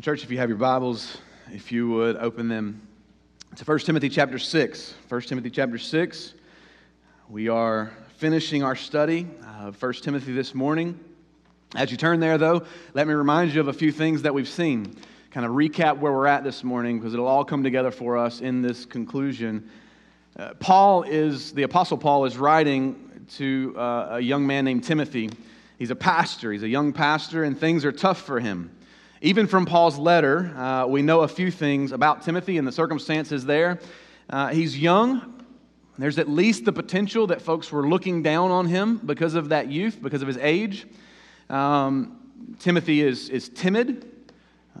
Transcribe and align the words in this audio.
Church, 0.00 0.22
if 0.22 0.30
you 0.30 0.38
have 0.38 0.48
your 0.48 0.58
Bibles, 0.58 1.18
if 1.52 1.72
you 1.72 1.88
would 1.88 2.14
open 2.18 2.46
them 2.46 2.86
to 3.56 3.64
1 3.64 3.80
Timothy 3.80 4.08
chapter 4.08 4.38
6. 4.38 4.94
1 5.08 5.20
Timothy 5.22 5.50
chapter 5.50 5.76
6. 5.76 6.34
We 7.28 7.48
are 7.48 7.90
finishing 8.16 8.62
our 8.62 8.76
study 8.76 9.26
of 9.58 9.82
1 9.82 9.92
Timothy 9.94 10.32
this 10.32 10.54
morning. 10.54 11.00
As 11.74 11.90
you 11.90 11.96
turn 11.96 12.20
there, 12.20 12.38
though, 12.38 12.64
let 12.94 13.08
me 13.08 13.12
remind 13.12 13.52
you 13.52 13.60
of 13.60 13.66
a 13.66 13.72
few 13.72 13.90
things 13.90 14.22
that 14.22 14.32
we've 14.32 14.48
seen. 14.48 14.94
Kind 15.32 15.44
of 15.44 15.50
recap 15.50 15.98
where 15.98 16.12
we're 16.12 16.28
at 16.28 16.44
this 16.44 16.62
morning 16.62 17.00
because 17.00 17.12
it'll 17.12 17.26
all 17.26 17.44
come 17.44 17.64
together 17.64 17.90
for 17.90 18.16
us 18.16 18.40
in 18.40 18.62
this 18.62 18.86
conclusion. 18.86 19.68
Uh, 20.38 20.54
Paul 20.60 21.02
is, 21.02 21.52
the 21.52 21.64
Apostle 21.64 21.98
Paul 21.98 22.24
is 22.24 22.38
writing 22.38 23.26
to 23.30 23.74
uh, 23.76 24.08
a 24.12 24.20
young 24.20 24.46
man 24.46 24.64
named 24.64 24.84
Timothy. 24.84 25.28
He's 25.76 25.90
a 25.90 25.96
pastor, 25.96 26.52
he's 26.52 26.62
a 26.62 26.68
young 26.68 26.92
pastor, 26.92 27.42
and 27.42 27.58
things 27.58 27.84
are 27.84 27.90
tough 27.90 28.22
for 28.22 28.38
him. 28.38 28.70
Even 29.20 29.48
from 29.48 29.66
Paul's 29.66 29.98
letter, 29.98 30.52
uh, 30.56 30.86
we 30.86 31.02
know 31.02 31.22
a 31.22 31.28
few 31.28 31.50
things 31.50 31.90
about 31.90 32.22
Timothy 32.22 32.56
and 32.56 32.66
the 32.66 32.72
circumstances 32.72 33.44
there. 33.44 33.80
Uh, 34.30 34.48
he's 34.48 34.78
young. 34.78 35.42
There's 35.98 36.20
at 36.20 36.28
least 36.28 36.64
the 36.64 36.72
potential 36.72 37.26
that 37.26 37.42
folks 37.42 37.72
were 37.72 37.88
looking 37.88 38.22
down 38.22 38.52
on 38.52 38.66
him 38.66 39.00
because 39.04 39.34
of 39.34 39.48
that 39.48 39.68
youth, 39.68 40.00
because 40.00 40.22
of 40.22 40.28
his 40.28 40.36
age. 40.36 40.86
Um, 41.50 42.16
Timothy 42.60 43.02
is, 43.02 43.28
is 43.28 43.48
timid. 43.48 44.08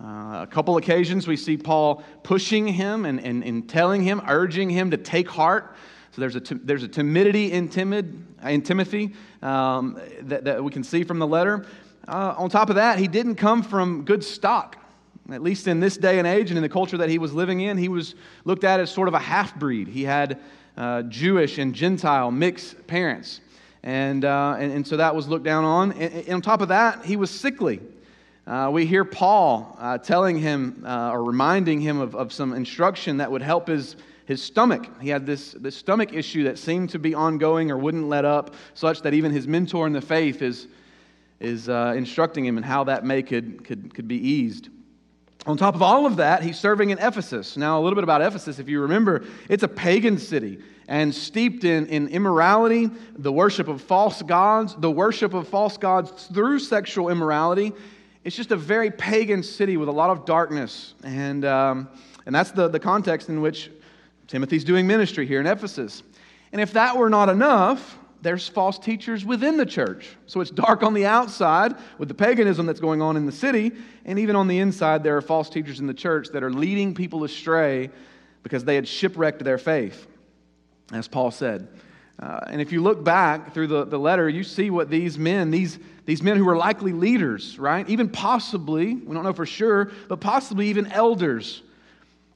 Uh, 0.00 0.42
a 0.42 0.48
couple 0.48 0.76
occasions 0.76 1.26
we 1.26 1.36
see 1.36 1.56
Paul 1.56 2.04
pushing 2.22 2.68
him 2.68 3.04
and, 3.04 3.18
and, 3.18 3.42
and 3.42 3.68
telling 3.68 4.04
him, 4.04 4.22
urging 4.28 4.70
him 4.70 4.92
to 4.92 4.96
take 4.96 5.28
heart. 5.28 5.74
So 6.12 6.20
there's 6.20 6.36
a, 6.36 6.40
there's 6.40 6.84
a 6.84 6.88
timidity 6.88 7.50
in, 7.50 7.68
timid, 7.68 8.24
in 8.44 8.62
Timothy 8.62 9.14
um, 9.42 10.00
that, 10.22 10.44
that 10.44 10.62
we 10.62 10.70
can 10.70 10.84
see 10.84 11.02
from 11.02 11.18
the 11.18 11.26
letter. 11.26 11.66
Uh, 12.08 12.34
on 12.38 12.48
top 12.48 12.70
of 12.70 12.76
that, 12.76 12.98
he 12.98 13.06
didn't 13.06 13.34
come 13.34 13.62
from 13.62 14.02
good 14.02 14.24
stock. 14.24 14.78
At 15.30 15.42
least 15.42 15.68
in 15.68 15.78
this 15.78 15.98
day 15.98 16.18
and 16.18 16.26
age 16.26 16.50
and 16.50 16.56
in 16.56 16.62
the 16.62 16.68
culture 16.70 16.96
that 16.96 17.10
he 17.10 17.18
was 17.18 17.34
living 17.34 17.60
in, 17.60 17.76
he 17.76 17.88
was 17.88 18.14
looked 18.46 18.64
at 18.64 18.80
as 18.80 18.90
sort 18.90 19.08
of 19.08 19.14
a 19.14 19.18
half 19.18 19.54
breed. 19.56 19.88
He 19.88 20.04
had 20.04 20.40
uh, 20.78 21.02
Jewish 21.02 21.58
and 21.58 21.74
Gentile 21.74 22.30
mixed 22.30 22.86
parents. 22.86 23.42
And, 23.82 24.24
uh, 24.24 24.56
and, 24.58 24.72
and, 24.72 24.86
so 24.86 24.96
that 24.96 25.14
was 25.14 25.28
looked 25.28 25.44
down 25.44 25.64
on. 25.64 25.92
And, 25.92 26.14
and 26.14 26.34
on 26.34 26.40
top 26.40 26.62
of 26.62 26.68
that, 26.68 27.04
he 27.04 27.16
was 27.16 27.30
sickly. 27.30 27.80
Uh, 28.46 28.70
we 28.72 28.86
hear 28.86 29.04
Paul 29.04 29.76
uh, 29.78 29.98
telling 29.98 30.38
him 30.38 30.84
uh, 30.86 31.10
or 31.10 31.22
reminding 31.22 31.82
him 31.82 32.00
of, 32.00 32.16
of 32.16 32.32
some 32.32 32.54
instruction 32.54 33.18
that 33.18 33.30
would 33.30 33.42
help 33.42 33.68
his, 33.68 33.96
his 34.24 34.42
stomach. 34.42 34.88
He 35.02 35.10
had 35.10 35.26
this, 35.26 35.52
this 35.52 35.76
stomach 35.76 36.14
issue 36.14 36.44
that 36.44 36.58
seemed 36.58 36.88
to 36.90 36.98
be 36.98 37.14
ongoing 37.14 37.70
or 37.70 37.76
wouldn't 37.76 38.08
let 38.08 38.24
up, 38.24 38.54
such 38.72 39.02
that 39.02 39.12
even 39.12 39.30
his 39.30 39.46
mentor 39.46 39.86
in 39.86 39.92
the 39.92 40.00
faith 40.00 40.40
is 40.40 40.68
is 41.40 41.68
uh, 41.68 41.94
instructing 41.96 42.44
him 42.44 42.56
in 42.58 42.62
how 42.62 42.84
that 42.84 43.04
may 43.04 43.22
could, 43.22 43.64
could, 43.64 43.94
could 43.94 44.08
be 44.08 44.16
eased. 44.16 44.68
On 45.46 45.56
top 45.56 45.74
of 45.74 45.82
all 45.82 46.04
of 46.04 46.16
that, 46.16 46.42
he's 46.42 46.58
serving 46.58 46.90
in 46.90 46.98
Ephesus. 46.98 47.56
Now, 47.56 47.78
a 47.78 47.80
little 47.80 47.94
bit 47.94 48.04
about 48.04 48.20
Ephesus. 48.20 48.58
If 48.58 48.68
you 48.68 48.82
remember, 48.82 49.24
it's 49.48 49.62
a 49.62 49.68
pagan 49.68 50.18
city 50.18 50.58
and 50.88 51.14
steeped 51.14 51.64
in, 51.64 51.86
in 51.86 52.08
immorality, 52.08 52.90
the 53.16 53.32
worship 53.32 53.68
of 53.68 53.80
false 53.80 54.20
gods, 54.22 54.74
the 54.76 54.90
worship 54.90 55.34
of 55.34 55.46
false 55.46 55.76
gods 55.76 56.26
through 56.26 56.58
sexual 56.58 57.08
immorality. 57.08 57.72
It's 58.24 58.36
just 58.36 58.50
a 58.50 58.56
very 58.56 58.90
pagan 58.90 59.42
city 59.42 59.76
with 59.76 59.88
a 59.88 59.92
lot 59.92 60.10
of 60.10 60.24
darkness. 60.24 60.94
And, 61.04 61.44
um, 61.44 61.88
and 62.26 62.34
that's 62.34 62.50
the, 62.50 62.68
the 62.68 62.80
context 62.80 63.28
in 63.28 63.40
which 63.40 63.70
Timothy's 64.26 64.64
doing 64.64 64.86
ministry 64.86 65.26
here 65.26 65.40
in 65.40 65.46
Ephesus. 65.46 66.02
And 66.52 66.60
if 66.60 66.72
that 66.72 66.96
were 66.96 67.08
not 67.08 67.28
enough, 67.28 67.98
there's 68.20 68.48
false 68.48 68.78
teachers 68.78 69.24
within 69.24 69.56
the 69.56 69.66
church. 69.66 70.16
So 70.26 70.40
it's 70.40 70.50
dark 70.50 70.82
on 70.82 70.94
the 70.94 71.06
outside 71.06 71.74
with 71.98 72.08
the 72.08 72.14
paganism 72.14 72.66
that's 72.66 72.80
going 72.80 73.00
on 73.00 73.16
in 73.16 73.26
the 73.26 73.32
city, 73.32 73.72
and 74.04 74.18
even 74.18 74.34
on 74.36 74.48
the 74.48 74.58
inside, 74.58 75.04
there 75.04 75.16
are 75.16 75.22
false 75.22 75.48
teachers 75.48 75.80
in 75.80 75.86
the 75.86 75.94
church 75.94 76.28
that 76.30 76.42
are 76.42 76.50
leading 76.50 76.94
people 76.94 77.24
astray 77.24 77.90
because 78.42 78.64
they 78.64 78.74
had 78.74 78.88
shipwrecked 78.88 79.44
their 79.44 79.58
faith, 79.58 80.06
as 80.92 81.06
Paul 81.06 81.30
said. 81.30 81.68
Uh, 82.18 82.40
and 82.48 82.60
if 82.60 82.72
you 82.72 82.82
look 82.82 83.04
back 83.04 83.54
through 83.54 83.68
the, 83.68 83.84
the 83.84 83.98
letter, 83.98 84.28
you 84.28 84.42
see 84.42 84.70
what 84.70 84.90
these 84.90 85.16
men, 85.16 85.52
these, 85.52 85.78
these 86.04 86.20
men 86.20 86.36
who 86.36 86.44
were 86.44 86.56
likely 86.56 86.92
leaders, 86.92 87.58
right? 87.58 87.88
Even 87.88 88.08
possibly, 88.08 88.94
we 88.94 89.14
don't 89.14 89.22
know 89.22 89.32
for 89.32 89.46
sure, 89.46 89.92
but 90.08 90.20
possibly 90.20 90.66
even 90.66 90.86
elders 90.88 91.62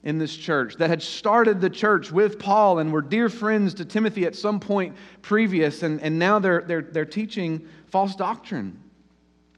in 0.05 0.19
this 0.19 0.37
church 0.37 0.77
that 0.77 0.91
had 0.91 1.01
started 1.01 1.61
the 1.61 1.71
church 1.71 2.11
with 2.11 2.39
Paul 2.39 2.81
and 2.81 2.93
were 2.93 3.03
dear 3.03 3.29
friends 3.29 3.75
to 3.75 3.85
Timothy 3.85 4.27
at 4.27 4.35
some 4.35 4.59
point 4.59 4.97
previous, 5.23 5.83
and, 5.83 6.01
and 6.01 6.19
now 6.19 6.39
they're, 6.39 6.63
they're, 6.63 6.83
they're 6.83 7.05
teaching 7.05 7.69
false 7.87 8.17
doctrine. 8.17 8.81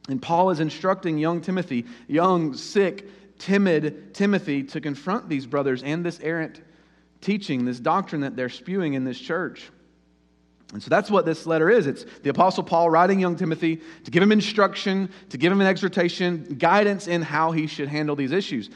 And 0.08 0.20
Paul 0.20 0.50
is 0.50 0.60
instructing 0.60 1.16
young 1.16 1.40
Timothy, 1.40 1.86
young, 2.08 2.54
sick, 2.54 3.08
timid 3.38 4.14
Timothy, 4.14 4.62
to 4.64 4.80
confront 4.80 5.28
these 5.30 5.46
brothers 5.46 5.82
and 5.82 6.04
this 6.04 6.20
errant 6.20 6.60
teaching, 7.22 7.64
this 7.64 7.80
doctrine 7.80 8.20
that 8.20 8.36
they're 8.36 8.50
spewing 8.50 8.94
in 8.94 9.04
this 9.04 9.18
church. 9.18 9.70
And 10.74 10.82
so 10.82 10.90
that's 10.90 11.10
what 11.10 11.24
this 11.24 11.46
letter 11.46 11.70
is. 11.70 11.86
It's 11.86 12.04
the 12.22 12.30
Apostle 12.30 12.64
Paul 12.64 12.90
writing 12.90 13.20
young 13.20 13.36
Timothy 13.36 13.80
to 14.04 14.10
give 14.10 14.22
him 14.22 14.32
instruction, 14.32 15.08
to 15.30 15.38
give 15.38 15.52
him 15.52 15.60
an 15.60 15.66
exhortation, 15.66 16.56
guidance 16.58 17.06
in 17.06 17.22
how 17.22 17.52
he 17.52 17.66
should 17.66 17.88
handle 17.88 18.16
these 18.16 18.32
issues. 18.32 18.68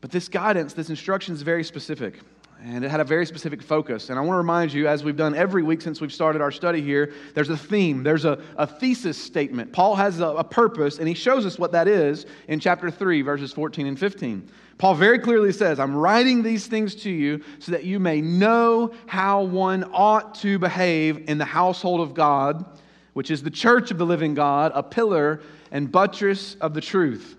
But 0.00 0.10
this 0.10 0.28
guidance, 0.28 0.72
this 0.72 0.90
instruction 0.90 1.34
is 1.34 1.42
very 1.42 1.64
specific. 1.64 2.20
And 2.62 2.84
it 2.84 2.90
had 2.90 3.00
a 3.00 3.04
very 3.04 3.24
specific 3.24 3.62
focus. 3.62 4.10
And 4.10 4.18
I 4.18 4.22
want 4.22 4.34
to 4.34 4.38
remind 4.38 4.72
you, 4.72 4.86
as 4.86 5.02
we've 5.02 5.16
done 5.16 5.34
every 5.34 5.62
week 5.62 5.80
since 5.80 6.00
we've 6.00 6.12
started 6.12 6.42
our 6.42 6.50
study 6.50 6.82
here, 6.82 7.14
there's 7.34 7.48
a 7.48 7.56
theme, 7.56 8.02
there's 8.02 8.26
a, 8.26 8.38
a 8.56 8.66
thesis 8.66 9.16
statement. 9.16 9.72
Paul 9.72 9.96
has 9.96 10.20
a, 10.20 10.26
a 10.26 10.44
purpose, 10.44 10.98
and 10.98 11.08
he 11.08 11.14
shows 11.14 11.46
us 11.46 11.58
what 11.58 11.72
that 11.72 11.88
is 11.88 12.26
in 12.48 12.60
chapter 12.60 12.90
3, 12.90 13.22
verses 13.22 13.52
14 13.52 13.86
and 13.86 13.98
15. 13.98 14.50
Paul 14.76 14.94
very 14.94 15.18
clearly 15.18 15.52
says, 15.52 15.80
I'm 15.80 15.96
writing 15.96 16.42
these 16.42 16.66
things 16.66 16.94
to 16.96 17.10
you 17.10 17.42
so 17.60 17.72
that 17.72 17.84
you 17.84 17.98
may 17.98 18.20
know 18.20 18.92
how 19.06 19.42
one 19.42 19.84
ought 19.92 20.34
to 20.36 20.58
behave 20.58 21.30
in 21.30 21.38
the 21.38 21.46
household 21.46 22.02
of 22.02 22.12
God, 22.12 22.78
which 23.14 23.30
is 23.30 23.42
the 23.42 23.50
church 23.50 23.90
of 23.90 23.96
the 23.96 24.06
living 24.06 24.34
God, 24.34 24.72
a 24.74 24.82
pillar 24.82 25.40
and 25.70 25.90
buttress 25.90 26.56
of 26.56 26.74
the 26.74 26.80
truth. 26.82 27.36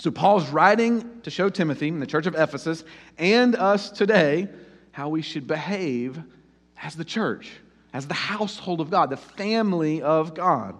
So 0.00 0.12
Paul's 0.12 0.48
writing 0.50 1.20
to 1.22 1.30
show 1.30 1.48
Timothy 1.48 1.88
in 1.88 1.98
the 1.98 2.06
church 2.06 2.26
of 2.26 2.36
Ephesus 2.36 2.84
and 3.18 3.56
us 3.56 3.90
today 3.90 4.48
how 4.92 5.08
we 5.08 5.22
should 5.22 5.46
behave 5.46 6.20
as 6.80 6.94
the 6.94 7.04
church, 7.04 7.50
as 7.92 8.06
the 8.06 8.14
household 8.14 8.80
of 8.80 8.90
God, 8.90 9.10
the 9.10 9.16
family 9.16 10.00
of 10.00 10.34
God. 10.34 10.76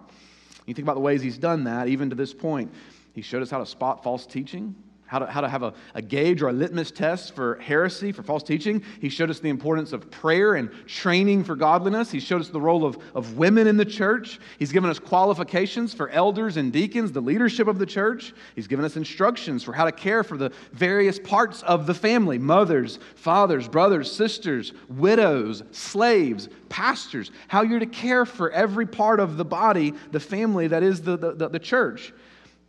You 0.65 0.73
think 0.73 0.85
about 0.85 0.95
the 0.95 1.01
ways 1.01 1.21
he's 1.21 1.37
done 1.37 1.65
that, 1.65 1.89
even 1.89 2.09
to 2.11 2.15
this 2.15 2.33
point. 2.33 2.71
He 3.13 3.21
showed 3.21 3.41
us 3.41 3.49
how 3.49 3.59
to 3.59 3.65
spot 3.65 4.03
false 4.03 4.25
teaching 4.25 4.75
how 5.09 5.17
to, 5.17 5.25
how 5.25 5.41
to 5.41 5.49
have 5.49 5.63
a, 5.63 5.73
a 5.95 6.03
gauge 6.03 6.43
or 6.43 6.49
a 6.49 6.53
litmus 6.53 6.91
test 6.91 7.33
for 7.33 7.55
heresy, 7.55 8.11
for 8.11 8.21
false 8.21 8.43
teaching. 8.43 8.83
He 9.01 9.09
showed 9.09 9.31
us 9.31 9.39
the 9.39 9.49
importance 9.49 9.91
of 9.91 10.11
prayer 10.11 10.53
and 10.53 10.69
training 10.85 11.45
for 11.45 11.55
godliness. 11.55 12.11
He 12.11 12.19
showed 12.19 12.41
us 12.41 12.49
the 12.49 12.61
role 12.61 12.85
of, 12.85 12.99
of 13.15 13.35
women 13.35 13.65
in 13.65 13.75
the 13.75 13.85
church. 13.85 14.39
He's 14.59 14.71
given 14.71 14.87
us 14.87 14.99
qualifications 14.99 15.95
for 15.95 16.09
elders 16.09 16.57
and 16.57 16.71
deacons, 16.71 17.11
the 17.11 17.23
leadership 17.23 17.67
of 17.67 17.79
the 17.79 17.87
church. 17.87 18.35
He's 18.53 18.67
given 18.67 18.85
us 18.85 18.97
instructions 18.97 19.63
for 19.63 19.73
how 19.73 19.85
to 19.85 19.91
care 19.91 20.23
for 20.23 20.37
the 20.37 20.51
various 20.73 21.17
parts 21.17 21.63
of 21.63 21.87
the 21.87 21.95
family 21.95 22.37
mothers, 22.37 22.99
fathers, 23.15 23.67
brothers, 23.67 24.11
sisters, 24.11 24.73
widows, 24.89 25.63
slaves, 25.71 26.49
pastors, 26.69 27.31
how 27.47 27.63
you're 27.63 27.79
to 27.79 27.87
care 27.87 28.27
for 28.27 28.51
every 28.51 28.85
part 28.85 29.19
of 29.19 29.37
the 29.37 29.45
body, 29.45 29.95
the 30.11 30.19
family 30.19 30.67
that 30.67 30.83
is 30.83 31.01
the, 31.01 31.17
the, 31.17 31.49
the 31.49 31.59
church. 31.59 32.13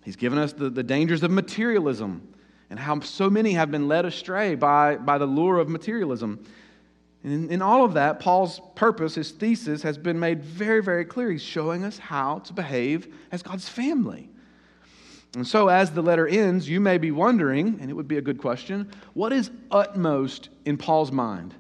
He's 0.03 0.17
given 0.17 0.39
us 0.39 0.55
the, 0.55 0.71
the 0.71 0.83
dangers 0.83 1.23
of 1.23 1.31
materialism 1.31 2.27
and 2.71 2.79
how 2.79 3.01
so 3.01 3.29
many 3.29 3.53
have 3.53 3.71
been 3.71 3.89
led 3.89 4.05
astray 4.05 4.55
by, 4.55 4.97
by 4.97 5.19
the 5.19 5.27
lure 5.27 5.59
of 5.59 5.69
materialism. 5.69 6.45
And 7.23 7.33
in, 7.33 7.51
in 7.51 7.63
all 7.63 7.85
of 7.85 7.95
that, 7.95 8.21
Paul's 8.21 8.61
purpose, 8.77 9.17
his 9.17 9.33
thesis, 9.33 9.83
has 9.83 9.99
been 9.99 10.19
made 10.19 10.43
very, 10.43 10.83
very 10.83 11.05
clear. 11.05 11.31
He's 11.31 11.43
showing 11.43 11.85
us 11.85 11.99
how 11.99 12.39
to 12.39 12.53
behave 12.53 13.13
as 13.31 13.43
God's 13.43 13.69
family. 13.69 14.31
And 15.35 15.47
so, 15.47 15.69
as 15.69 15.91
the 15.91 16.03
letter 16.03 16.27
ends, 16.27 16.69
you 16.69 16.81
may 16.81 16.99
be 16.99 17.11
wondering, 17.11 17.79
and 17.81 17.91
it 17.91 17.95
would 17.95 18.09
be 18.09 18.17
a 18.17 18.23
good 18.23 18.39
question, 18.39 18.91
what 19.15 19.33
is 19.33 19.51
utmost 19.71 20.49
in 20.65 20.77
Paul's 20.77 21.13
mind? 21.13 21.55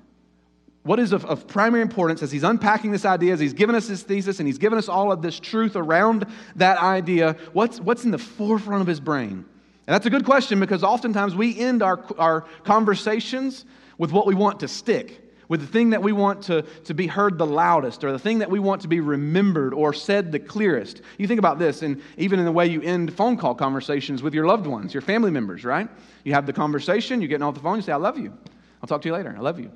What 0.82 0.98
is 0.98 1.12
of, 1.12 1.24
of, 1.26 1.46
primary 1.46 1.82
importance 1.82 2.22
as 2.22 2.32
he's 2.32 2.42
unpacking 2.42 2.90
this 2.90 3.04
idea, 3.04 3.34
as 3.34 3.38
he's 3.38 3.52
given 3.52 3.74
us 3.74 3.86
his 3.86 4.02
thesis, 4.02 4.40
and 4.40 4.48
he's 4.48 4.58
given 4.58 4.78
us 4.78 4.88
all 4.88 5.12
of 5.12 5.20
this 5.22 5.38
truth 5.38 5.76
around 5.76 6.26
that 6.56 6.78
idea? 6.78 7.36
What's, 7.52 7.78
what's 7.78 8.04
in 8.04 8.10
the 8.10 8.18
forefront 8.18 8.80
of 8.80 8.86
his 8.86 8.98
brain? 8.98 9.44
And 9.90 9.96
that's 9.96 10.06
a 10.06 10.10
good 10.10 10.24
question 10.24 10.60
because 10.60 10.84
oftentimes 10.84 11.34
we 11.34 11.58
end 11.58 11.82
our, 11.82 12.00
our 12.16 12.42
conversations 12.62 13.64
with 13.98 14.12
what 14.12 14.24
we 14.24 14.36
want 14.36 14.60
to 14.60 14.68
stick, 14.68 15.20
with 15.48 15.62
the 15.62 15.66
thing 15.66 15.90
that 15.90 16.00
we 16.00 16.12
want 16.12 16.44
to, 16.44 16.62
to 16.84 16.94
be 16.94 17.08
heard 17.08 17.38
the 17.38 17.46
loudest, 17.46 18.04
or 18.04 18.12
the 18.12 18.18
thing 18.20 18.38
that 18.38 18.48
we 18.48 18.60
want 18.60 18.82
to 18.82 18.86
be 18.86 19.00
remembered 19.00 19.74
or 19.74 19.92
said 19.92 20.30
the 20.30 20.38
clearest. 20.38 21.02
You 21.18 21.26
think 21.26 21.40
about 21.40 21.58
this, 21.58 21.82
and 21.82 22.00
even 22.18 22.38
in 22.38 22.44
the 22.44 22.52
way 22.52 22.68
you 22.68 22.80
end 22.82 23.12
phone 23.12 23.36
call 23.36 23.52
conversations 23.56 24.22
with 24.22 24.32
your 24.32 24.46
loved 24.46 24.68
ones, 24.68 24.94
your 24.94 25.00
family 25.00 25.32
members, 25.32 25.64
right? 25.64 25.88
You 26.22 26.34
have 26.34 26.46
the 26.46 26.52
conversation, 26.52 27.20
you're 27.20 27.26
getting 27.26 27.42
off 27.42 27.54
the 27.54 27.60
phone, 27.60 27.74
you 27.74 27.82
say, 27.82 27.90
I 27.90 27.96
love 27.96 28.16
you. 28.16 28.32
I'll 28.80 28.86
talk 28.86 29.02
to 29.02 29.08
you 29.08 29.14
later. 29.14 29.34
I 29.36 29.40
love 29.40 29.58
you 29.58 29.72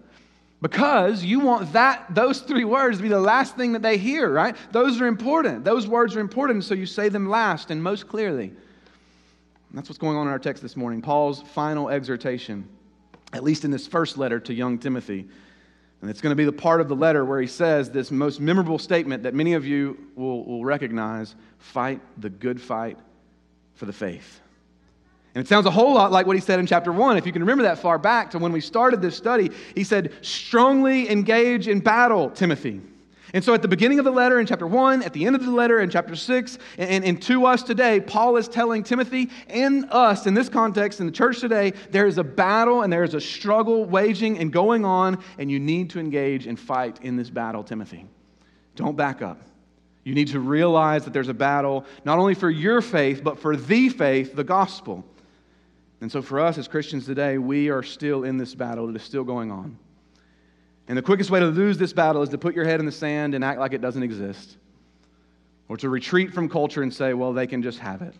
because 0.62 1.24
you 1.24 1.40
want 1.40 1.72
that 1.72 2.06
those 2.14 2.40
three 2.40 2.64
words 2.64 2.98
to 2.98 3.02
be 3.02 3.08
the 3.08 3.18
last 3.18 3.56
thing 3.56 3.72
that 3.72 3.82
they 3.82 3.98
hear 3.98 4.30
right 4.30 4.56
those 4.70 4.98
are 4.98 5.06
important 5.06 5.62
those 5.62 5.86
words 5.86 6.16
are 6.16 6.20
important 6.20 6.64
so 6.64 6.72
you 6.72 6.86
say 6.86 7.10
them 7.10 7.28
last 7.28 7.70
and 7.70 7.82
most 7.82 8.08
clearly 8.08 8.50
And 9.74 9.78
that's 9.80 9.88
what's 9.88 9.98
going 9.98 10.16
on 10.16 10.28
in 10.28 10.32
our 10.32 10.38
text 10.38 10.62
this 10.62 10.76
morning. 10.76 11.02
Paul's 11.02 11.42
final 11.42 11.88
exhortation, 11.88 12.68
at 13.32 13.42
least 13.42 13.64
in 13.64 13.72
this 13.72 13.88
first 13.88 14.16
letter 14.16 14.38
to 14.38 14.54
young 14.54 14.78
Timothy. 14.78 15.26
And 16.00 16.08
it's 16.08 16.20
going 16.20 16.30
to 16.30 16.36
be 16.36 16.44
the 16.44 16.52
part 16.52 16.80
of 16.80 16.86
the 16.86 16.94
letter 16.94 17.24
where 17.24 17.40
he 17.40 17.48
says 17.48 17.90
this 17.90 18.12
most 18.12 18.38
memorable 18.38 18.78
statement 18.78 19.24
that 19.24 19.34
many 19.34 19.54
of 19.54 19.66
you 19.66 19.98
will, 20.14 20.44
will 20.44 20.64
recognize 20.64 21.34
fight 21.58 22.00
the 22.18 22.30
good 22.30 22.60
fight 22.60 22.98
for 23.74 23.86
the 23.86 23.92
faith. 23.92 24.40
And 25.34 25.44
it 25.44 25.48
sounds 25.48 25.66
a 25.66 25.72
whole 25.72 25.94
lot 25.94 26.12
like 26.12 26.28
what 26.28 26.36
he 26.36 26.40
said 26.40 26.60
in 26.60 26.68
chapter 26.68 26.92
1. 26.92 27.16
If 27.16 27.26
you 27.26 27.32
can 27.32 27.42
remember 27.42 27.64
that 27.64 27.80
far 27.80 27.98
back 27.98 28.30
to 28.30 28.38
when 28.38 28.52
we 28.52 28.60
started 28.60 29.02
this 29.02 29.16
study, 29.16 29.50
he 29.74 29.82
said, 29.82 30.12
Strongly 30.20 31.10
engage 31.10 31.66
in 31.66 31.80
battle, 31.80 32.30
Timothy. 32.30 32.80
And 33.34 33.42
so 33.42 33.52
at 33.52 33.62
the 33.62 33.68
beginning 33.68 33.98
of 33.98 34.04
the 34.04 34.12
letter 34.12 34.38
in 34.38 34.46
chapter 34.46 34.66
1, 34.66 35.02
at 35.02 35.12
the 35.12 35.26
end 35.26 35.34
of 35.34 35.44
the 35.44 35.50
letter 35.50 35.80
in 35.80 35.90
chapter 35.90 36.14
6, 36.14 36.56
and, 36.78 37.04
and, 37.04 37.20
to 37.22 37.46
us 37.46 37.64
today, 37.64 37.98
Paul 37.98 38.36
is 38.36 38.46
telling 38.46 38.84
Timothy 38.84 39.28
and 39.48 39.86
us 39.90 40.26
in 40.26 40.34
this 40.34 40.48
context, 40.48 41.00
in 41.00 41.06
the 41.06 41.12
church 41.12 41.40
today, 41.40 41.72
there 41.90 42.06
is 42.06 42.16
a 42.16 42.22
battle 42.22 42.82
and 42.82 42.92
there 42.92 43.02
is 43.02 43.12
a 43.14 43.20
struggle 43.20 43.86
waging 43.86 44.38
and 44.38 44.52
going 44.52 44.84
on, 44.84 45.18
and 45.36 45.50
you 45.50 45.58
need 45.58 45.90
to 45.90 45.98
engage 45.98 46.46
and 46.46 46.58
fight 46.58 47.00
in 47.02 47.16
this 47.16 47.28
battle, 47.28 47.64
Timothy. 47.64 48.06
Don't 48.76 48.96
back 48.96 49.20
up. 49.20 49.42
You 50.04 50.14
need 50.14 50.28
to 50.28 50.38
realize 50.38 51.04
that 51.04 51.12
there's 51.12 51.28
a 51.28 51.34
battle 51.34 51.86
not 52.04 52.20
only 52.20 52.34
for 52.34 52.50
your 52.50 52.80
faith, 52.80 53.24
but 53.24 53.40
for 53.40 53.56
the 53.56 53.88
faith, 53.88 54.36
the 54.36 54.44
gospel. 54.44 55.04
And 56.00 56.12
so 56.12 56.22
for 56.22 56.38
us 56.38 56.56
as 56.56 56.68
Christians 56.68 57.04
today, 57.04 57.38
we 57.38 57.68
are 57.68 57.82
still 57.82 58.22
in 58.22 58.36
this 58.36 58.54
battle. 58.54 58.88
It 58.88 58.94
is 58.94 59.02
still 59.02 59.24
going 59.24 59.50
on. 59.50 59.76
And 60.88 60.98
the 60.98 61.02
quickest 61.02 61.30
way 61.30 61.40
to 61.40 61.46
lose 61.46 61.78
this 61.78 61.92
battle 61.92 62.22
is 62.22 62.28
to 62.30 62.38
put 62.38 62.54
your 62.54 62.64
head 62.64 62.80
in 62.80 62.86
the 62.86 62.92
sand 62.92 63.34
and 63.34 63.44
act 63.44 63.58
like 63.58 63.72
it 63.72 63.80
doesn't 63.80 64.02
exist, 64.02 64.56
or 65.68 65.76
to 65.78 65.88
retreat 65.88 66.32
from 66.32 66.48
culture 66.48 66.82
and 66.82 66.92
say, 66.92 67.14
well, 67.14 67.32
they 67.32 67.46
can 67.46 67.62
just 67.62 67.78
have 67.78 68.02
it. 68.02 68.14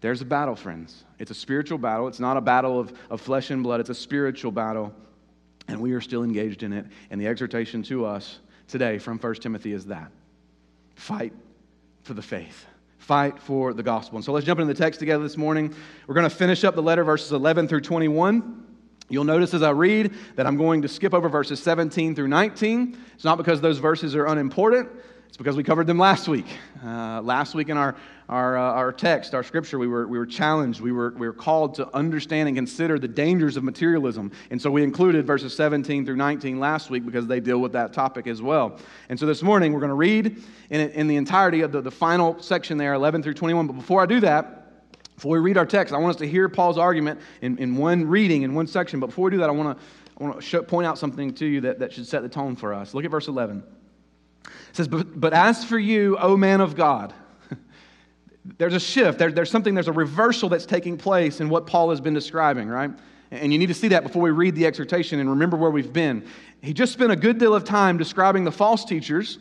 There's 0.00 0.20
a 0.20 0.24
battle, 0.24 0.56
friends. 0.56 1.04
It's 1.18 1.30
a 1.30 1.34
spiritual 1.34 1.78
battle. 1.78 2.08
It's 2.08 2.20
not 2.20 2.36
a 2.36 2.40
battle 2.40 2.78
of, 2.78 2.92
of 3.10 3.20
flesh 3.20 3.50
and 3.50 3.62
blood, 3.62 3.80
it's 3.80 3.90
a 3.90 3.94
spiritual 3.94 4.52
battle, 4.52 4.94
and 5.68 5.80
we 5.80 5.92
are 5.92 6.00
still 6.00 6.24
engaged 6.24 6.62
in 6.62 6.72
it. 6.72 6.86
And 7.10 7.20
the 7.20 7.26
exhortation 7.26 7.82
to 7.84 8.06
us 8.06 8.40
today 8.68 8.98
from 8.98 9.18
1 9.18 9.34
Timothy 9.36 9.72
is 9.72 9.86
that 9.86 10.10
fight 10.94 11.32
for 12.02 12.14
the 12.14 12.22
faith. 12.22 12.66
Fight 12.98 13.38
for 13.38 13.74
the 13.74 13.82
gospel. 13.82 14.16
And 14.16 14.24
so 14.24 14.32
let's 14.32 14.46
jump 14.46 14.60
into 14.60 14.72
the 14.72 14.78
text 14.78 15.00
together 15.00 15.22
this 15.22 15.36
morning. 15.36 15.74
We're 16.06 16.14
going 16.14 16.28
to 16.28 16.34
finish 16.34 16.64
up 16.64 16.74
the 16.74 16.82
letter, 16.82 17.04
verses 17.04 17.32
11 17.32 17.68
through 17.68 17.82
21. 17.82 18.63
You'll 19.10 19.24
notice 19.24 19.52
as 19.52 19.62
I 19.62 19.70
read 19.70 20.14
that 20.36 20.46
I'm 20.46 20.56
going 20.56 20.82
to 20.82 20.88
skip 20.88 21.12
over 21.12 21.28
verses 21.28 21.62
17 21.62 22.14
through 22.14 22.28
19. 22.28 22.96
It's 23.14 23.24
not 23.24 23.36
because 23.36 23.60
those 23.60 23.78
verses 23.78 24.14
are 24.14 24.26
unimportant, 24.26 24.88
it's 25.28 25.36
because 25.36 25.56
we 25.56 25.64
covered 25.64 25.86
them 25.86 25.98
last 25.98 26.26
week. 26.26 26.46
Uh, 26.82 27.20
last 27.20 27.54
week 27.54 27.68
in 27.68 27.76
our, 27.76 27.96
our, 28.28 28.56
uh, 28.56 28.62
our 28.62 28.92
text, 28.92 29.34
our 29.34 29.42
scripture, 29.42 29.78
we 29.78 29.88
were, 29.88 30.06
we 30.06 30.16
were 30.16 30.24
challenged, 30.24 30.80
we 30.80 30.92
were, 30.92 31.10
we 31.10 31.26
were 31.26 31.34
called 31.34 31.74
to 31.74 31.94
understand 31.94 32.48
and 32.48 32.56
consider 32.56 32.98
the 32.98 33.08
dangers 33.08 33.56
of 33.56 33.64
materialism. 33.64 34.32
And 34.50 34.62
so 34.62 34.70
we 34.70 34.82
included 34.82 35.26
verses 35.26 35.54
17 35.54 36.06
through 36.06 36.16
19 36.16 36.58
last 36.58 36.88
week 36.88 37.04
because 37.04 37.26
they 37.26 37.40
deal 37.40 37.58
with 37.58 37.72
that 37.72 37.92
topic 37.92 38.26
as 38.26 38.40
well. 38.40 38.78
And 39.08 39.20
so 39.20 39.26
this 39.26 39.42
morning 39.42 39.72
we're 39.72 39.80
going 39.80 39.88
to 39.88 39.94
read 39.94 40.42
in, 40.70 40.80
in 40.90 41.08
the 41.08 41.16
entirety 41.16 41.60
of 41.60 41.72
the, 41.72 41.82
the 41.82 41.90
final 41.90 42.40
section 42.40 42.78
there, 42.78 42.94
11 42.94 43.22
through 43.22 43.34
21. 43.34 43.66
But 43.66 43.74
before 43.74 44.00
I 44.00 44.06
do 44.06 44.20
that, 44.20 44.63
before 45.16 45.32
we 45.32 45.38
read 45.38 45.56
our 45.56 45.66
text, 45.66 45.94
I 45.94 45.98
want 45.98 46.16
us 46.16 46.20
to 46.20 46.26
hear 46.26 46.48
Paul's 46.48 46.78
argument 46.78 47.20
in, 47.40 47.56
in 47.58 47.76
one 47.76 48.06
reading, 48.06 48.42
in 48.42 48.54
one 48.54 48.66
section. 48.66 49.00
But 49.00 49.06
before 49.06 49.26
we 49.26 49.30
do 49.32 49.38
that, 49.38 49.48
I 49.48 49.52
want 49.52 49.78
to, 49.78 49.84
I 50.18 50.24
want 50.24 50.36
to 50.36 50.42
show, 50.42 50.62
point 50.62 50.86
out 50.86 50.98
something 50.98 51.32
to 51.34 51.46
you 51.46 51.60
that, 51.62 51.78
that 51.78 51.92
should 51.92 52.06
set 52.06 52.22
the 52.22 52.28
tone 52.28 52.56
for 52.56 52.74
us. 52.74 52.94
Look 52.94 53.04
at 53.04 53.10
verse 53.10 53.28
11. 53.28 53.62
It 54.44 54.50
says, 54.72 54.88
But, 54.88 55.18
but 55.18 55.32
as 55.32 55.64
for 55.64 55.78
you, 55.78 56.16
O 56.18 56.36
man 56.36 56.60
of 56.60 56.74
God, 56.74 57.14
there's 58.58 58.74
a 58.74 58.80
shift. 58.80 59.18
There, 59.18 59.30
there's 59.30 59.50
something, 59.50 59.74
there's 59.74 59.88
a 59.88 59.92
reversal 59.92 60.48
that's 60.48 60.66
taking 60.66 60.96
place 60.96 61.40
in 61.40 61.48
what 61.48 61.66
Paul 61.66 61.90
has 61.90 62.00
been 62.00 62.14
describing, 62.14 62.68
right? 62.68 62.90
And 63.30 63.52
you 63.52 63.58
need 63.58 63.66
to 63.66 63.74
see 63.74 63.88
that 63.88 64.02
before 64.02 64.22
we 64.22 64.30
read 64.30 64.54
the 64.54 64.66
exhortation 64.66 65.20
and 65.20 65.30
remember 65.30 65.56
where 65.56 65.70
we've 65.70 65.92
been. 65.92 66.24
He 66.60 66.72
just 66.72 66.92
spent 66.92 67.12
a 67.12 67.16
good 67.16 67.38
deal 67.38 67.54
of 67.54 67.64
time 67.64 67.98
describing 67.98 68.44
the 68.44 68.52
false 68.52 68.84
teachers 68.84 69.38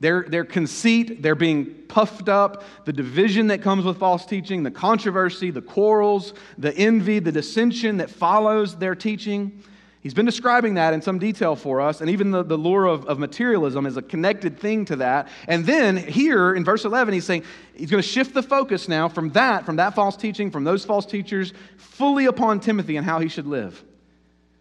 their, 0.00 0.22
their 0.22 0.44
conceit, 0.44 1.22
their 1.22 1.34
being 1.34 1.66
puffed 1.88 2.28
up, 2.28 2.64
the 2.86 2.92
division 2.92 3.48
that 3.48 3.62
comes 3.62 3.84
with 3.84 3.98
false 3.98 4.24
teaching, 4.24 4.62
the 4.62 4.70
controversy, 4.70 5.50
the 5.50 5.60
quarrels, 5.60 6.32
the 6.56 6.74
envy, 6.74 7.18
the 7.18 7.30
dissension 7.30 7.98
that 7.98 8.08
follows 8.10 8.76
their 8.76 8.94
teaching. 8.94 9.62
He's 10.00 10.14
been 10.14 10.24
describing 10.24 10.74
that 10.74 10.94
in 10.94 11.02
some 11.02 11.18
detail 11.18 11.54
for 11.54 11.82
us, 11.82 12.00
and 12.00 12.08
even 12.08 12.30
the, 12.30 12.42
the 12.42 12.56
lure 12.56 12.86
of, 12.86 13.04
of 13.04 13.18
materialism 13.18 13.84
is 13.84 13.98
a 13.98 14.02
connected 14.02 14.58
thing 14.58 14.86
to 14.86 14.96
that. 14.96 15.28
And 15.46 15.66
then 15.66 15.98
here 15.98 16.54
in 16.54 16.64
verse 16.64 16.86
11, 16.86 17.12
he's 17.12 17.26
saying 17.26 17.44
he's 17.74 17.90
going 17.90 18.02
to 18.02 18.08
shift 18.08 18.32
the 18.32 18.42
focus 18.42 18.88
now 18.88 19.10
from 19.10 19.28
that, 19.30 19.66
from 19.66 19.76
that 19.76 19.94
false 19.94 20.16
teaching, 20.16 20.50
from 20.50 20.64
those 20.64 20.86
false 20.86 21.04
teachers, 21.04 21.52
fully 21.76 22.24
upon 22.24 22.60
Timothy 22.60 22.96
and 22.96 23.04
how 23.04 23.20
he 23.20 23.28
should 23.28 23.46
live. 23.46 23.84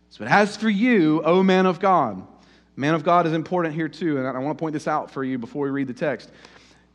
So, 0.10 0.26
as 0.26 0.58
for 0.58 0.70
you, 0.70 1.24
O 1.24 1.42
man 1.42 1.66
of 1.66 1.80
God, 1.80 2.28
Man 2.80 2.96
of 2.96 3.04
God 3.04 3.28
is 3.28 3.34
important 3.34 3.76
here 3.76 3.90
too, 3.90 4.20
and 4.20 4.26
I 4.26 4.40
want 4.40 4.58
to 4.58 4.62
point 4.62 4.72
this 4.72 4.88
out 4.88 5.12
for 5.12 5.22
you 5.22 5.38
before 5.38 5.66
we 5.66 5.70
read 5.70 5.88
the 5.88 5.94
text. 5.94 6.32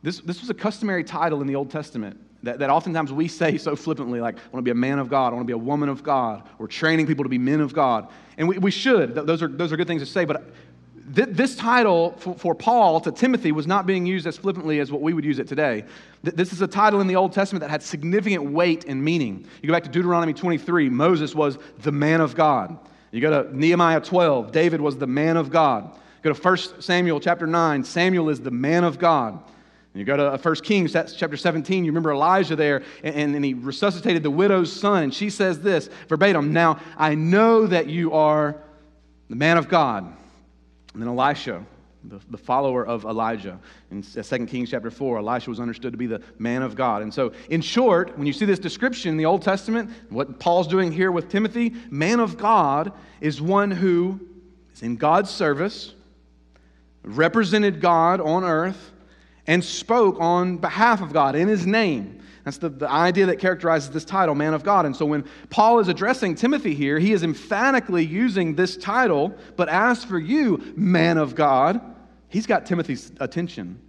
This, 0.01 0.19
this 0.19 0.41
was 0.41 0.49
a 0.49 0.53
customary 0.55 1.03
title 1.03 1.41
in 1.41 1.47
the 1.47 1.55
Old 1.55 1.69
Testament 1.69 2.19
that, 2.41 2.57
that 2.57 2.71
oftentimes 2.71 3.13
we 3.13 3.27
say 3.27 3.59
so 3.59 3.75
flippantly, 3.75 4.19
like, 4.19 4.35
I 4.35 4.41
want 4.51 4.55
to 4.55 4.61
be 4.63 4.71
a 4.71 4.73
man 4.73 4.97
of 4.97 5.09
God, 5.09 5.27
I 5.27 5.35
want 5.35 5.43
to 5.43 5.45
be 5.45 5.53
a 5.53 5.57
woman 5.59 5.87
of 5.87 6.01
God. 6.01 6.41
We're 6.57 6.65
training 6.65 7.05
people 7.05 7.21
to 7.23 7.29
be 7.29 7.37
men 7.37 7.61
of 7.61 7.71
God. 7.71 8.09
And 8.39 8.47
we, 8.47 8.57
we 8.57 8.71
should, 8.71 9.13
those 9.13 9.43
are, 9.43 9.47
those 9.47 9.71
are 9.71 9.77
good 9.77 9.85
things 9.85 10.01
to 10.01 10.07
say, 10.07 10.25
but 10.25 10.51
th- 11.13 11.29
this 11.29 11.55
title 11.55 12.15
for, 12.17 12.33
for, 12.33 12.55
Paul 12.55 12.99
to 13.01 13.11
Timothy 13.11 13.51
was 13.51 13.67
not 13.67 13.85
being 13.85 14.07
used 14.07 14.25
as 14.25 14.37
flippantly 14.37 14.79
as 14.79 14.91
what 14.91 15.03
we 15.03 15.13
would 15.13 15.23
use 15.23 15.37
it 15.37 15.47
today. 15.47 15.85
Th- 16.23 16.35
this 16.35 16.51
is 16.51 16.61
a 16.61 16.67
title 16.67 16.99
in 16.99 17.05
the 17.05 17.15
Old 17.15 17.31
Testament 17.31 17.61
that 17.61 17.69
had 17.69 17.83
significant 17.83 18.43
weight 18.43 18.85
and 18.85 19.03
meaning. 19.03 19.45
You 19.61 19.67
go 19.67 19.73
back 19.73 19.83
to 19.83 19.89
Deuteronomy 19.89 20.33
23, 20.33 20.89
Moses 20.89 21.35
was 21.35 21.59
the 21.83 21.91
man 21.91 22.21
of 22.21 22.33
God. 22.33 22.75
You 23.15 23.21
go 23.21 23.43
to 23.43 23.57
Nehemiah 23.57 24.01
12, 24.01 24.51
David 24.51 24.81
was 24.81 24.97
the 24.97 25.07
man 25.07 25.37
of 25.37 25.49
God. 25.49 25.89
Go 26.21 26.33
to 26.33 26.41
1 26.41 26.81
Samuel 26.81 27.21
chapter 27.21 27.47
9, 27.47 27.85
Samuel 27.85 28.27
is 28.27 28.41
the 28.41 28.51
man 28.51 28.83
of 28.83 28.99
God. 28.99 29.39
You 29.93 30.03
go 30.03 30.17
to 30.17 30.33
uh, 30.33 30.37
1 30.37 30.55
Kings 30.55 30.91
chapter 30.91 31.37
17, 31.37 31.85
you 31.85 31.91
remember 31.91 32.11
Elijah 32.11 32.57
there, 32.57 32.83
and, 33.05 33.33
and 33.33 33.45
he 33.45 33.53
resuscitated 33.53 34.21
the 34.21 34.29
widow's 34.29 34.69
son, 34.69 35.03
and 35.03 35.13
she 35.13 35.29
says 35.29 35.61
this 35.61 35.89
verbatim 36.09 36.51
Now 36.51 36.77
I 36.97 37.15
know 37.15 37.65
that 37.67 37.87
you 37.87 38.11
are 38.11 38.57
the 39.29 39.37
man 39.37 39.57
of 39.57 39.69
God. 39.69 40.03
And 40.91 41.01
then 41.01 41.07
Elisha, 41.07 41.63
the, 42.09 42.19
the 42.29 42.37
follower 42.37 42.85
of 42.85 43.05
Elijah. 43.05 43.59
In 43.91 44.01
2 44.01 44.19
uh, 44.19 44.45
Kings 44.45 44.69
chapter 44.69 44.91
4, 44.91 45.19
Elisha 45.19 45.49
was 45.49 45.59
understood 45.59 45.91
to 45.93 45.97
be 45.97 46.07
the 46.07 46.21
man 46.37 46.61
of 46.61 46.75
God. 46.75 47.01
And 47.01 47.13
so, 47.13 47.33
in 47.49 47.61
short, 47.61 48.17
when 48.17 48.27
you 48.27 48.33
see 48.33 48.45
this 48.45 48.59
description 48.59 49.11
in 49.11 49.17
the 49.17 49.25
Old 49.25 49.41
Testament, 49.41 49.89
what 50.09 50.39
Paul's 50.39 50.67
doing 50.67 50.91
here 50.91 51.11
with 51.11 51.29
Timothy, 51.29 51.73
man 51.89 52.19
of 52.19 52.37
God 52.37 52.91
is 53.21 53.41
one 53.41 53.71
who 53.71 54.19
is 54.73 54.83
in 54.83 54.95
God's 54.95 55.29
service, 55.29 55.93
represented 57.03 57.81
God 57.81 58.21
on 58.21 58.43
earth, 58.43 58.91
and 59.47 59.63
spoke 59.63 60.19
on 60.19 60.57
behalf 60.57 61.01
of 61.01 61.13
God 61.13 61.35
in 61.35 61.47
his 61.47 61.65
name. 61.65 62.21
That's 62.43 62.57
the, 62.59 62.69
the 62.69 62.89
idea 62.89 63.25
that 63.25 63.39
characterizes 63.39 63.89
this 63.89 64.05
title, 64.05 64.35
man 64.35 64.53
of 64.53 64.63
God. 64.63 64.85
And 64.85 64.95
so 64.95 65.05
when 65.05 65.25
Paul 65.49 65.79
is 65.79 65.87
addressing 65.87 66.35
Timothy 66.35 66.75
here, 66.75 66.99
he 66.99 67.11
is 67.11 67.23
emphatically 67.23 68.05
using 68.05 68.53
this 68.53 68.77
title, 68.77 69.35
but 69.55 69.67
as 69.67 70.03
for 70.03 70.19
you, 70.19 70.73
man 70.75 71.17
of 71.17 71.33
God, 71.33 71.94
he's 72.35 72.45
got 72.45 72.65
Timothy's 72.65 73.13
attention. 73.21 73.79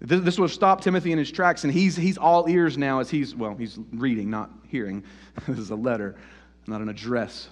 This, 0.00 0.20
this 0.22 0.38
will 0.40 0.48
stop 0.48 0.80
Timothy 0.80 1.12
in 1.12 1.18
his 1.18 1.30
tracks, 1.30 1.62
and 1.62 1.72
he's, 1.72 1.94
he's 1.94 2.18
all 2.18 2.48
ears 2.48 2.76
now 2.76 2.98
as 2.98 3.08
he's, 3.08 3.32
well, 3.32 3.54
he's 3.54 3.78
reading, 3.92 4.28
not 4.28 4.50
hearing. 4.66 5.04
this 5.46 5.60
is 5.60 5.70
a 5.70 5.76
letter, 5.76 6.16
not 6.66 6.80
an 6.80 6.88
address. 6.88 7.48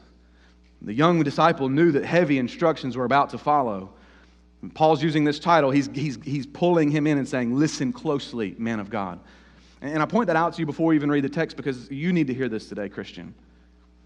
The 0.81 0.93
young 0.93 1.23
disciple 1.23 1.69
knew 1.69 1.93
that 1.93 2.05
heavy 2.05 2.39
instructions 2.39 2.97
were 2.97 3.05
about 3.05 3.31
to 3.31 3.39
follow. 3.39 3.93
Paul's 4.75 5.05
using 5.05 5.23
this 5.23 5.39
title. 5.39 5.71
He's, 5.71 5.89
he's, 5.95 6.19
he's 6.25 6.47
pulling 6.47 6.91
him 6.91 7.07
in 7.07 7.19
and 7.19 7.29
saying, 7.29 7.57
Listen 7.57 7.93
closely, 7.93 8.57
man 8.59 8.81
of 8.81 8.91
God. 8.91 9.21
And 9.83 10.03
I 10.03 10.07
point 10.07 10.27
that 10.27 10.37
out 10.37 10.55
to 10.55 10.59
you 10.59 10.67
before 10.67 10.89
we 10.89 10.97
even 10.97 11.13
read 11.13 11.23
the 11.23 11.29
text 11.29 11.57
because 11.57 11.89
you 11.93 12.13
need 12.13 12.27
to 12.27 12.35
hear 12.35 12.49
this 12.49 12.69
today, 12.69 12.89
Christian. 12.89 13.37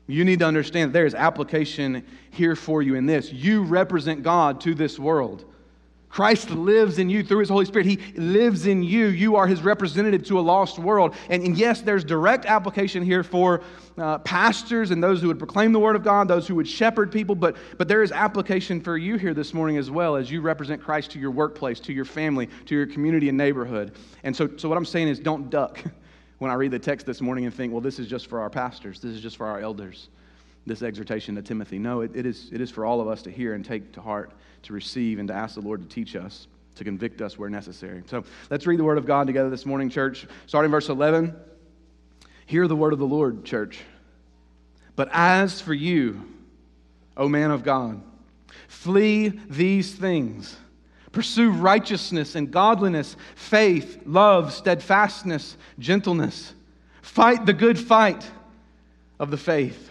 You 0.08 0.26
need 0.26 0.40
to 0.40 0.44
understand 0.44 0.92
there 0.92 1.06
is 1.06 1.14
application 1.14 2.04
here 2.32 2.54
for 2.54 2.82
you 2.82 2.96
in 2.96 3.06
this. 3.06 3.32
You 3.32 3.62
represent 3.62 4.22
God 4.22 4.60
to 4.60 4.74
this 4.74 4.98
world. 4.98 5.46
Christ 6.16 6.48
lives 6.48 6.98
in 6.98 7.10
you 7.10 7.22
through 7.22 7.40
his 7.40 7.50
Holy 7.50 7.66
Spirit. 7.66 7.86
He 7.86 7.98
lives 8.14 8.66
in 8.66 8.82
you. 8.82 9.08
You 9.08 9.36
are 9.36 9.46
his 9.46 9.60
representative 9.60 10.24
to 10.28 10.38
a 10.38 10.40
lost 10.40 10.78
world. 10.78 11.14
And, 11.28 11.42
and 11.42 11.58
yes, 11.58 11.82
there's 11.82 12.04
direct 12.04 12.46
application 12.46 13.02
here 13.02 13.22
for 13.22 13.60
uh, 13.98 14.16
pastors 14.20 14.92
and 14.92 15.04
those 15.04 15.20
who 15.20 15.28
would 15.28 15.38
proclaim 15.38 15.72
the 15.72 15.78
word 15.78 15.94
of 15.94 16.02
God, 16.02 16.26
those 16.26 16.48
who 16.48 16.54
would 16.54 16.66
shepherd 16.66 17.12
people, 17.12 17.34
but, 17.34 17.58
but 17.76 17.86
there 17.86 18.02
is 18.02 18.12
application 18.12 18.80
for 18.80 18.96
you 18.96 19.18
here 19.18 19.34
this 19.34 19.52
morning 19.52 19.76
as 19.76 19.90
well 19.90 20.16
as 20.16 20.30
you 20.30 20.40
represent 20.40 20.82
Christ 20.82 21.10
to 21.10 21.18
your 21.18 21.32
workplace, 21.32 21.80
to 21.80 21.92
your 21.92 22.06
family, 22.06 22.48
to 22.64 22.74
your 22.74 22.86
community 22.86 23.28
and 23.28 23.36
neighborhood. 23.36 23.94
And 24.24 24.34
so, 24.34 24.48
so 24.56 24.70
what 24.70 24.78
I'm 24.78 24.86
saying 24.86 25.08
is 25.08 25.18
don't 25.18 25.50
duck 25.50 25.84
when 26.38 26.50
I 26.50 26.54
read 26.54 26.70
the 26.70 26.78
text 26.78 27.04
this 27.04 27.20
morning 27.20 27.44
and 27.44 27.52
think, 27.52 27.74
well, 27.74 27.82
this 27.82 27.98
is 27.98 28.08
just 28.08 28.26
for 28.26 28.40
our 28.40 28.48
pastors, 28.48 29.00
this 29.00 29.12
is 29.12 29.20
just 29.20 29.36
for 29.36 29.44
our 29.44 29.60
elders, 29.60 30.08
this 30.66 30.82
exhortation 30.82 31.36
to 31.36 31.42
Timothy. 31.42 31.78
No, 31.78 32.00
it, 32.00 32.10
it, 32.14 32.26
is, 32.26 32.50
it 32.52 32.60
is 32.60 32.70
for 32.70 32.84
all 32.84 33.00
of 33.00 33.08
us 33.08 33.22
to 33.22 33.30
hear 33.30 33.54
and 33.54 33.64
take 33.64 33.92
to 33.92 34.00
heart 34.00 34.32
to 34.62 34.72
receive 34.72 35.18
and 35.18 35.28
to 35.28 35.34
ask 35.34 35.54
the 35.54 35.60
Lord 35.60 35.80
to 35.80 35.88
teach 35.88 36.16
us, 36.16 36.48
to 36.74 36.84
convict 36.84 37.22
us 37.22 37.38
where 37.38 37.48
necessary. 37.48 38.02
So 38.06 38.24
let's 38.50 38.66
read 38.66 38.78
the 38.78 38.84
Word 38.84 38.98
of 38.98 39.06
God 39.06 39.26
together 39.26 39.48
this 39.48 39.64
morning, 39.64 39.88
church. 39.88 40.26
Starting 40.46 40.70
verse 40.70 40.88
11. 40.88 41.34
Hear 42.46 42.68
the 42.68 42.76
word 42.76 42.92
of 42.92 43.00
the 43.00 43.06
Lord, 43.06 43.44
church. 43.44 43.80
But 44.94 45.08
as 45.12 45.60
for 45.60 45.74
you, 45.74 46.22
O 47.16 47.28
man 47.28 47.50
of 47.50 47.64
God, 47.64 48.00
flee 48.68 49.28
these 49.48 49.92
things. 49.92 50.56
Pursue 51.10 51.50
righteousness 51.50 52.34
and 52.34 52.50
godliness, 52.50 53.16
faith, 53.34 54.00
love, 54.04 54.52
steadfastness, 54.52 55.56
gentleness. 55.78 56.54
Fight 57.02 57.46
the 57.46 57.52
good 57.52 57.78
fight 57.78 58.24
of 59.18 59.30
the 59.30 59.36
faith. 59.36 59.90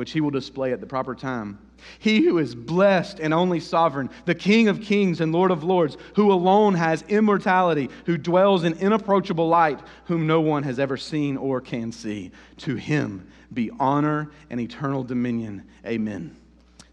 which 0.00 0.12
he 0.12 0.22
will 0.22 0.30
display 0.30 0.72
at 0.72 0.80
the 0.80 0.86
proper 0.86 1.14
time. 1.14 1.58
He 1.98 2.22
who 2.22 2.38
is 2.38 2.54
blessed 2.54 3.20
and 3.20 3.34
only 3.34 3.60
sovereign, 3.60 4.08
the 4.24 4.34
King 4.34 4.68
of 4.68 4.80
kings 4.80 5.20
and 5.20 5.30
Lord 5.30 5.50
of 5.50 5.62
lords, 5.62 5.98
who 6.16 6.32
alone 6.32 6.74
has 6.74 7.04
immortality, 7.08 7.90
who 8.06 8.16
dwells 8.16 8.64
in 8.64 8.72
inapproachable 8.78 9.46
light, 9.46 9.78
whom 10.06 10.26
no 10.26 10.40
one 10.40 10.62
has 10.62 10.78
ever 10.78 10.96
seen 10.96 11.36
or 11.36 11.60
can 11.60 11.92
see. 11.92 12.30
To 12.60 12.76
him 12.76 13.30
be 13.52 13.70
honor 13.78 14.30
and 14.48 14.58
eternal 14.58 15.04
dominion. 15.04 15.64
Amen. 15.84 16.34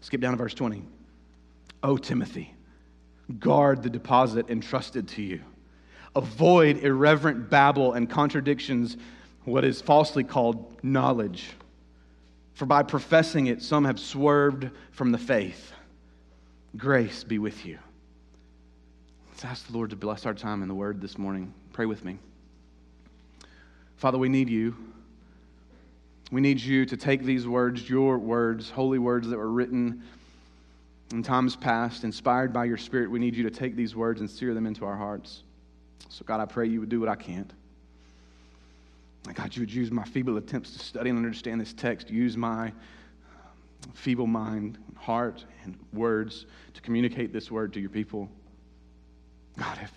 Skip 0.02 0.20
down 0.20 0.32
to 0.32 0.36
verse 0.36 0.52
20. 0.52 0.82
O 1.82 1.96
Timothy, 1.96 2.52
guard 3.38 3.82
the 3.82 3.88
deposit 3.88 4.50
entrusted 4.50 5.08
to 5.08 5.22
you. 5.22 5.40
Avoid 6.14 6.84
irreverent 6.84 7.48
babble 7.48 7.94
and 7.94 8.10
contradictions, 8.10 8.98
what 9.46 9.64
is 9.64 9.80
falsely 9.80 10.24
called 10.24 10.76
knowledge. 10.82 11.54
For 12.58 12.66
by 12.66 12.82
professing 12.82 13.46
it, 13.46 13.62
some 13.62 13.84
have 13.84 14.00
swerved 14.00 14.68
from 14.90 15.12
the 15.12 15.18
faith. 15.18 15.72
Grace 16.76 17.22
be 17.22 17.38
with 17.38 17.64
you. 17.64 17.78
Let's 19.30 19.44
ask 19.44 19.68
the 19.68 19.74
Lord 19.74 19.90
to 19.90 19.96
bless 19.96 20.26
our 20.26 20.34
time 20.34 20.62
in 20.62 20.68
the 20.68 20.74
Word 20.74 21.00
this 21.00 21.16
morning. 21.18 21.54
Pray 21.72 21.86
with 21.86 22.04
me. 22.04 22.18
Father, 23.94 24.18
we 24.18 24.28
need 24.28 24.48
you. 24.48 24.74
We 26.32 26.40
need 26.40 26.58
you 26.58 26.84
to 26.86 26.96
take 26.96 27.22
these 27.22 27.46
words, 27.46 27.88
your 27.88 28.18
words, 28.18 28.70
holy 28.70 28.98
words 28.98 29.28
that 29.28 29.38
were 29.38 29.52
written 29.52 30.02
in 31.12 31.22
times 31.22 31.54
past, 31.54 32.02
inspired 32.02 32.52
by 32.52 32.64
your 32.64 32.76
Spirit. 32.76 33.08
We 33.08 33.20
need 33.20 33.36
you 33.36 33.44
to 33.44 33.52
take 33.52 33.76
these 33.76 33.94
words 33.94 34.20
and 34.20 34.28
sear 34.28 34.52
them 34.52 34.66
into 34.66 34.84
our 34.84 34.96
hearts. 34.96 35.44
So, 36.08 36.24
God, 36.24 36.40
I 36.40 36.44
pray 36.44 36.66
you 36.66 36.80
would 36.80 36.88
do 36.88 36.98
what 36.98 37.08
I 37.08 37.14
can't. 37.14 37.52
God, 39.32 39.54
you 39.54 39.62
would 39.62 39.72
use 39.72 39.90
my 39.90 40.04
feeble 40.04 40.36
attempts 40.36 40.72
to 40.72 40.78
study 40.78 41.10
and 41.10 41.18
understand 41.18 41.60
this 41.60 41.72
text. 41.72 42.10
Use 42.10 42.36
my 42.36 42.68
um, 42.68 43.92
feeble 43.94 44.26
mind, 44.26 44.78
heart, 44.96 45.44
and 45.64 45.78
words 45.92 46.46
to 46.74 46.80
communicate 46.80 47.32
this 47.32 47.50
word 47.50 47.72
to 47.74 47.80
your 47.80 47.90
people. 47.90 48.28
God, 49.58 49.78
if 49.82 49.92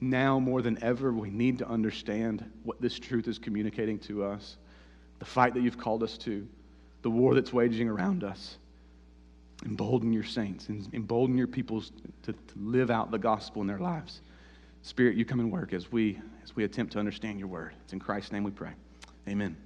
now 0.00 0.38
more 0.38 0.62
than 0.62 0.82
ever 0.82 1.12
we 1.12 1.30
need 1.30 1.58
to 1.58 1.68
understand 1.68 2.48
what 2.62 2.80
this 2.80 2.98
truth 2.98 3.26
is 3.26 3.38
communicating 3.38 3.98
to 4.00 4.24
us 4.24 4.56
the 5.18 5.24
fight 5.24 5.54
that 5.54 5.62
you've 5.62 5.78
called 5.78 6.02
us 6.02 6.18
to, 6.18 6.48
the 7.02 7.10
war 7.10 7.34
that's 7.34 7.52
waging 7.52 7.88
around 7.88 8.24
us. 8.24 8.56
Embolden 9.64 10.12
your 10.12 10.24
saints, 10.24 10.68
embolden 10.92 11.38
your 11.38 11.46
peoples 11.46 11.92
to, 12.22 12.32
to 12.32 12.38
live 12.56 12.90
out 12.90 13.12
the 13.12 13.18
gospel 13.18 13.62
in 13.62 13.68
their 13.68 13.78
lives. 13.78 14.20
Spirit, 14.82 15.16
you 15.16 15.24
come 15.24 15.38
and 15.38 15.52
work 15.52 15.72
as 15.72 15.92
we, 15.92 16.20
as 16.42 16.56
we 16.56 16.64
attempt 16.64 16.92
to 16.92 16.98
understand 16.98 17.38
your 17.38 17.46
word. 17.46 17.72
It's 17.84 17.92
in 17.92 18.00
Christ's 18.00 18.32
name 18.32 18.42
we 18.42 18.50
pray. 18.50 18.72
Amen. 19.28 19.56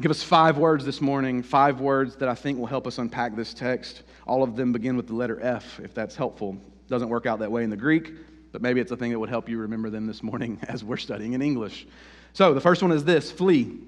Give 0.00 0.10
us 0.10 0.24
five 0.24 0.58
words 0.58 0.84
this 0.84 1.00
morning, 1.00 1.42
five 1.42 1.80
words 1.80 2.16
that 2.16 2.28
I 2.28 2.34
think 2.34 2.58
will 2.58 2.66
help 2.66 2.86
us 2.88 2.98
unpack 2.98 3.36
this 3.36 3.54
text. 3.54 4.02
All 4.26 4.42
of 4.42 4.56
them 4.56 4.72
begin 4.72 4.96
with 4.96 5.06
the 5.06 5.14
letter 5.14 5.40
F, 5.40 5.80
if 5.80 5.94
that's 5.94 6.16
helpful. 6.16 6.56
Doesn't 6.88 7.08
work 7.08 7.26
out 7.26 7.38
that 7.38 7.50
way 7.50 7.62
in 7.62 7.70
the 7.70 7.76
Greek, 7.76 8.12
but 8.50 8.60
maybe 8.60 8.80
it's 8.80 8.90
a 8.90 8.96
thing 8.96 9.12
that 9.12 9.18
would 9.20 9.28
help 9.28 9.48
you 9.48 9.58
remember 9.58 9.88
them 9.88 10.06
this 10.06 10.22
morning 10.22 10.58
as 10.68 10.82
we're 10.82 10.96
studying 10.96 11.34
in 11.34 11.40
English. 11.40 11.86
So 12.32 12.54
the 12.54 12.60
first 12.60 12.82
one 12.82 12.90
is 12.90 13.04
this 13.04 13.30
flee. 13.30 13.78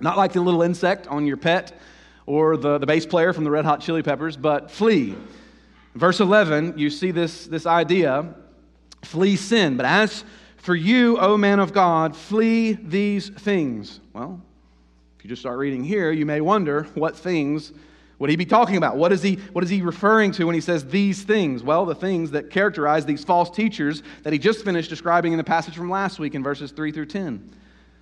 Not 0.00 0.16
like 0.16 0.32
the 0.32 0.40
little 0.40 0.62
insect 0.62 1.06
on 1.08 1.26
your 1.26 1.36
pet 1.36 1.78
or 2.24 2.56
the, 2.56 2.78
the 2.78 2.86
bass 2.86 3.04
player 3.04 3.34
from 3.34 3.44
the 3.44 3.50
Red 3.50 3.66
Hot 3.66 3.82
Chili 3.82 4.02
Peppers, 4.02 4.36
but 4.36 4.70
flee. 4.70 5.14
Verse 5.94 6.20
11, 6.20 6.78
you 6.78 6.90
see 6.90 7.10
this, 7.10 7.46
this 7.46 7.66
idea 7.66 8.34
flee 9.06 9.36
sin. 9.36 9.76
But 9.76 9.86
as 9.86 10.24
for 10.56 10.74
you, 10.74 11.18
O 11.18 11.36
man 11.36 11.60
of 11.60 11.72
God, 11.72 12.16
flee 12.16 12.72
these 12.72 13.28
things. 13.28 14.00
Well, 14.12 14.40
if 15.18 15.24
you 15.24 15.28
just 15.28 15.40
start 15.40 15.58
reading 15.58 15.84
here, 15.84 16.10
you 16.10 16.26
may 16.26 16.40
wonder 16.40 16.84
what 16.94 17.16
things 17.16 17.72
would 18.18 18.30
he 18.30 18.36
be 18.36 18.46
talking 18.46 18.76
about? 18.76 18.96
What 18.96 19.12
is 19.12 19.22
he, 19.22 19.34
what 19.52 19.62
is 19.62 19.68
he 19.68 19.82
referring 19.82 20.32
to 20.32 20.44
when 20.44 20.54
he 20.54 20.60
says 20.60 20.86
these 20.86 21.22
things? 21.22 21.62
Well, 21.62 21.84
the 21.84 21.94
things 21.94 22.30
that 22.30 22.50
characterize 22.50 23.04
these 23.04 23.24
false 23.24 23.50
teachers 23.50 24.02
that 24.22 24.32
he 24.32 24.38
just 24.38 24.64
finished 24.64 24.88
describing 24.88 25.32
in 25.32 25.38
the 25.38 25.44
passage 25.44 25.76
from 25.76 25.90
last 25.90 26.18
week 26.18 26.34
in 26.34 26.42
verses 26.42 26.70
3 26.70 26.92
through 26.92 27.06
10. 27.06 27.50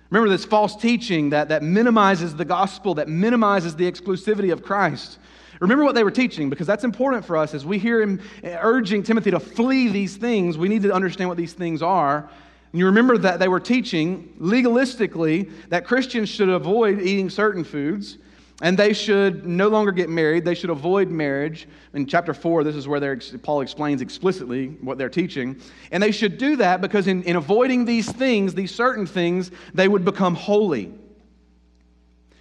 Remember 0.09 0.29
this 0.29 0.45
false 0.45 0.75
teaching 0.75 1.31
that, 1.31 1.49
that 1.49 1.63
minimizes 1.63 2.35
the 2.35 2.45
gospel, 2.45 2.93
that 2.95 3.09
minimizes 3.09 3.75
the 3.75 3.91
exclusivity 3.91 4.53
of 4.53 4.63
Christ. 4.63 5.19
Remember 5.59 5.83
what 5.83 5.95
they 5.95 6.03
were 6.03 6.11
teaching 6.11 6.49
because 6.49 6.67
that's 6.67 6.83
important 6.83 7.25
for 7.25 7.37
us 7.37 7.53
as 7.53 7.65
we 7.65 7.79
hear 7.79 8.01
him 8.01 8.21
urging 8.43 9.03
Timothy 9.03 9.31
to 9.31 9.39
flee 9.39 9.87
these 9.87 10.17
things. 10.17 10.57
We 10.57 10.69
need 10.69 10.83
to 10.83 10.93
understand 10.93 11.29
what 11.29 11.37
these 11.37 11.53
things 11.53 11.81
are. 11.81 12.29
And 12.71 12.79
you 12.79 12.87
remember 12.87 13.17
that 13.19 13.39
they 13.39 13.47
were 13.47 13.59
teaching 13.59 14.33
legalistically 14.39 15.51
that 15.69 15.85
Christians 15.85 16.29
should 16.29 16.49
avoid 16.49 17.01
eating 17.01 17.29
certain 17.29 17.63
foods 17.63 18.17
and 18.61 18.77
they 18.77 18.93
should 18.93 19.45
no 19.45 19.67
longer 19.67 19.91
get 19.91 20.09
married. 20.09 20.45
They 20.45 20.55
should 20.55 20.69
avoid 20.69 21.09
marriage. 21.09 21.67
In 21.93 22.05
chapter 22.05 22.33
4, 22.33 22.63
this 22.63 22.75
is 22.75 22.87
where 22.87 23.17
Paul 23.43 23.61
explains 23.61 24.01
explicitly 24.01 24.67
what 24.81 24.97
they're 24.97 25.09
teaching. 25.09 25.59
And 25.91 26.01
they 26.01 26.11
should 26.11 26.37
do 26.37 26.55
that 26.57 26.79
because 26.79 27.07
in, 27.07 27.23
in 27.23 27.35
avoiding 27.35 27.83
these 27.83 28.09
things, 28.09 28.53
these 28.53 28.73
certain 28.73 29.05
things, 29.05 29.51
they 29.73 29.87
would 29.87 30.05
become 30.05 30.35
holy. 30.35 30.93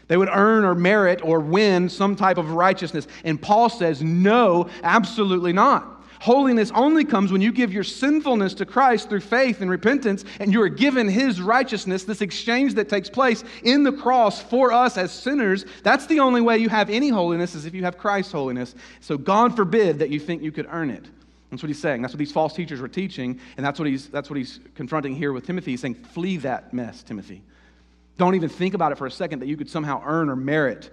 They 0.09 0.17
would 0.17 0.29
earn 0.31 0.65
or 0.65 0.75
merit 0.75 1.21
or 1.23 1.41
win 1.41 1.89
some 1.89 2.17
type 2.17 2.39
of 2.39 2.51
righteousness. 2.53 3.07
And 3.25 3.41
Paul 3.41 3.69
says, 3.69 4.03
no, 4.03 4.69
absolutely 4.83 5.53
not. 5.53 5.95
Holiness 6.25 6.73
only 6.75 7.05
comes 7.05 7.31
when 7.31 7.43
you 7.43 7.53
give 7.53 7.71
your 7.71 7.85
sinfulness 7.85 8.55
to 8.55 8.65
Christ 8.65 9.11
through 9.11 9.21
faith 9.21 9.61
and 9.61 9.71
repentance, 9.71 10.25
and 10.41 10.51
you 10.51 10.63
are 10.63 10.71
given 10.71 11.07
His 11.07 11.39
righteousness, 11.39 12.05
this 12.05 12.23
exchange 12.23 12.73
that 12.75 12.89
takes 12.89 13.11
place 13.11 13.45
in 13.63 13.83
the 13.83 13.93
cross 13.93 14.41
for 14.41 14.73
us 14.73 14.97
as 14.97 15.13
sinners. 15.13 15.67
That's 15.83 16.07
the 16.07 16.21
only 16.21 16.41
way 16.41 16.57
you 16.57 16.71
have 16.71 16.89
any 16.89 17.11
holiness, 17.11 17.55
is 17.55 17.67
if 17.67 17.75
you 17.75 17.85
have 17.85 17.99
Christ's 17.99 18.33
holiness. 18.33 18.75
So 19.01 19.19
God 19.19 19.55
forbid 19.55 19.99
that 19.99 20.09
you 20.09 20.19
think 20.19 20.43
you 20.43 20.51
could 20.51 20.67
earn 20.71 20.89
it. 20.89 21.05
That's 21.51 21.63
what 21.63 21.69
he's 21.69 21.79
saying. 21.79 22.01
That's 22.01 22.15
what 22.15 22.19
these 22.19 22.33
false 22.33 22.55
teachers 22.55 22.81
were 22.81 22.89
teaching, 22.89 23.39
and 23.59 23.67
that's 23.67 23.79
what 23.79 23.87
he's, 23.87 24.09
that's 24.09 24.31
what 24.31 24.39
he's 24.39 24.61
confronting 24.75 25.15
here 25.15 25.35
with 25.35 25.45
Timothy. 25.45 25.73
He's 25.73 25.83
saying, 25.83 25.97
Flee 25.97 26.39
that 26.39 26.73
mess, 26.73 27.03
Timothy. 27.03 27.43
Don't 28.16 28.35
even 28.35 28.49
think 28.49 28.75
about 28.75 28.92
it 28.92 28.99
for 28.99 29.06
a 29.06 29.11
second 29.11 29.40
that 29.40 29.47
you 29.47 29.56
could 29.56 29.68
somehow 29.68 30.02
earn 30.04 30.28
or 30.28 30.37
merit 30.37 30.90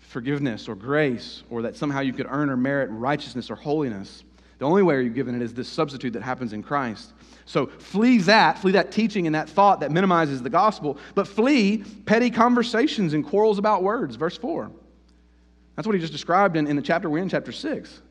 forgiveness 0.00 0.68
or 0.68 0.74
grace, 0.74 1.42
or 1.50 1.62
that 1.62 1.76
somehow 1.76 2.00
you 2.00 2.12
could 2.12 2.26
earn 2.28 2.50
or 2.50 2.56
merit 2.56 2.90
righteousness 2.90 3.50
or 3.50 3.54
holiness. 3.54 4.24
The 4.58 4.64
only 4.64 4.82
way 4.82 5.02
you're 5.02 5.10
given 5.10 5.34
it 5.34 5.42
is 5.42 5.54
this 5.54 5.68
substitute 5.68 6.12
that 6.12 6.22
happens 6.22 6.52
in 6.52 6.62
Christ. 6.62 7.12
So 7.46 7.66
flee 7.66 8.18
that, 8.18 8.58
flee 8.58 8.72
that 8.72 8.92
teaching 8.92 9.26
and 9.26 9.34
that 9.34 9.48
thought 9.48 9.80
that 9.80 9.90
minimizes 9.90 10.42
the 10.42 10.50
gospel, 10.50 10.98
but 11.14 11.26
flee 11.26 11.78
petty 12.06 12.30
conversations 12.30 13.14
and 13.14 13.24
quarrels 13.24 13.58
about 13.58 13.82
words. 13.82 14.16
Verse 14.16 14.36
4. 14.36 14.70
That's 15.74 15.86
what 15.86 15.94
he 15.94 16.00
just 16.00 16.12
described 16.12 16.56
in, 16.56 16.66
in 16.66 16.76
the 16.76 16.82
chapter 16.82 17.08
we're 17.10 17.18
in, 17.18 17.28
chapter 17.28 17.52
6. 17.52 18.02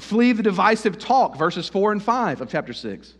Flee 0.00 0.32
the 0.32 0.42
divisive 0.42 0.98
talk, 0.98 1.36
verses 1.36 1.68
4 1.68 1.92
and 1.92 2.02
5 2.02 2.40
of 2.40 2.50
chapter 2.50 2.72
6. 2.72 3.14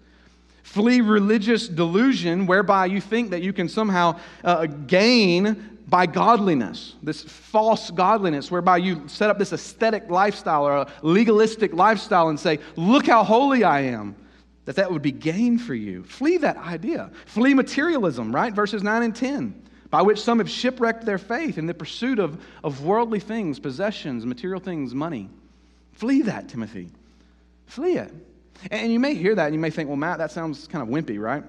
Flee 0.69 1.01
religious 1.01 1.67
delusion 1.67 2.45
whereby 2.45 2.85
you 2.85 3.01
think 3.01 3.31
that 3.31 3.41
you 3.41 3.55
can 3.55 3.71
somehow 3.71 4.21
uh, 4.45 4.67
gain 4.67 5.81
by 5.89 6.05
godliness, 6.05 6.95
this 7.03 7.23
false 7.23 7.91
godliness, 7.91 8.51
whereby 8.51 8.77
you 8.77 9.09
set 9.09 9.31
up 9.31 9.39
this 9.39 9.55
aesthetic 9.55 10.11
lifestyle 10.11 10.67
or 10.67 10.77
a 10.77 10.93
legalistic 11.01 11.73
lifestyle 11.73 12.29
and 12.29 12.39
say, 12.39 12.59
Look 12.77 13.07
how 13.07 13.25
holy 13.25 13.65
I 13.65 13.81
am, 13.81 14.15
that 14.67 14.77
that 14.77 14.93
would 14.93 15.01
be 15.01 15.11
gain 15.11 15.57
for 15.57 15.75
you. 15.75 16.05
Flee 16.05 16.37
that 16.37 16.59
idea. 16.59 17.11
Flee 17.25 17.55
materialism, 17.55 18.35
right? 18.35 18.53
Verses 18.53 18.83
9 18.83 19.03
and 19.03 19.17
10, 19.17 19.63
by 19.89 20.03
which 20.03 20.21
some 20.21 20.39
have 20.39 20.51
shipwrecked 20.51 21.07
their 21.07 21.17
faith 21.17 21.57
in 21.57 21.65
the 21.65 21.73
pursuit 21.73 22.19
of, 22.19 22.45
of 22.63 22.85
worldly 22.85 23.21
things, 23.21 23.59
possessions, 23.59 24.27
material 24.27 24.61
things, 24.61 24.95
money. 24.95 25.31
Flee 25.95 26.21
that, 26.23 26.51
Timothy. 26.51 26.91
Flee 27.69 27.97
it. 27.97 28.13
And 28.71 28.93
you 28.93 28.99
may 28.99 29.15
hear 29.15 29.35
that 29.35 29.47
and 29.47 29.55
you 29.55 29.61
may 29.61 29.71
think, 29.71 29.88
well, 29.88 29.97
Matt, 29.97 30.19
that 30.19 30.31
sounds 30.31 30.67
kind 30.67 30.83
of 30.83 30.88
wimpy, 30.88 31.21
right? 31.21 31.45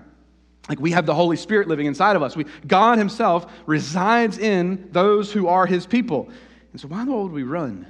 Like 0.67 0.79
we 0.79 0.91
have 0.91 1.05
the 1.05 1.15
Holy 1.15 1.35
Spirit 1.35 1.67
living 1.67 1.87
inside 1.87 2.15
of 2.15 2.21
us. 2.21 2.35
We, 2.35 2.45
God 2.67 2.97
Himself 2.97 3.51
resides 3.65 4.37
in 4.37 4.89
those 4.91 5.31
who 5.31 5.47
are 5.47 5.65
His 5.65 5.87
people. 5.87 6.29
And 6.71 6.79
so, 6.79 6.87
why 6.87 7.01
in 7.01 7.07
the 7.07 7.11
world 7.11 7.31
would 7.31 7.35
we 7.35 7.43
run? 7.43 7.87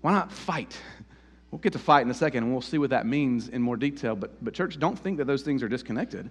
Why 0.00 0.12
not 0.12 0.32
fight? 0.32 0.76
We'll 1.50 1.60
get 1.60 1.72
to 1.72 1.78
fight 1.78 2.02
in 2.02 2.10
a 2.10 2.14
second, 2.14 2.44
and 2.44 2.52
we'll 2.52 2.60
see 2.60 2.76
what 2.76 2.90
that 2.90 3.06
means 3.06 3.48
in 3.48 3.62
more 3.62 3.78
detail. 3.78 4.14
But, 4.14 4.44
but 4.44 4.52
church, 4.52 4.78
don't 4.78 4.98
think 4.98 5.16
that 5.16 5.26
those 5.26 5.40
things 5.40 5.62
are 5.62 5.68
disconnected. 5.68 6.28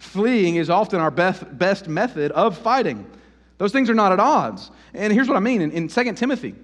Fleeing 0.00 0.56
is 0.56 0.70
often 0.70 0.98
our 0.98 1.12
best, 1.12 1.56
best 1.56 1.86
method 1.86 2.32
of 2.32 2.58
fighting. 2.58 3.08
Those 3.58 3.70
things 3.70 3.88
are 3.88 3.94
not 3.94 4.10
at 4.10 4.18
odds. 4.18 4.72
And 4.92 5.12
here's 5.12 5.28
what 5.28 5.36
I 5.36 5.40
mean 5.40 5.62
in, 5.62 5.70
in 5.70 5.86
2 5.86 6.12
Timothy, 6.14 6.56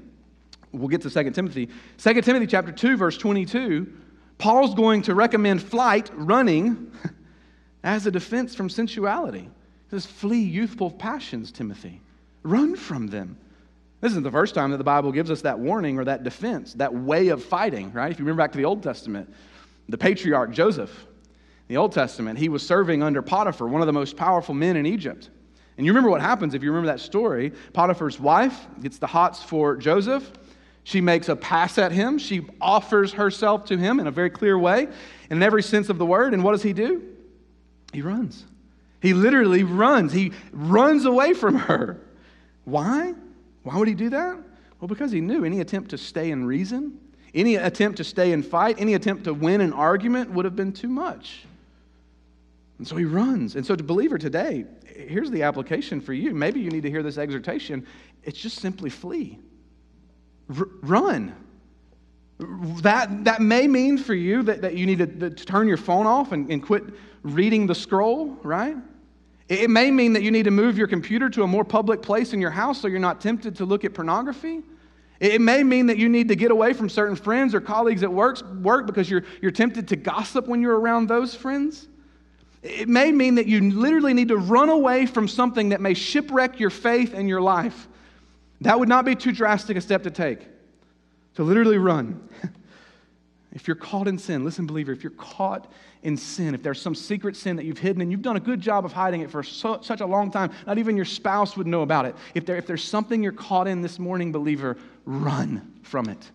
we'll 0.73 0.89
get 0.89 1.03
to 1.03 1.11
2 1.11 1.31
Timothy. 1.31 1.69
2 1.99 2.23
Timothy 2.23 2.49
chapter 2.49 2.73
2, 2.73 2.97
verse 2.97 3.17
22, 3.17 3.93
Paul's 4.45 4.75
going 4.75 5.01
to 5.01 5.15
recommend 5.15 5.63
flight, 5.63 6.11
running, 6.13 6.93
as 7.83 8.07
a 8.07 8.11
defense 8.11 8.55
from 8.55 8.69
sensuality. 8.69 9.41
He 9.41 9.91
says, 9.91 10.05
Flee 10.05 10.43
youthful 10.43 10.91
passions, 10.91 11.51
Timothy. 11.51 12.03
Run 12.43 12.77
from 12.77 13.07
them. 13.07 13.39
This 14.03 14.11
isn't 14.11 14.23
the 14.23 14.31
first 14.31 14.55
time 14.55 14.71
that 14.73 14.77
the 14.77 14.85
Bible 14.85 15.13
gives 15.13 15.31
us 15.31 15.41
that 15.41 15.59
warning 15.59 15.99
or 15.99 16.05
that 16.05 16.25
defense, 16.25 16.75
that 16.75 16.93
way 16.93 17.29
of 17.29 17.43
fighting, 17.43 17.91
right? 17.95 18.13
If 18.13 18.19
you 18.19 18.27
remember 18.27 18.43
back 18.43 18.53
to 18.53 18.59
the 18.59 18.67
Old 18.67 18.83
Testament, 18.83 19.33
the 19.89 19.97
patriarch 19.97 20.51
Joseph, 20.51 21.07
the 21.69 21.79
Old 21.79 21.93
Testament, 21.93 22.39
he 22.39 22.51
was 22.51 22.67
serving 22.67 23.03
under 23.03 23.23
Potiphar, 23.23 23.67
one 23.67 23.81
of 23.81 23.87
the 23.87 23.95
most 23.95 24.15
powerful 24.15 24.55
men 24.55 24.77
in 24.77 24.85
Egypt. 24.85 25.31
And 25.79 25.87
you 25.87 25.93
remember 25.93 26.11
what 26.11 26.21
happens 26.21 26.53
if 26.53 26.63
you 26.63 26.71
remember 26.71 26.93
that 26.93 27.01
story. 27.01 27.55
Potiphar's 27.73 28.21
wife 28.21 28.67
gets 28.83 28.99
the 28.99 29.07
hots 29.07 29.43
for 29.43 29.75
Joseph. 29.75 30.31
She 30.85 31.01
makes 31.01 31.29
a 31.29 31.37
pass 31.37 31.79
at 31.79 31.93
him. 31.93 32.19
She 32.19 32.47
offers 32.61 33.13
herself 33.15 33.65
to 33.67 33.77
him 33.77 33.99
in 33.99 34.07
a 34.07 34.11
very 34.11 34.31
clear 34.31 34.59
way, 34.59 34.89
in 35.31 35.43
every 35.43 35.63
sense 35.63 35.89
of 35.89 35.99
the 35.99 36.07
word. 36.07 36.35
And 36.35 36.45
what 36.45 36.53
does 36.53 36.63
he 36.63 36.75
do? 36.75 37.03
He 37.93 38.03
runs. 38.03 38.45
He 39.01 39.15
literally 39.15 39.65
runs. 39.65 40.13
He 40.13 40.33
runs 40.53 41.05
away 41.05 41.33
from 41.35 41.57
her. 41.57 42.01
Why? 42.65 43.15
Why 43.63 43.79
would 43.79 43.89
he 43.89 43.95
do 43.95 44.11
that? 44.11 44.39
Well, 44.81 44.89
because 44.89 45.11
he 45.11 45.21
knew 45.21 45.45
any 45.45 45.61
attempt 45.61 45.91
to 45.91 45.99
stay 45.99 46.31
in 46.31 46.45
reason, 46.45 46.99
any 47.35 47.57
attempt 47.57 47.97
to 47.99 48.05
stay 48.05 48.33
and 48.33 48.45
fight, 48.45 48.77
any 48.79 48.95
attempt 48.95 49.25
to 49.25 49.35
win 49.35 49.61
an 49.61 49.73
argument 49.73 50.31
would 50.31 50.45
have 50.45 50.57
been 50.57 50.73
too 50.73 50.89
much. 50.89 51.45
And 52.79 52.87
so 52.87 52.97
he 52.97 53.05
runs. 53.05 53.57
And 53.57 53.65
so, 53.65 53.77
to 53.77 53.85
believer 53.85 54.19
today, 54.19 54.67
here's 54.85 55.31
the 55.31 55.43
application 55.43 56.01
for 56.01 56.13
you. 56.13 56.35
Maybe 56.35 56.61
you 56.61 56.71
need 56.71 56.83
to 56.83 56.91
hear 56.91 57.03
this 57.03 57.19
exhortation. 57.19 57.87
It's 58.25 58.39
just 58.39 58.59
simply 58.61 58.91
flee, 58.91 59.39
R- 60.51 60.69
run. 60.83 61.35
That, 62.39 63.25
that 63.25 63.41
may 63.41 63.69
mean 63.69 63.97
for 63.97 64.15
you 64.15 64.43
that, 64.43 64.63
that 64.63 64.77
you 64.77 64.87
need 64.87 64.99
to, 64.99 65.07
to 65.07 65.31
turn 65.31 65.69
your 65.69 65.77
phone 65.77 66.07
off 66.07 66.33
and, 66.33 66.51
and 66.51 66.63
quit 66.63 66.83
reading 67.23 67.67
the 67.67 67.75
scroll, 67.75 68.37
right? 68.43 68.77
It 69.49 69.71
may 69.71 69.91
mean 69.91 70.15
that 70.15 70.23
you 70.23 70.31
need 70.31 70.45
to 70.45 70.51
move 70.51 70.79
your 70.79 70.87
computer 70.87 71.29
to 71.31 71.43
a 71.43 71.47
more 71.47 71.65
public 71.65 72.03
place 72.03 72.33
in 72.33 72.41
your 72.41 72.51
house 72.51 72.81
so 72.81 72.89
you're 72.89 72.99
not 72.99 73.21
tempted 73.21 73.57
to 73.57 73.65
look 73.65 73.85
at 73.85 73.95
pornography. 73.95 74.63
It 75.21 75.41
may 75.41 75.63
mean 75.63 75.87
that 75.87 75.97
you 75.97 76.09
need 76.09 76.29
to 76.29 76.37
get 76.37 76.51
away 76.51 76.73
from 76.73 76.89
certain 76.89 77.17
friends 77.17 77.55
or 77.55 77.61
colleagues 77.61 78.03
at 78.03 78.13
work, 78.13 78.43
work 78.55 78.87
because 78.87 79.09
you're, 79.09 79.23
you're 79.41 79.51
tempted 79.53 79.89
to 79.89 79.97
gossip 79.97 80.47
when 80.47 80.61
you're 80.61 80.79
around 80.79 81.09
those 81.09 81.35
friends. 81.35 81.89
It 82.63 82.89
may 82.89 83.13
mean 83.13 83.35
that 83.35 83.47
you 83.47 83.71
literally 83.71 84.15
need 84.15 84.29
to 84.29 84.39
run 84.39 84.71
away 84.71 85.07
from 85.07 85.29
something 85.29 85.69
that 85.69 85.81
may 85.81 85.95
shipwreck 85.95 86.59
your 86.59 86.71
faith 86.71 87.13
and 87.15 87.29
your 87.29 87.43
life. 87.43 87.89
That 88.61 88.79
would 88.79 88.89
not 88.89 89.05
be 89.05 89.15
too 89.15 89.33
drastic 89.33 89.77
a 89.77 89.81
step 89.81 90.05
to 90.05 90.11
take, 90.11 90.47
to 91.35 91.43
literally 91.43 91.79
run. 91.79 92.29
if 93.53 93.67
you're 93.69 93.77
caught 93.77 94.09
in 94.09 94.19
sin, 94.19 94.45
listen, 94.45 94.67
believer, 94.67 94.93
if 94.93 95.03
you're 95.03 95.11
caught 95.11 95.71
in 96.03 96.17
sin, 96.17 96.55
if 96.55 96.63
there's 96.63 96.81
some 96.81 96.95
secret 96.95 97.37
sin 97.37 97.57
that 97.57 97.65
you've 97.65 97.79
hidden 97.79 98.03
and 98.03 98.11
you've 98.11 98.23
done 98.23 98.37
a 98.37 98.41
good 98.41 98.61
job 98.61 98.85
of 98.85 98.93
hiding 98.93 99.23
it 99.23 99.31
for 99.31 99.43
so, 99.43 99.81
such 99.81 100.01
a 100.01 100.07
long 100.07 100.31
time, 100.31 100.51
not 100.67 100.79
even 100.79 100.97
your 100.97 101.05
spouse 101.05 101.57
would 101.57 101.67
know 101.67 101.83
about 101.83 102.05
it. 102.05 102.15
If, 102.35 102.47
there, 102.47 102.57
if 102.57 102.67
there's 102.67 102.85
something 102.85 103.23
you're 103.23 103.33
caught 103.33 103.67
in 103.67 103.83
this 103.83 103.99
morning, 103.99 104.33
believer, 104.33 104.77
run 105.05 105.73
from 105.83 106.09
it. 106.09 106.31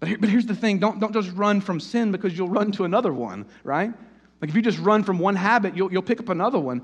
But, 0.00 0.08
here, 0.10 0.18
but 0.18 0.28
here's 0.28 0.46
the 0.46 0.54
thing 0.54 0.78
don't, 0.78 1.00
don't 1.00 1.12
just 1.12 1.32
run 1.32 1.60
from 1.60 1.80
sin 1.80 2.12
because 2.12 2.36
you'll 2.36 2.48
run 2.48 2.72
to 2.72 2.84
another 2.84 3.12
one, 3.12 3.46
right? 3.62 3.92
Like 4.40 4.50
if 4.50 4.56
you 4.56 4.60
just 4.60 4.78
run 4.78 5.02
from 5.02 5.18
one 5.18 5.36
habit, 5.36 5.74
you'll, 5.74 5.90
you'll 5.90 6.02
pick 6.02 6.20
up 6.20 6.28
another 6.28 6.58
one. 6.58 6.82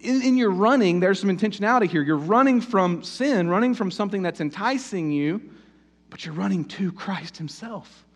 In, 0.00 0.22
in 0.22 0.36
your 0.36 0.50
running, 0.50 1.00
there's 1.00 1.20
some 1.20 1.30
intentionality 1.30 1.88
here. 1.88 2.02
You're 2.02 2.16
running 2.16 2.60
from 2.60 3.02
sin, 3.02 3.48
running 3.48 3.74
from 3.74 3.90
something 3.90 4.22
that's 4.22 4.40
enticing 4.40 5.12
you, 5.12 5.40
but 6.08 6.24
you're 6.24 6.34
running 6.34 6.64
to 6.66 6.90
Christ 6.92 7.36
Himself. 7.36 8.06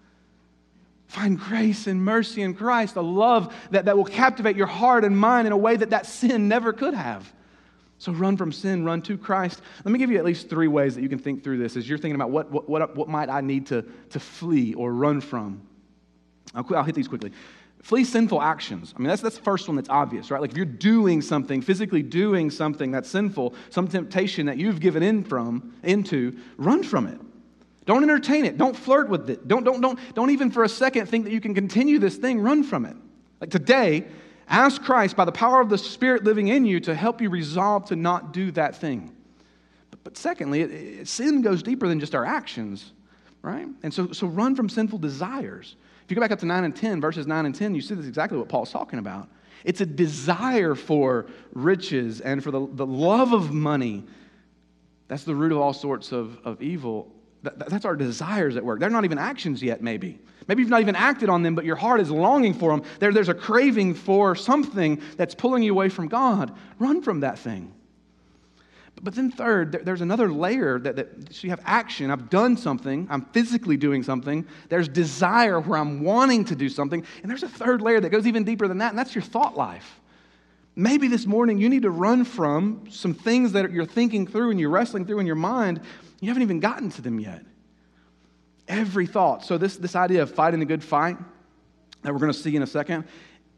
Find 1.06 1.38
grace 1.38 1.86
and 1.86 2.02
mercy 2.02 2.42
in 2.42 2.54
Christ, 2.54 2.96
a 2.96 3.02
love 3.02 3.54
that, 3.70 3.84
that 3.84 3.96
will 3.96 4.04
captivate 4.04 4.56
your 4.56 4.66
heart 4.66 5.04
and 5.04 5.16
mind 5.16 5.46
in 5.46 5.52
a 5.52 5.56
way 5.56 5.76
that 5.76 5.90
that 5.90 6.06
sin 6.06 6.48
never 6.48 6.72
could 6.72 6.94
have. 6.94 7.30
So 7.98 8.12
run 8.12 8.36
from 8.36 8.50
sin, 8.50 8.84
run 8.84 9.00
to 9.02 9.16
Christ. 9.16 9.62
Let 9.84 9.92
me 9.92 9.98
give 9.98 10.10
you 10.10 10.18
at 10.18 10.24
least 10.24 10.50
three 10.50 10.66
ways 10.68 10.94
that 10.94 11.02
you 11.02 11.08
can 11.08 11.18
think 11.18 11.44
through 11.44 11.58
this 11.58 11.76
as 11.76 11.88
you're 11.88 11.98
thinking 11.98 12.16
about 12.16 12.30
what, 12.30 12.50
what, 12.50 12.68
what, 12.68 12.96
what 12.96 13.08
might 13.08 13.28
I 13.28 13.40
need 13.40 13.66
to, 13.68 13.84
to 14.10 14.20
flee 14.20 14.74
or 14.74 14.92
run 14.92 15.20
from. 15.20 15.62
I'll, 16.54 16.66
I'll 16.74 16.82
hit 16.82 16.94
these 16.94 17.08
quickly. 17.08 17.30
Flee 17.84 18.04
sinful 18.04 18.40
actions. 18.40 18.94
I 18.96 18.98
mean, 18.98 19.08
that's, 19.08 19.20
that's 19.20 19.36
the 19.36 19.42
first 19.42 19.68
one 19.68 19.76
that's 19.76 19.90
obvious, 19.90 20.30
right? 20.30 20.40
Like 20.40 20.52
if 20.52 20.56
you're 20.56 20.64
doing 20.64 21.20
something, 21.20 21.60
physically 21.60 22.02
doing 22.02 22.50
something 22.50 22.90
that's 22.90 23.10
sinful, 23.10 23.54
some 23.68 23.88
temptation 23.88 24.46
that 24.46 24.56
you've 24.56 24.80
given 24.80 25.02
in 25.02 25.22
from, 25.22 25.74
into, 25.82 26.34
run 26.56 26.82
from 26.82 27.06
it. 27.06 27.20
Don't 27.84 28.02
entertain 28.02 28.46
it. 28.46 28.56
Don't 28.56 28.74
flirt 28.74 29.10
with 29.10 29.28
it. 29.28 29.46
Don't, 29.46 29.64
don't, 29.64 29.82
don't, 29.82 29.98
don't 30.14 30.30
even 30.30 30.50
for 30.50 30.64
a 30.64 30.68
second 30.68 31.10
think 31.10 31.24
that 31.24 31.30
you 31.30 31.42
can 31.42 31.54
continue 31.54 31.98
this 31.98 32.16
thing. 32.16 32.40
Run 32.40 32.62
from 32.64 32.86
it. 32.86 32.96
Like 33.42 33.50
today, 33.50 34.06
ask 34.48 34.80
Christ 34.80 35.14
by 35.14 35.26
the 35.26 35.32
power 35.32 35.60
of 35.60 35.68
the 35.68 35.76
Spirit 35.76 36.24
living 36.24 36.48
in 36.48 36.64
you 36.64 36.80
to 36.80 36.94
help 36.94 37.20
you 37.20 37.28
resolve 37.28 37.84
to 37.88 37.96
not 37.96 38.32
do 38.32 38.50
that 38.52 38.76
thing. 38.76 39.14
But, 39.90 40.02
but 40.04 40.16
secondly, 40.16 40.62
it, 40.62 40.70
it, 40.70 41.08
sin 41.08 41.42
goes 41.42 41.62
deeper 41.62 41.86
than 41.86 42.00
just 42.00 42.14
our 42.14 42.24
actions, 42.24 42.94
right? 43.42 43.68
And 43.82 43.92
so, 43.92 44.10
so 44.12 44.26
run 44.26 44.56
from 44.56 44.70
sinful 44.70 45.00
desires. 45.00 45.76
If 46.04 46.10
you 46.10 46.14
go 46.14 46.20
back 46.20 46.30
up 46.30 46.38
to 46.40 46.46
9 46.46 46.64
and 46.64 46.76
10, 46.76 47.00
verses 47.00 47.26
9 47.26 47.46
and 47.46 47.54
10, 47.54 47.74
you 47.74 47.80
see 47.80 47.94
this 47.94 48.06
exactly 48.06 48.38
what 48.38 48.48
Paul's 48.48 48.70
talking 48.70 48.98
about. 48.98 49.28
It's 49.64 49.80
a 49.80 49.86
desire 49.86 50.74
for 50.74 51.26
riches 51.54 52.20
and 52.20 52.44
for 52.44 52.50
the, 52.50 52.66
the 52.72 52.86
love 52.86 53.32
of 53.32 53.52
money. 53.52 54.04
That's 55.08 55.24
the 55.24 55.34
root 55.34 55.52
of 55.52 55.58
all 55.58 55.72
sorts 55.72 56.12
of, 56.12 56.38
of 56.44 56.62
evil 56.62 57.14
that's 57.44 57.84
our 57.84 57.96
desires 57.96 58.56
at 58.56 58.64
work. 58.64 58.80
They're 58.80 58.90
not 58.90 59.04
even 59.04 59.18
actions 59.18 59.62
yet, 59.62 59.82
maybe. 59.82 60.18
Maybe 60.48 60.62
you've 60.62 60.70
not 60.70 60.80
even 60.80 60.96
acted 60.96 61.28
on 61.28 61.42
them, 61.42 61.54
but 61.54 61.64
your 61.64 61.76
heart 61.76 62.00
is 62.00 62.10
longing 62.10 62.54
for 62.54 62.70
them. 62.70 62.82
There, 62.98 63.12
there's 63.12 63.28
a 63.28 63.34
craving 63.34 63.94
for 63.94 64.34
something 64.34 65.00
that's 65.16 65.34
pulling 65.34 65.62
you 65.62 65.72
away 65.72 65.88
from 65.88 66.08
God. 66.08 66.56
Run 66.78 67.02
from 67.02 67.20
that 67.20 67.38
thing. 67.38 67.72
But 69.02 69.14
then, 69.14 69.30
third, 69.30 69.80
there's 69.84 70.00
another 70.00 70.32
layer 70.32 70.78
that, 70.78 70.96
that 70.96 71.34
so 71.34 71.44
you 71.44 71.50
have 71.50 71.60
action. 71.64 72.10
I've 72.10 72.30
done 72.30 72.56
something, 72.56 73.06
I'm 73.10 73.22
physically 73.26 73.76
doing 73.76 74.02
something. 74.02 74.46
There's 74.68 74.88
desire 74.88 75.60
where 75.60 75.78
I'm 75.78 76.02
wanting 76.02 76.44
to 76.46 76.56
do 76.56 76.68
something. 76.68 77.04
And 77.22 77.30
there's 77.30 77.42
a 77.42 77.48
third 77.48 77.82
layer 77.82 78.00
that 78.00 78.10
goes 78.10 78.26
even 78.26 78.44
deeper 78.44 78.68
than 78.68 78.78
that, 78.78 78.90
and 78.90 78.98
that's 78.98 79.14
your 79.14 79.22
thought 79.22 79.56
life. 79.56 80.00
Maybe 80.76 81.06
this 81.06 81.26
morning 81.26 81.58
you 81.58 81.68
need 81.68 81.82
to 81.82 81.90
run 81.90 82.24
from 82.24 82.86
some 82.90 83.14
things 83.14 83.52
that 83.52 83.70
you're 83.70 83.84
thinking 83.84 84.26
through 84.26 84.50
and 84.50 84.58
you're 84.58 84.70
wrestling 84.70 85.06
through 85.06 85.20
in 85.20 85.26
your 85.26 85.36
mind 85.36 85.80
you 86.24 86.30
haven't 86.30 86.42
even 86.42 86.60
gotten 86.60 86.90
to 86.90 87.02
them 87.02 87.20
yet. 87.20 87.44
Every 88.66 89.06
thought. 89.06 89.44
So, 89.44 89.58
this, 89.58 89.76
this 89.76 89.94
idea 89.94 90.22
of 90.22 90.34
fighting 90.34 90.58
the 90.58 90.66
good 90.66 90.82
fight 90.82 91.18
that 92.02 92.12
we're 92.12 92.18
going 92.18 92.32
to 92.32 92.38
see 92.38 92.56
in 92.56 92.62
a 92.62 92.66
second, 92.66 93.04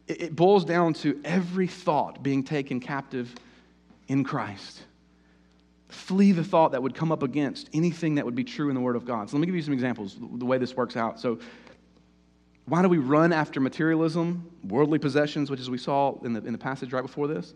it, 0.09 0.23
it 0.23 0.37
boils 0.37 0.65
down 0.65 0.95
to 0.95 1.21
every 1.25 1.69
thought 1.69 2.25
being 2.25 2.43
taken 2.43 2.81
captive 2.81 3.33
in 4.09 4.25
Christ. 4.25 4.83
Flee 5.89 6.33
the 6.33 6.45
thought 6.45 6.73
that 6.73 6.83
would 6.83 6.95
come 6.95 7.13
up 7.13 7.23
against 7.23 7.71
anything 7.73 8.17
that 8.17 8.25
would 8.25 8.35
be 8.35 8.45
true 8.45 8.69
in 8.69 8.75
the 8.75 8.81
Word 8.81 8.97
of 8.97 9.05
God. 9.05 9.31
So, 9.31 9.37
let 9.37 9.41
me 9.41 9.47
give 9.47 9.55
you 9.55 9.63
some 9.63 9.75
examples 9.75 10.17
the 10.21 10.45
way 10.45 10.59
this 10.59 10.75
works 10.75 10.97
out. 10.97 11.21
So, 11.21 11.39
why 12.67 12.83
do 12.83 12.89
we 12.89 12.99
run 12.99 13.33
after 13.33 13.61
materialism, 13.61 14.51
worldly 14.65 14.99
possessions, 14.99 15.51
which 15.51 15.61
as 15.61 15.71
we 15.71 15.79
saw 15.79 16.19
in 16.25 16.33
the, 16.33 16.45
in 16.45 16.53
the 16.53 16.59
passage 16.59 16.93
right 16.93 17.03
before 17.03 17.29
this? 17.29 17.55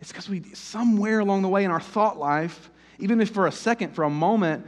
It's 0.00 0.12
because 0.12 0.28
we, 0.28 0.42
somewhere 0.54 1.18
along 1.18 1.42
the 1.42 1.48
way 1.48 1.64
in 1.64 1.70
our 1.70 1.80
thought 1.80 2.18
life, 2.18 2.70
even 2.98 3.20
if 3.20 3.30
for 3.30 3.46
a 3.48 3.52
second, 3.52 3.94
for 3.94 4.04
a 4.04 4.10
moment, 4.10 4.64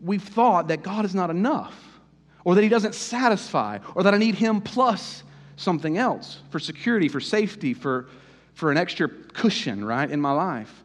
we've 0.00 0.22
thought 0.22 0.68
that 0.68 0.82
God 0.82 1.04
is 1.04 1.14
not 1.14 1.30
enough, 1.30 2.00
or 2.44 2.54
that 2.54 2.62
He 2.62 2.68
doesn't 2.68 2.94
satisfy, 2.94 3.78
or 3.94 4.02
that 4.04 4.14
I 4.14 4.18
need 4.18 4.36
Him 4.36 4.60
plus 4.60 5.24
something 5.56 5.98
else 5.98 6.40
for 6.50 6.58
security, 6.58 7.08
for 7.08 7.20
safety, 7.20 7.74
for, 7.74 8.08
for 8.54 8.70
an 8.70 8.76
extra 8.76 9.08
cushion, 9.08 9.84
right, 9.84 10.10
in 10.10 10.20
my 10.20 10.32
life. 10.32 10.84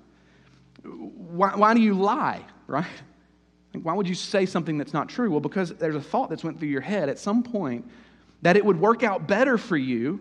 Why, 0.86 1.56
why 1.56 1.74
do 1.74 1.82
you 1.82 1.94
lie, 1.94 2.44
right? 2.68 2.86
Why 3.74 3.94
would 3.94 4.08
you 4.08 4.16
say 4.16 4.46
something 4.46 4.78
that's 4.78 4.94
not 4.94 5.10
true? 5.10 5.30
Well, 5.30 5.42
because 5.42 5.72
there's 5.72 5.96
a 5.96 6.02
thought 6.02 6.30
that's 6.30 6.44
went 6.44 6.60
through 6.60 6.70
your 6.70 6.82
head 6.82 7.10
at 7.10 7.20
some 7.20 7.44
point 7.44 7.90
that 8.42 8.56
it 8.56 8.66
would 8.66 8.80
work 8.80 9.04
out 9.04 9.28
better 9.28 9.58
for 9.58 9.78
you 9.78 10.20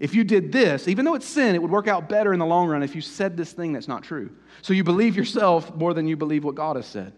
if 0.00 0.14
you 0.14 0.24
did 0.24 0.50
this, 0.50 0.88
even 0.88 1.04
though 1.04 1.14
it's 1.14 1.26
sin, 1.26 1.54
it 1.54 1.60
would 1.60 1.70
work 1.70 1.86
out 1.86 2.08
better 2.08 2.32
in 2.32 2.38
the 2.38 2.46
long 2.46 2.68
run 2.68 2.82
if 2.82 2.94
you 2.94 3.02
said 3.02 3.36
this 3.36 3.52
thing 3.52 3.74
that's 3.74 3.86
not 3.86 4.02
true. 4.02 4.30
So 4.62 4.72
you 4.72 4.82
believe 4.82 5.14
yourself 5.14 5.74
more 5.76 5.92
than 5.92 6.08
you 6.08 6.16
believe 6.16 6.42
what 6.42 6.54
God 6.54 6.76
has 6.76 6.86
said. 6.86 7.12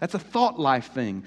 That's 0.00 0.14
a 0.14 0.18
thought 0.18 0.58
life 0.58 0.92
thing. 0.92 1.24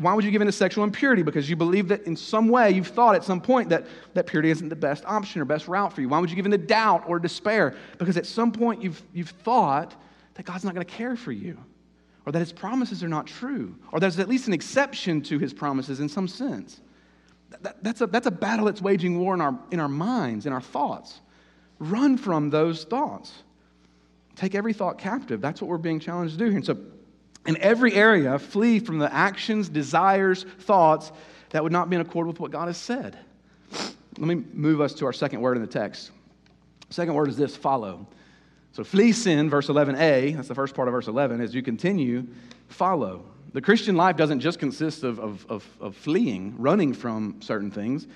Why 0.00 0.12
would 0.12 0.24
you 0.24 0.32
give 0.32 0.40
in 0.40 0.46
to 0.46 0.52
sexual 0.52 0.84
impurity? 0.84 1.22
Because 1.22 1.48
you 1.48 1.56
believe 1.56 1.88
that 1.88 2.02
in 2.04 2.16
some 2.16 2.48
way 2.48 2.72
you've 2.72 2.88
thought 2.88 3.14
at 3.14 3.24
some 3.24 3.40
point 3.40 3.68
that, 3.68 3.86
that 4.14 4.26
purity 4.26 4.50
isn't 4.50 4.68
the 4.68 4.76
best 4.76 5.04
option 5.04 5.40
or 5.40 5.44
best 5.44 5.68
route 5.68 5.92
for 5.92 6.00
you. 6.00 6.08
Why 6.08 6.18
would 6.18 6.30
you 6.30 6.36
give 6.36 6.46
in 6.46 6.52
to 6.52 6.58
doubt 6.58 7.04
or 7.08 7.20
despair? 7.20 7.76
Because 7.98 8.16
at 8.16 8.26
some 8.26 8.50
point 8.50 8.82
you've, 8.82 9.02
you've 9.12 9.30
thought 9.30 9.94
that 10.34 10.44
God's 10.44 10.64
not 10.64 10.74
going 10.74 10.86
to 10.86 10.92
care 10.92 11.16
for 11.16 11.32
you 11.32 11.58
or 12.26 12.32
that 12.32 12.38
his 12.38 12.52
promises 12.52 13.02
are 13.02 13.08
not 13.08 13.26
true, 13.26 13.74
or 13.92 14.00
there's 14.00 14.18
at 14.18 14.28
least 14.28 14.46
an 14.46 14.54
exception 14.54 15.20
to 15.22 15.38
his 15.38 15.52
promises 15.52 16.00
in 16.00 16.08
some 16.08 16.26
sense. 16.26 16.80
That, 17.60 17.82
that's, 17.84 18.00
a, 18.00 18.06
that's 18.06 18.26
a 18.26 18.30
battle 18.30 18.66
that's 18.66 18.80
waging 18.80 19.18
war 19.18 19.34
in 19.34 19.40
our, 19.40 19.58
in 19.70 19.78
our 19.78 19.88
minds, 19.88 20.46
in 20.46 20.52
our 20.52 20.60
thoughts. 20.60 21.20
Run 21.78 22.16
from 22.16 22.50
those 22.50 22.84
thoughts. 22.84 23.32
Take 24.36 24.54
every 24.54 24.72
thought 24.72 24.98
captive. 24.98 25.40
That's 25.40 25.60
what 25.60 25.68
we're 25.68 25.78
being 25.78 26.00
challenged 26.00 26.38
to 26.38 26.38
do 26.38 26.46
here. 26.46 26.56
And 26.56 26.64
so, 26.64 26.78
in 27.46 27.58
every 27.58 27.92
area, 27.92 28.38
flee 28.38 28.78
from 28.78 28.98
the 28.98 29.12
actions, 29.12 29.68
desires, 29.68 30.44
thoughts 30.60 31.12
that 31.50 31.62
would 31.62 31.72
not 31.72 31.90
be 31.90 31.96
in 31.96 32.02
accord 32.02 32.26
with 32.26 32.40
what 32.40 32.50
God 32.50 32.68
has 32.68 32.78
said. 32.78 33.18
Let 34.18 34.26
me 34.26 34.42
move 34.52 34.80
us 34.80 34.94
to 34.94 35.06
our 35.06 35.12
second 35.12 35.40
word 35.42 35.56
in 35.56 35.62
the 35.62 35.68
text. 35.68 36.10
Second 36.88 37.14
word 37.14 37.28
is 37.28 37.36
this 37.36 37.54
follow. 37.54 38.06
So 38.74 38.82
flee 38.82 39.12
sin, 39.12 39.48
verse 39.48 39.68
11a, 39.68 40.34
that's 40.34 40.48
the 40.48 40.54
first 40.54 40.74
part 40.74 40.88
of 40.88 40.92
verse 40.92 41.06
11. 41.06 41.40
As 41.40 41.54
you 41.54 41.62
continue, 41.62 42.26
follow. 42.66 43.24
The 43.52 43.60
Christian 43.60 43.94
life 43.94 44.16
doesn't 44.16 44.40
just 44.40 44.58
consist 44.58 45.04
of, 45.04 45.20
of, 45.20 45.46
of, 45.48 45.64
of, 45.80 45.94
fleeing, 45.94 46.56
running 46.58 46.92
from 46.92 47.36
certain 47.40 47.70
things. 47.70 48.08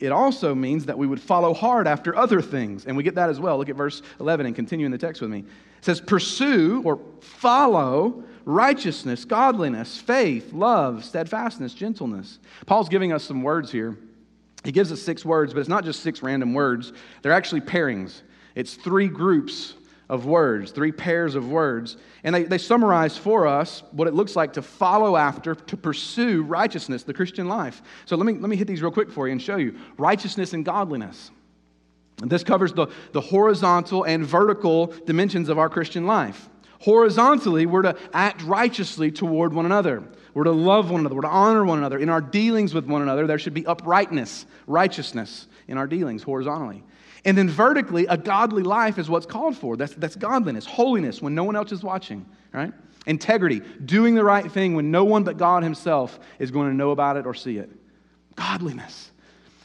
It 0.00 0.12
also 0.12 0.54
means 0.54 0.84
that 0.84 0.98
we 0.98 1.06
would 1.06 1.18
follow 1.20 1.54
hard 1.54 1.86
after 1.86 2.14
other 2.14 2.42
things. 2.42 2.84
And 2.84 2.94
we 2.94 3.02
get 3.02 3.14
that 3.14 3.30
as 3.30 3.40
well. 3.40 3.56
Look 3.56 3.70
at 3.70 3.74
verse 3.76 4.02
11 4.20 4.44
and 4.44 4.54
continue 4.54 4.84
in 4.84 4.92
the 4.92 4.98
text 4.98 5.22
with 5.22 5.30
me. 5.30 5.38
It 5.38 5.84
says, 5.84 5.98
Pursue 5.98 6.82
or 6.84 7.00
follow 7.22 8.22
righteousness, 8.44 9.24
godliness, 9.24 9.98
faith, 9.98 10.52
love, 10.52 11.06
steadfastness, 11.06 11.72
gentleness. 11.72 12.38
Paul's 12.66 12.90
giving 12.90 13.14
us 13.14 13.24
some 13.24 13.42
words 13.42 13.72
here. 13.72 13.96
He 14.62 14.72
gives 14.72 14.92
us 14.92 15.00
six 15.00 15.24
words, 15.24 15.54
but 15.54 15.60
it's 15.60 15.70
not 15.70 15.86
just 15.86 16.02
six 16.02 16.22
random 16.22 16.52
words, 16.52 16.92
they're 17.22 17.32
actually 17.32 17.62
pairings. 17.62 18.20
It's 18.54 18.74
three 18.74 19.08
groups 19.08 19.72
of 20.12 20.26
words, 20.26 20.72
three 20.72 20.92
pairs 20.92 21.34
of 21.34 21.48
words. 21.48 21.96
And 22.22 22.34
they, 22.34 22.44
they 22.44 22.58
summarize 22.58 23.16
for 23.16 23.46
us 23.46 23.82
what 23.92 24.06
it 24.06 24.12
looks 24.12 24.36
like 24.36 24.52
to 24.52 24.62
follow 24.62 25.16
after, 25.16 25.54
to 25.54 25.76
pursue 25.78 26.42
righteousness, 26.42 27.02
the 27.02 27.14
Christian 27.14 27.48
life. 27.48 27.80
So 28.04 28.16
let 28.16 28.26
me, 28.26 28.34
let 28.34 28.50
me 28.50 28.56
hit 28.56 28.68
these 28.68 28.82
real 28.82 28.92
quick 28.92 29.10
for 29.10 29.26
you 29.26 29.32
and 29.32 29.40
show 29.40 29.56
you 29.56 29.74
righteousness 29.96 30.52
and 30.52 30.66
godliness. 30.66 31.30
And 32.20 32.30
this 32.30 32.44
covers 32.44 32.74
the, 32.74 32.88
the 33.12 33.22
horizontal 33.22 34.04
and 34.04 34.22
vertical 34.22 34.88
dimensions 35.06 35.48
of 35.48 35.58
our 35.58 35.70
Christian 35.70 36.06
life. 36.06 36.50
Horizontally, 36.80 37.64
we're 37.64 37.80
to 37.80 37.96
act 38.12 38.42
righteously 38.42 39.10
toward 39.10 39.54
one 39.54 39.64
another. 39.64 40.02
We're 40.34 40.44
to 40.44 40.52
love 40.52 40.90
one 40.90 41.00
another. 41.00 41.14
We're 41.14 41.22
to 41.22 41.28
honor 41.28 41.64
one 41.64 41.78
another. 41.78 41.98
In 41.98 42.10
our 42.10 42.20
dealings 42.20 42.74
with 42.74 42.84
one 42.84 43.00
another, 43.00 43.26
there 43.26 43.38
should 43.38 43.54
be 43.54 43.64
uprightness, 43.64 44.44
righteousness 44.66 45.46
in 45.68 45.78
our 45.78 45.86
dealings 45.86 46.22
horizontally. 46.22 46.84
And 47.24 47.38
then 47.38 47.48
vertically, 47.48 48.06
a 48.06 48.16
godly 48.16 48.62
life 48.62 48.98
is 48.98 49.08
what's 49.08 49.26
called 49.26 49.56
for. 49.56 49.76
That's, 49.76 49.94
that's 49.94 50.16
godliness, 50.16 50.66
holiness 50.66 51.22
when 51.22 51.34
no 51.34 51.44
one 51.44 51.54
else 51.54 51.70
is 51.70 51.82
watching, 51.82 52.26
right? 52.52 52.72
Integrity, 53.06 53.60
doing 53.84 54.14
the 54.14 54.24
right 54.24 54.50
thing 54.50 54.74
when 54.74 54.90
no 54.90 55.04
one 55.04 55.22
but 55.22 55.36
God 55.36 55.62
Himself 55.62 56.18
is 56.38 56.50
going 56.50 56.70
to 56.70 56.76
know 56.76 56.90
about 56.90 57.16
it 57.16 57.26
or 57.26 57.34
see 57.34 57.58
it. 57.58 57.70
Godliness. 58.34 59.10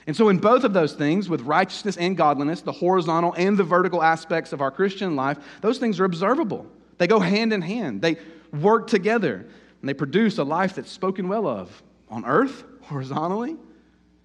And 0.05 0.15
so, 0.15 0.29
in 0.29 0.37
both 0.37 0.63
of 0.63 0.73
those 0.73 0.93
things, 0.93 1.29
with 1.29 1.41
righteousness 1.41 1.97
and 1.97 2.15
godliness, 2.15 2.61
the 2.61 2.71
horizontal 2.71 3.33
and 3.33 3.57
the 3.57 3.63
vertical 3.63 4.01
aspects 4.01 4.53
of 4.53 4.61
our 4.61 4.71
Christian 4.71 5.15
life, 5.15 5.37
those 5.61 5.79
things 5.79 5.99
are 5.99 6.05
observable. 6.05 6.65
They 6.97 7.07
go 7.07 7.19
hand 7.19 7.53
in 7.53 7.61
hand, 7.61 8.01
they 8.01 8.17
work 8.53 8.87
together, 8.87 9.45
and 9.81 9.89
they 9.89 9.93
produce 9.93 10.37
a 10.37 10.43
life 10.43 10.75
that's 10.75 10.91
spoken 10.91 11.27
well 11.27 11.47
of 11.47 11.83
on 12.09 12.23
earth, 12.25 12.63
horizontally, 12.83 13.57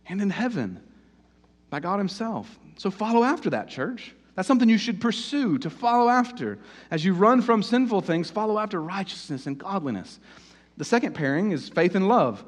and 0.07 0.21
in 0.21 0.31
heaven 0.31 0.81
by 1.69 1.81
God 1.81 1.99
Himself. 1.99 2.59
So 2.77 2.91
follow 2.91 3.25
after 3.25 3.51
that, 3.51 3.69
church. 3.69 4.13
That's 4.35 4.49
something 4.49 4.69
you 4.69 4.79
should 4.79 5.01
pursue 5.01 5.59
to 5.59 5.71
follow 5.71 6.09
after. 6.09 6.59
As 6.91 7.05
you 7.05 7.13
run 7.13 7.43
from 7.43 7.63
sinful 7.63 8.01
things, 8.03 8.31
follow 8.31 8.59
after 8.59 8.81
righteousness 8.81 9.47
and 9.47 9.59
godliness. 9.59 10.19
The 10.79 10.85
second 10.85 11.15
pairing 11.15 11.53
is 11.53 11.69
faith 11.69 11.95
and 11.95 12.09
love. 12.09 12.43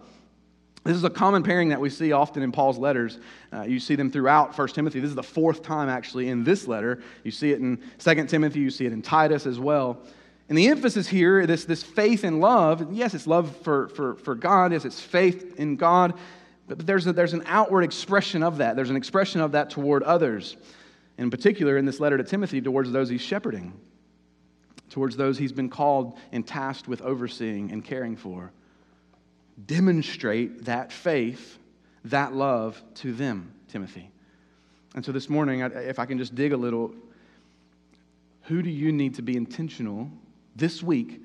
This 0.84 0.96
is 0.96 1.04
a 1.04 1.10
common 1.10 1.42
pairing 1.42 1.70
that 1.70 1.80
we 1.80 1.88
see 1.88 2.12
often 2.12 2.42
in 2.42 2.52
Paul's 2.52 2.76
letters. 2.76 3.18
Uh, 3.52 3.62
you 3.62 3.80
see 3.80 3.94
them 3.94 4.10
throughout 4.10 4.56
1 4.56 4.68
Timothy. 4.68 5.00
This 5.00 5.08
is 5.08 5.16
the 5.16 5.22
fourth 5.22 5.62
time, 5.62 5.88
actually, 5.88 6.28
in 6.28 6.44
this 6.44 6.68
letter. 6.68 7.02
You 7.22 7.30
see 7.30 7.52
it 7.52 7.60
in 7.60 7.82
2 7.98 8.26
Timothy, 8.26 8.60
you 8.60 8.70
see 8.70 8.84
it 8.84 8.92
in 8.92 9.00
Titus 9.00 9.46
as 9.46 9.58
well. 9.58 9.98
And 10.48 10.58
the 10.58 10.68
emphasis 10.68 11.08
here, 11.08 11.46
this, 11.46 11.64
this 11.64 11.82
faith 11.82 12.22
and 12.22 12.38
love, 12.40 12.92
yes, 12.92 13.14
it's 13.14 13.26
love 13.26 13.56
for, 13.58 13.88
for, 13.88 14.16
for 14.16 14.34
God, 14.34 14.72
yes, 14.72 14.84
it's 14.84 15.00
faith 15.00 15.58
in 15.58 15.76
God, 15.76 16.14
but 16.66 16.86
there's, 16.86 17.06
a, 17.06 17.12
there's 17.12 17.34
an 17.34 17.42
outward 17.46 17.82
expression 17.82 18.42
of 18.42 18.58
that. 18.58 18.76
There's 18.76 18.90
an 18.90 18.96
expression 18.96 19.40
of 19.40 19.52
that 19.52 19.70
toward 19.70 20.02
others. 20.02 20.56
In 21.18 21.30
particular, 21.30 21.76
in 21.76 21.84
this 21.84 22.00
letter 22.00 22.16
to 22.16 22.24
Timothy, 22.24 22.60
towards 22.60 22.90
those 22.90 23.08
he's 23.08 23.20
shepherding, 23.20 23.78
towards 24.90 25.16
those 25.16 25.38
he's 25.38 25.52
been 25.52 25.68
called 25.68 26.18
and 26.32 26.46
tasked 26.46 26.88
with 26.88 27.02
overseeing 27.02 27.70
and 27.70 27.84
caring 27.84 28.16
for. 28.16 28.52
Demonstrate 29.66 30.64
that 30.64 30.90
faith, 30.90 31.58
that 32.06 32.34
love 32.34 32.82
to 32.94 33.12
them, 33.12 33.52
Timothy. 33.68 34.10
And 34.94 35.04
so 35.04 35.12
this 35.12 35.28
morning, 35.28 35.60
if 35.60 35.98
I 35.98 36.06
can 36.06 36.18
just 36.18 36.34
dig 36.34 36.52
a 36.52 36.56
little, 36.56 36.94
who 38.42 38.62
do 38.62 38.70
you 38.70 38.92
need 38.92 39.14
to 39.16 39.22
be 39.22 39.36
intentional 39.36 40.10
this 40.56 40.82
week 40.82 41.20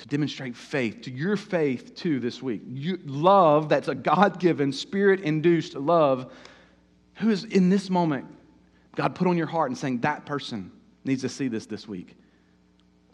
to 0.00 0.08
demonstrate 0.08 0.56
faith, 0.56 1.02
to 1.02 1.10
your 1.10 1.36
faith 1.36 1.94
too 1.94 2.20
this 2.20 2.42
week. 2.42 2.62
You, 2.66 2.98
love 3.04 3.68
that's 3.68 3.88
a 3.88 3.94
God 3.94 4.40
given, 4.40 4.72
spirit 4.72 5.20
induced 5.20 5.74
love. 5.74 6.32
Who 7.16 7.28
is 7.28 7.44
in 7.44 7.68
this 7.68 7.90
moment 7.90 8.24
God 8.96 9.14
put 9.14 9.28
on 9.28 9.36
your 9.36 9.46
heart 9.46 9.70
and 9.70 9.76
saying 9.76 10.00
that 10.00 10.24
person 10.24 10.72
needs 11.04 11.20
to 11.20 11.28
see 11.28 11.48
this 11.48 11.66
this 11.66 11.86
week? 11.86 12.16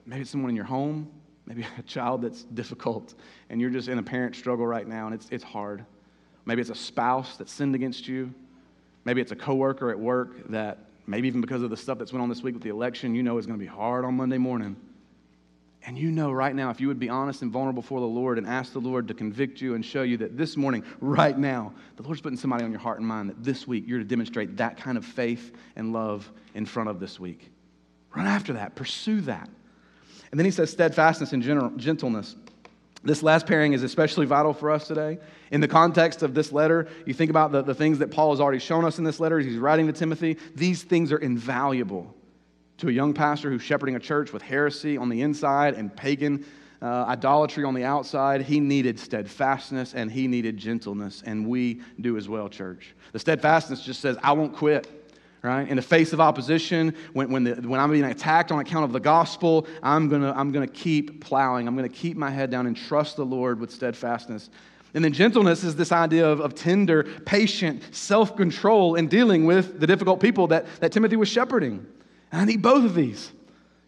Maybe 0.07 0.22
it's 0.22 0.31
someone 0.31 0.49
in 0.49 0.55
your 0.55 0.64
home, 0.64 1.11
maybe 1.44 1.66
a 1.79 1.83
child 1.83 2.22
that's 2.22 2.44
difficult 2.44 3.14
and 3.51 3.61
you're 3.61 3.70
just 3.70 3.88
in 3.88 3.99
a 3.99 4.03
parent 4.03 4.37
struggle 4.37 4.66
right 4.66 4.87
now 4.87 5.07
and 5.07 5.14
it's, 5.14 5.27
it's 5.33 5.44
hard. 5.44 5.85
Maybe 6.44 6.61
it's 6.61 6.70
a 6.70 6.77
spouse 6.77 7.37
that 7.38 7.49
sinned 7.49 7.75
against 7.75 8.07
you. 8.07 8.33
Maybe 9.05 9.20
it's 9.20 9.33
a 9.33 9.37
coworker 9.37 9.90
at 9.90 9.99
work 9.99 10.49
that 10.51 10.79
maybe 11.09 11.27
even 11.27 11.40
because 11.40 11.62
of 11.62 11.70
the 11.70 11.77
stuff 11.77 11.99
that's 11.99 12.12
went 12.12 12.22
on 12.22 12.29
this 12.29 12.44
week 12.44 12.55
with 12.55 12.62
the 12.62 12.70
election, 12.70 13.16
you 13.16 13.25
know 13.25 13.38
is 13.38 13.46
going 13.46 13.59
to 13.59 13.64
be 13.64 13.68
hard 13.68 14.05
on 14.05 14.14
Monday 14.14 14.38
morning. 14.38 14.77
And 15.87 15.96
you 15.96 16.11
know 16.11 16.33
right 16.33 16.55
now, 16.55 16.70
if 16.70 16.81
you 16.81 16.88
would 16.88 16.99
be 16.99 17.09
honest 17.09 17.42
and 17.42 17.53
vulnerable 17.53 17.81
before 17.81 18.01
the 18.01 18.07
Lord 18.07 18.38
and 18.38 18.46
ask 18.46 18.72
the 18.72 18.81
Lord 18.81 19.07
to 19.07 19.14
convict 19.14 19.61
you 19.61 19.77
and 19.77 19.85
show 19.85 20.03
you 20.03 20.16
that 20.16 20.37
this 20.37 20.57
morning, 20.57 20.83
right 21.01 21.38
now, 21.38 21.72
the 21.94 22.03
Lord's 22.03 22.20
putting 22.20 22.37
somebody 22.37 22.64
on 22.64 22.72
your 22.72 22.81
heart 22.81 22.99
and 22.99 23.07
mind 23.07 23.31
that 23.31 23.44
this 23.44 23.68
week 23.68 23.85
you're 23.87 24.01
to 24.01 24.05
demonstrate 24.05 24.57
that 24.57 24.79
kind 24.79 24.99
of 24.99 25.05
faith 25.05 25.55
and 25.77 25.92
love 25.92 26.29
in 26.55 26.66
front 26.66 26.88
of 26.88 26.99
this 26.99 27.20
week. 27.20 27.53
Run 28.16 28.27
after 28.27 28.55
that, 28.55 28.75
pursue 28.75 29.20
that. 29.22 29.49
And 30.33 30.40
then 30.40 30.44
he 30.44 30.51
says 30.51 30.72
steadfastness 30.72 31.33
and 31.33 31.79
gentleness. 31.79 32.35
This 33.05 33.22
last 33.22 33.46
pairing 33.46 33.72
is 33.72 33.85
especially 33.85 34.27
vital 34.27 34.53
for 34.53 34.72
us 34.72 34.88
today. 34.88 35.18
In 35.53 35.61
the 35.61 35.68
context 35.68 36.25
of 36.25 36.35
this 36.35 36.51
letter, 36.51 36.88
you 37.05 37.14
think 37.14 37.31
about 37.31 37.53
the, 37.53 37.62
the 37.62 37.75
things 37.75 38.01
that 38.01 38.11
Paul 38.11 38.31
has 38.31 38.40
already 38.40 38.59
shown 38.59 38.85
us 38.85 38.99
in 38.99 39.05
this 39.05 39.20
letter. 39.20 39.38
He's 39.38 39.57
writing 39.57 39.87
to 39.87 39.92
Timothy. 39.92 40.38
These 40.57 40.83
things 40.83 41.12
are 41.12 41.18
invaluable 41.18 42.15
to 42.79 42.89
a 42.89 42.93
young 42.93 43.15
pastor 43.15 43.51
who's 43.51 43.62
shepherding 43.62 43.97
a 43.97 44.01
church 44.01 44.33
with 44.33 44.43
heresy 44.43 44.97
on 44.97 45.09
the 45.09 45.23
inside 45.23 45.75
and 45.75 45.95
pagan 45.95 46.45
uh, 46.83 47.05
idolatry 47.09 47.65
on 47.65 47.75
the 47.75 47.85
outside. 47.85 48.43
He 48.43 48.61
needed 48.61 48.99
steadfastness 48.99 49.95
and 49.95 50.11
he 50.11 50.29
needed 50.29 50.57
gentleness, 50.57 51.23
and 51.25 51.47
we 51.47 51.81
do 52.01 52.17
as 52.17 52.29
well, 52.29 52.49
church. 52.49 52.95
The 53.12 53.19
steadfastness 53.19 53.83
just 53.83 54.01
says, 54.01 54.17
I 54.23 54.33
won't 54.33 54.55
quit. 54.55 54.93
Right? 55.43 55.69
In 55.69 55.77
the 55.77 55.83
face 55.83 56.12
of 56.12 56.21
opposition, 56.21 56.93
when, 57.12 57.31
when, 57.31 57.45
the, 57.45 57.55
when 57.55 57.79
I'm 57.79 57.93
being 57.93 58.05
attacked 58.05 58.51
on 58.51 58.59
account 58.59 58.85
of 58.85 58.93
the 58.93 58.99
gospel, 58.99 59.69
I'm 59.81 60.09
going 60.09 60.23
to 60.23 60.37
I'm 60.37 60.51
going 60.51 60.67
to 60.67 60.73
keep 60.73 61.23
plowing. 61.23 61.69
I'm 61.69 61.77
going 61.77 61.89
to 61.89 61.95
keep 61.95 62.17
my 62.17 62.31
head 62.31 62.51
down 62.51 62.67
and 62.67 62.77
trust 62.77 63.15
the 63.15 63.25
Lord 63.25 63.61
with 63.61 63.71
steadfastness. 63.71 64.51
And 64.95 65.05
then 65.05 65.12
gentleness 65.12 65.62
is 65.62 65.77
this 65.77 65.93
idea 65.93 66.27
of, 66.27 66.41
of 66.41 66.57
tender, 66.57 67.05
patient 67.27 67.95
self 67.95 68.35
control 68.35 68.97
in 68.97 69.07
dealing 69.07 69.45
with 69.45 69.79
the 69.79 69.87
difficult 69.87 70.21
people 70.21 70.49
that, 70.49 70.67
that 70.81 70.91
Timothy 70.91 71.15
was 71.15 71.29
shepherding. 71.29 71.87
I 72.38 72.44
need 72.44 72.62
both 72.62 72.85
of 72.85 72.94
these. 72.94 73.33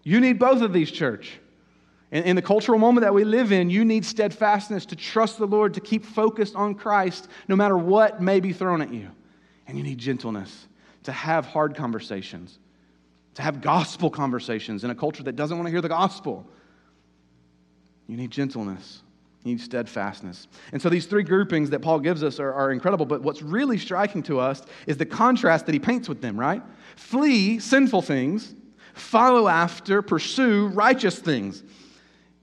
You 0.03 0.21
need 0.21 0.39
both 0.39 0.63
of 0.63 0.73
these, 0.73 0.91
church. 0.91 1.39
In, 2.11 2.25
in 2.25 2.37
the 2.37 2.43
cultural 2.43 2.79
moment 2.79 3.03
that 3.03 3.13
we 3.13 3.25
live 3.25 3.53
in, 3.53 3.69
you 3.71 3.85
need 3.85 4.05
steadfastness 4.05 4.87
to 4.87 4.97
trust 4.97 5.39
the 5.39 5.47
Lord, 5.47 5.75
to 5.75 5.81
keep 5.81 6.05
focused 6.05 6.55
on 6.55 6.75
Christ 6.75 7.29
no 7.47 7.57
matter 7.57 7.77
what 7.77 8.23
may 8.23 8.41
be 8.41 8.53
thrown 8.53 8.81
at 8.81 8.93
you. 8.93 9.11
And 9.67 9.77
you 9.77 9.85
need 9.85 9.99
gentleness 9.99 10.67
to 11.03 11.13
have 11.13 11.47
hard 11.47 11.77
conversations, 11.77 12.59
to 13.35 13.43
have 13.43 13.61
gospel 13.61 14.11
conversations 14.11 14.85
in 14.85 14.91
a 14.91 14.95
culture 14.95 15.23
that 15.25 15.37
doesn't 15.37 15.57
want 15.57 15.67
to 15.67 15.71
hear 15.71 15.83
the 15.83 15.89
gospel. 15.89 16.47
You 18.07 18.17
need 18.17 18.31
gentleness. 18.31 19.03
Need 19.45 19.61
steadfastness. 19.61 20.49
And 20.73 20.83
so 20.83 20.89
these 20.89 21.07
three 21.07 21.23
groupings 21.23 21.71
that 21.71 21.81
Paul 21.81 22.01
gives 22.01 22.23
us 22.23 22.41
are, 22.41 22.53
are 22.53 22.73
incredible, 22.73 23.07
but 23.07 23.23
what's 23.23 23.41
really 23.41 23.79
striking 23.79 24.23
to 24.25 24.41
us 24.41 24.63
is 24.87 24.97
the 24.97 25.07
contrast 25.07 25.67
that 25.67 25.73
he 25.73 25.79
paints 25.79 26.09
with 26.09 26.21
them, 26.21 26.39
right? 26.39 26.63
Flee 26.97 27.59
sinful 27.61 28.03
things, 28.03 28.55
follow 28.95 29.47
after, 29.47 30.03
pursue 30.03 30.67
righteous 30.69 31.19
things. 31.19 31.63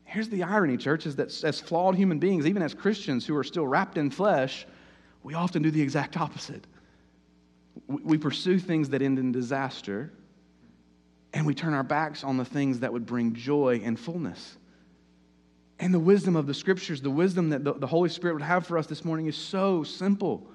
Here's 0.05 0.29
the 0.29 0.43
irony, 0.43 0.77
church, 0.77 1.05
is 1.05 1.17
that 1.17 1.43
as 1.43 1.59
flawed 1.59 1.95
human 1.95 2.19
beings, 2.19 2.47
even 2.47 2.61
as 2.61 2.73
Christians 2.73 3.25
who 3.25 3.35
are 3.35 3.43
still 3.43 3.67
wrapped 3.67 3.97
in 3.97 4.09
flesh, 4.09 4.65
we 5.23 5.33
often 5.33 5.61
do 5.61 5.71
the 5.71 5.81
exact 5.81 6.15
opposite. 6.15 6.65
We 7.87 8.17
pursue 8.17 8.57
things 8.57 8.87
that 8.89 9.01
end 9.01 9.19
in 9.19 9.33
disaster, 9.33 10.13
and 11.33 11.45
we 11.45 11.53
turn 11.53 11.73
our 11.73 11.83
backs 11.83 12.23
on 12.23 12.37
the 12.37 12.45
things 12.45 12.79
that 12.79 12.93
would 12.93 13.05
bring 13.05 13.33
joy 13.33 13.81
and 13.83 13.99
fullness. 13.99 14.55
And 15.79 15.93
the 15.93 15.99
wisdom 15.99 16.35
of 16.35 16.47
the 16.47 16.53
scriptures, 16.53 17.01
the 17.01 17.09
wisdom 17.09 17.49
that 17.49 17.63
the, 17.63 17.73
the 17.73 17.87
Holy 17.87 18.09
Spirit 18.09 18.33
would 18.33 18.43
have 18.43 18.65
for 18.65 18.77
us 18.77 18.87
this 18.87 19.03
morning 19.03 19.25
is 19.25 19.35
so 19.35 19.83
simple. 19.83 20.47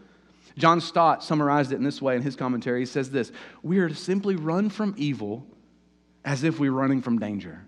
John 0.56 0.80
Stott 0.80 1.22
summarized 1.22 1.72
it 1.72 1.76
in 1.76 1.85
this 1.85 2.00
way 2.00 2.16
in 2.16 2.22
his 2.22 2.37
commentary. 2.37 2.80
He 2.80 2.87
says 2.87 3.11
this 3.11 3.30
We 3.62 3.78
are 3.78 3.88
to 3.88 3.94
simply 3.94 4.37
run 4.37 4.70
from 4.70 4.94
evil 4.96 5.46
as 6.24 6.44
if 6.44 6.59
we're 6.59 6.72
running 6.72 7.02
from 7.02 7.18
danger. 7.18 7.64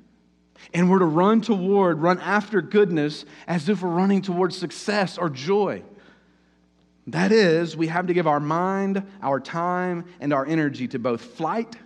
And 0.73 0.91
we're 0.91 1.01
to 1.01 1.07
run 1.07 1.41
toward, 1.41 1.99
run 2.01 2.21
after 2.21 2.62
goodness 2.62 3.25
as 3.47 3.69
if 3.69 3.83
we're 3.83 3.88
running 3.88 4.23
towards 4.23 4.57
success 4.57 5.19
or 5.19 5.29
joy. 5.29 5.83
That 7.09 7.33
is, 7.33 7.77
we 7.77 7.88
have 7.88 8.07
to 8.07 8.15
give 8.15 8.29
our 8.29 8.38
mind, 8.38 9.03
our 9.21 9.41
time, 9.41 10.05
and 10.21 10.33
our 10.33 10.47
energy 10.47 10.87
to 10.88 11.01
both 11.01 11.21
flight, 11.21 11.77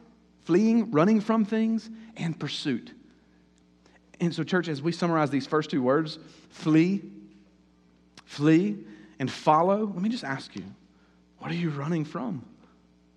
fleeing, 0.44 0.90
running 0.90 1.22
from 1.22 1.46
things, 1.46 1.88
and 2.16 2.38
pursuit. 2.38 2.92
And 4.20 4.34
so, 4.34 4.42
church, 4.42 4.68
as 4.68 4.80
we 4.80 4.92
summarize 4.92 5.30
these 5.30 5.46
first 5.46 5.70
two 5.70 5.82
words, 5.82 6.18
flee, 6.50 7.02
flee, 8.24 8.78
and 9.18 9.30
follow, 9.30 9.84
let 9.86 10.02
me 10.02 10.08
just 10.08 10.24
ask 10.24 10.54
you, 10.56 10.64
what 11.38 11.50
are 11.50 11.54
you 11.54 11.70
running 11.70 12.04
from? 12.04 12.44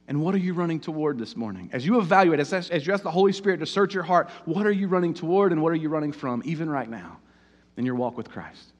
And 0.07 0.21
what 0.21 0.33
are 0.33 0.39
you 0.39 0.53
running 0.53 0.79
toward 0.79 1.19
this 1.19 1.35
morning? 1.35 1.69
As 1.71 1.85
you 1.85 1.99
evaluate, 1.99 2.39
as, 2.39 2.51
as 2.51 2.85
you 2.85 2.93
ask 2.93 3.03
the 3.03 3.11
Holy 3.11 3.31
Spirit 3.31 3.59
to 3.59 3.65
search 3.65 3.93
your 3.93 4.03
heart, 4.03 4.29
what 4.45 4.65
are 4.65 4.71
you 4.71 4.87
running 4.87 5.13
toward 5.13 5.51
and 5.51 5.61
what 5.61 5.71
are 5.71 5.75
you 5.75 5.87
running 5.87 6.11
from, 6.11 6.41
even 6.45 6.67
right 6.67 6.89
now, 6.89 7.19
in 7.77 7.85
your 7.85 7.95
walk 7.95 8.17
with 8.17 8.29
Christ? 8.29 8.73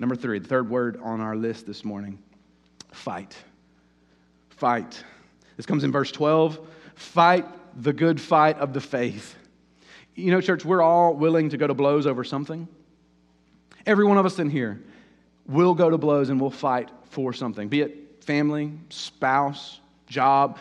Number 0.00 0.16
three, 0.16 0.40
the 0.40 0.48
third 0.48 0.68
word 0.68 0.98
on 1.02 1.20
our 1.20 1.36
list 1.36 1.66
this 1.66 1.84
morning 1.84 2.18
fight. 2.92 3.36
Fight. 4.50 5.04
This 5.56 5.66
comes 5.66 5.84
in 5.84 5.92
verse 5.92 6.10
12. 6.10 6.58
Fight 6.96 7.46
the 7.80 7.92
good 7.92 8.20
fight 8.20 8.58
of 8.58 8.72
the 8.72 8.80
faith. 8.80 9.36
You 10.18 10.32
know, 10.32 10.40
church, 10.40 10.64
we're 10.64 10.82
all 10.82 11.14
willing 11.14 11.50
to 11.50 11.56
go 11.56 11.68
to 11.68 11.74
blows 11.74 12.04
over 12.04 12.24
something. 12.24 12.66
Every 13.86 14.04
one 14.04 14.18
of 14.18 14.26
us 14.26 14.40
in 14.40 14.50
here 14.50 14.82
will 15.46 15.74
go 15.74 15.88
to 15.88 15.96
blows 15.96 16.28
and 16.28 16.40
will 16.40 16.50
fight 16.50 16.90
for 17.04 17.32
something, 17.32 17.68
be 17.68 17.82
it 17.82 18.24
family, 18.24 18.72
spouse, 18.88 19.78
job. 20.08 20.58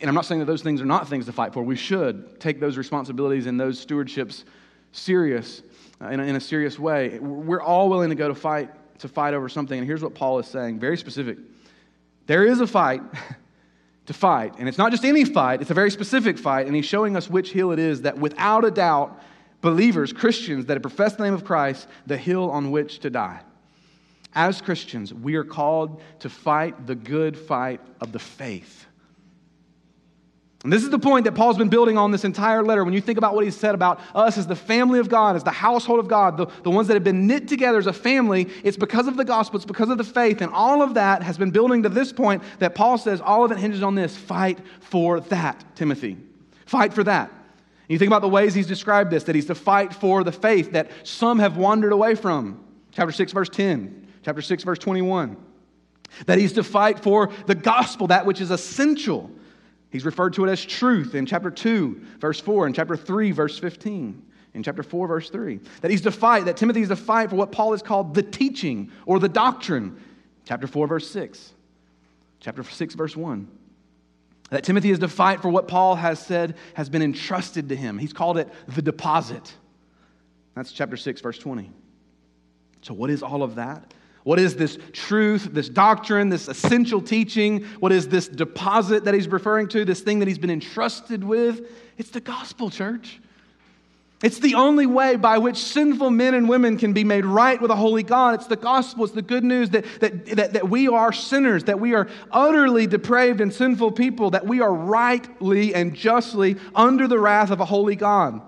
And 0.00 0.08
I'm 0.08 0.14
not 0.14 0.24
saying 0.24 0.38
that 0.38 0.46
those 0.46 0.62
things 0.62 0.80
are 0.80 0.86
not 0.86 1.08
things 1.08 1.26
to 1.26 1.32
fight 1.32 1.52
for. 1.52 1.64
We 1.64 1.74
should 1.74 2.38
take 2.38 2.60
those 2.60 2.76
responsibilities 2.76 3.46
and 3.46 3.58
those 3.58 3.84
stewardships 3.84 4.44
serious 4.92 5.62
uh, 6.00 6.06
in, 6.06 6.20
a, 6.20 6.22
in 6.22 6.36
a 6.36 6.40
serious 6.40 6.78
way. 6.78 7.18
We're 7.18 7.60
all 7.60 7.88
willing 7.88 8.10
to 8.10 8.14
go 8.14 8.28
to 8.28 8.36
fight 8.36 8.70
to 9.00 9.08
fight 9.08 9.34
over 9.34 9.48
something. 9.48 9.78
And 9.78 9.86
here's 9.86 10.02
what 10.02 10.14
Paul 10.14 10.38
is 10.38 10.46
saying, 10.46 10.78
very 10.78 10.96
specific. 10.96 11.38
There 12.26 12.46
is 12.46 12.60
a 12.60 12.68
fight 12.68 13.02
to 14.06 14.12
fight, 14.12 14.54
and 14.58 14.68
it's 14.68 14.78
not 14.78 14.90
just 14.90 15.04
any 15.04 15.24
fight, 15.24 15.60
it's 15.60 15.70
a 15.70 15.74
very 15.74 15.90
specific 15.90 16.38
fight, 16.38 16.66
and 16.66 16.74
he's 16.74 16.84
showing 16.84 17.16
us 17.16 17.28
which 17.28 17.52
hill 17.52 17.72
it 17.72 17.78
is 17.78 18.02
that 18.02 18.18
without 18.18 18.64
a 18.64 18.70
doubt 18.70 19.20
believers, 19.60 20.12
Christians 20.12 20.66
that 20.66 20.74
have 20.74 20.82
professed 20.82 21.18
the 21.18 21.24
name 21.24 21.34
of 21.34 21.44
Christ, 21.44 21.88
the 22.06 22.16
hill 22.16 22.50
on 22.50 22.70
which 22.70 23.00
to 23.00 23.10
die. 23.10 23.40
As 24.34 24.60
Christians, 24.60 25.12
we 25.12 25.34
are 25.36 25.44
called 25.44 26.00
to 26.20 26.28
fight 26.28 26.86
the 26.86 26.94
good 26.94 27.36
fight 27.36 27.80
of 28.00 28.12
the 28.12 28.18
faith. 28.18 28.85
And 30.64 30.72
this 30.72 30.82
is 30.82 30.90
the 30.90 30.98
point 30.98 31.26
that 31.26 31.34
Paul's 31.34 31.58
been 31.58 31.68
building 31.68 31.96
on 31.98 32.10
this 32.10 32.24
entire 32.24 32.62
letter. 32.62 32.84
When 32.84 32.94
you 32.94 33.00
think 33.00 33.18
about 33.18 33.34
what 33.34 33.44
he 33.44 33.50
said 33.50 33.74
about 33.74 34.00
us 34.14 34.36
as 34.38 34.46
the 34.46 34.56
family 34.56 34.98
of 34.98 35.08
God, 35.08 35.36
as 35.36 35.44
the 35.44 35.50
household 35.50 36.00
of 36.00 36.08
God, 36.08 36.36
the, 36.36 36.46
the 36.62 36.70
ones 36.70 36.88
that 36.88 36.94
have 36.94 37.04
been 37.04 37.26
knit 37.26 37.46
together 37.46 37.78
as 37.78 37.86
a 37.86 37.92
family, 37.92 38.48
it's 38.64 38.76
because 38.76 39.06
of 39.06 39.16
the 39.16 39.24
gospel, 39.24 39.58
it's 39.58 39.66
because 39.66 39.90
of 39.90 39.98
the 39.98 40.04
faith. 40.04 40.40
And 40.40 40.52
all 40.52 40.82
of 40.82 40.94
that 40.94 41.22
has 41.22 41.38
been 41.38 41.50
building 41.50 41.82
to 41.84 41.88
this 41.88 42.12
point 42.12 42.42
that 42.58 42.74
Paul 42.74 42.98
says 42.98 43.20
all 43.20 43.44
of 43.44 43.52
it 43.52 43.58
hinges 43.58 43.82
on 43.82 43.94
this 43.94 44.16
fight 44.16 44.58
for 44.80 45.20
that, 45.20 45.64
Timothy. 45.76 46.16
Fight 46.64 46.92
for 46.92 47.04
that. 47.04 47.30
And 47.30 47.90
you 47.90 47.98
think 47.98 48.08
about 48.08 48.22
the 48.22 48.28
ways 48.28 48.54
he's 48.54 48.66
described 48.66 49.10
this, 49.10 49.24
that 49.24 49.34
he's 49.34 49.46
to 49.46 49.54
fight 49.54 49.94
for 49.94 50.24
the 50.24 50.32
faith 50.32 50.72
that 50.72 50.90
some 51.04 51.38
have 51.38 51.56
wandered 51.56 51.92
away 51.92 52.16
from. 52.16 52.64
Chapter 52.92 53.12
6, 53.12 53.32
verse 53.32 53.48
10 53.50 54.06
chapter 54.26 54.42
6, 54.42 54.64
verse 54.64 54.80
21. 54.80 55.36
That 56.26 56.38
he's 56.38 56.54
to 56.54 56.64
fight 56.64 56.98
for 56.98 57.30
the 57.46 57.54
gospel, 57.54 58.08
that 58.08 58.26
which 58.26 58.40
is 58.40 58.50
essential. 58.50 59.30
He's 59.96 60.04
referred 60.04 60.34
to 60.34 60.44
it 60.44 60.50
as 60.50 60.62
truth 60.62 61.14
in 61.14 61.24
chapter 61.24 61.50
2, 61.50 62.02
verse 62.18 62.38
4, 62.38 62.66
and 62.66 62.74
chapter 62.74 62.98
3, 62.98 63.30
verse 63.30 63.58
15, 63.58 64.22
in 64.52 64.62
chapter 64.62 64.82
4, 64.82 65.08
verse 65.08 65.30
3. 65.30 65.58
That 65.80 65.90
he's 65.90 66.02
to 66.02 66.10
fight, 66.10 66.44
that 66.44 66.58
Timothy 66.58 66.82
is 66.82 66.88
to 66.88 66.96
fight 66.96 67.30
for 67.30 67.36
what 67.36 67.50
Paul 67.50 67.70
has 67.70 67.80
called 67.80 68.12
the 68.12 68.22
teaching 68.22 68.92
or 69.06 69.18
the 69.18 69.30
doctrine, 69.30 69.98
chapter 70.44 70.66
4, 70.66 70.86
verse 70.86 71.10
6, 71.10 71.54
chapter 72.40 72.62
6, 72.62 72.94
verse 72.94 73.16
1. 73.16 73.48
That 74.50 74.64
Timothy 74.64 74.90
is 74.90 74.98
to 74.98 75.08
fight 75.08 75.40
for 75.40 75.48
what 75.48 75.66
Paul 75.66 75.94
has 75.94 76.18
said 76.18 76.56
has 76.74 76.90
been 76.90 77.00
entrusted 77.00 77.70
to 77.70 77.74
him. 77.74 77.96
He's 77.96 78.12
called 78.12 78.36
it 78.36 78.52
the 78.68 78.82
deposit. 78.82 79.50
That's 80.54 80.72
chapter 80.72 80.98
6, 80.98 81.22
verse 81.22 81.38
20. 81.38 81.70
So, 82.82 82.92
what 82.92 83.08
is 83.08 83.22
all 83.22 83.42
of 83.42 83.54
that? 83.54 83.94
What 84.26 84.40
is 84.40 84.56
this 84.56 84.76
truth, 84.92 85.50
this 85.52 85.68
doctrine, 85.68 86.30
this 86.30 86.48
essential 86.48 87.00
teaching? 87.00 87.62
What 87.78 87.92
is 87.92 88.08
this 88.08 88.26
deposit 88.26 89.04
that 89.04 89.14
he's 89.14 89.28
referring 89.28 89.68
to, 89.68 89.84
this 89.84 90.00
thing 90.00 90.18
that 90.18 90.26
he's 90.26 90.36
been 90.36 90.50
entrusted 90.50 91.22
with? 91.22 91.70
It's 91.96 92.10
the 92.10 92.20
gospel, 92.20 92.68
church. 92.68 93.20
It's 94.24 94.40
the 94.40 94.56
only 94.56 94.84
way 94.84 95.14
by 95.14 95.38
which 95.38 95.58
sinful 95.58 96.10
men 96.10 96.34
and 96.34 96.48
women 96.48 96.76
can 96.76 96.92
be 96.92 97.04
made 97.04 97.24
right 97.24 97.62
with 97.62 97.70
a 97.70 97.76
holy 97.76 98.02
God. 98.02 98.34
It's 98.34 98.48
the 98.48 98.56
gospel. 98.56 99.04
It's 99.04 99.14
the 99.14 99.22
good 99.22 99.44
news 99.44 99.70
that, 99.70 99.84
that, 100.00 100.26
that, 100.26 100.52
that 100.54 100.68
we 100.68 100.88
are 100.88 101.12
sinners, 101.12 101.62
that 101.62 101.78
we 101.78 101.94
are 101.94 102.08
utterly 102.32 102.88
depraved 102.88 103.40
and 103.40 103.54
sinful 103.54 103.92
people, 103.92 104.30
that 104.32 104.44
we 104.44 104.60
are 104.60 104.74
rightly 104.74 105.72
and 105.72 105.94
justly 105.94 106.56
under 106.74 107.06
the 107.06 107.20
wrath 107.20 107.52
of 107.52 107.60
a 107.60 107.64
holy 107.64 107.94
God. 107.94 108.40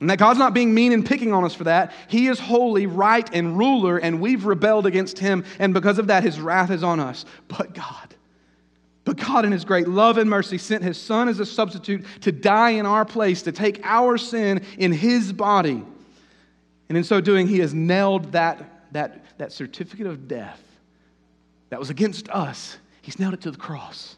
And 0.00 0.10
that 0.10 0.18
God's 0.18 0.38
not 0.38 0.52
being 0.52 0.74
mean 0.74 0.92
and 0.92 1.06
picking 1.06 1.32
on 1.32 1.44
us 1.44 1.54
for 1.54 1.64
that. 1.64 1.92
He 2.08 2.26
is 2.28 2.38
holy, 2.38 2.86
right, 2.86 3.28
and 3.32 3.56
ruler, 3.56 3.96
and 3.96 4.20
we've 4.20 4.44
rebelled 4.44 4.84
against 4.84 5.18
him. 5.18 5.44
And 5.58 5.72
because 5.72 5.98
of 5.98 6.08
that, 6.08 6.22
his 6.22 6.38
wrath 6.38 6.70
is 6.70 6.82
on 6.82 7.00
us. 7.00 7.24
But 7.48 7.74
God, 7.74 8.14
but 9.04 9.16
God, 9.16 9.46
in 9.46 9.52
his 9.52 9.64
great 9.64 9.88
love 9.88 10.18
and 10.18 10.28
mercy, 10.28 10.58
sent 10.58 10.82
his 10.82 11.00
son 11.00 11.28
as 11.28 11.40
a 11.40 11.46
substitute 11.46 12.04
to 12.22 12.32
die 12.32 12.70
in 12.70 12.84
our 12.84 13.04
place, 13.06 13.42
to 13.42 13.52
take 13.52 13.80
our 13.84 14.18
sin 14.18 14.62
in 14.76 14.92
his 14.92 15.32
body. 15.32 15.82
And 16.88 16.98
in 16.98 17.04
so 17.04 17.20
doing, 17.20 17.48
he 17.48 17.60
has 17.60 17.72
nailed 17.72 18.32
that, 18.32 18.92
that, 18.92 19.24
that 19.38 19.52
certificate 19.52 20.06
of 20.06 20.28
death 20.28 20.60
that 21.70 21.78
was 21.78 21.88
against 21.88 22.28
us. 22.28 22.76
He's 23.00 23.18
nailed 23.18 23.34
it 23.34 23.40
to 23.42 23.50
the 23.50 23.56
cross. 23.56 24.16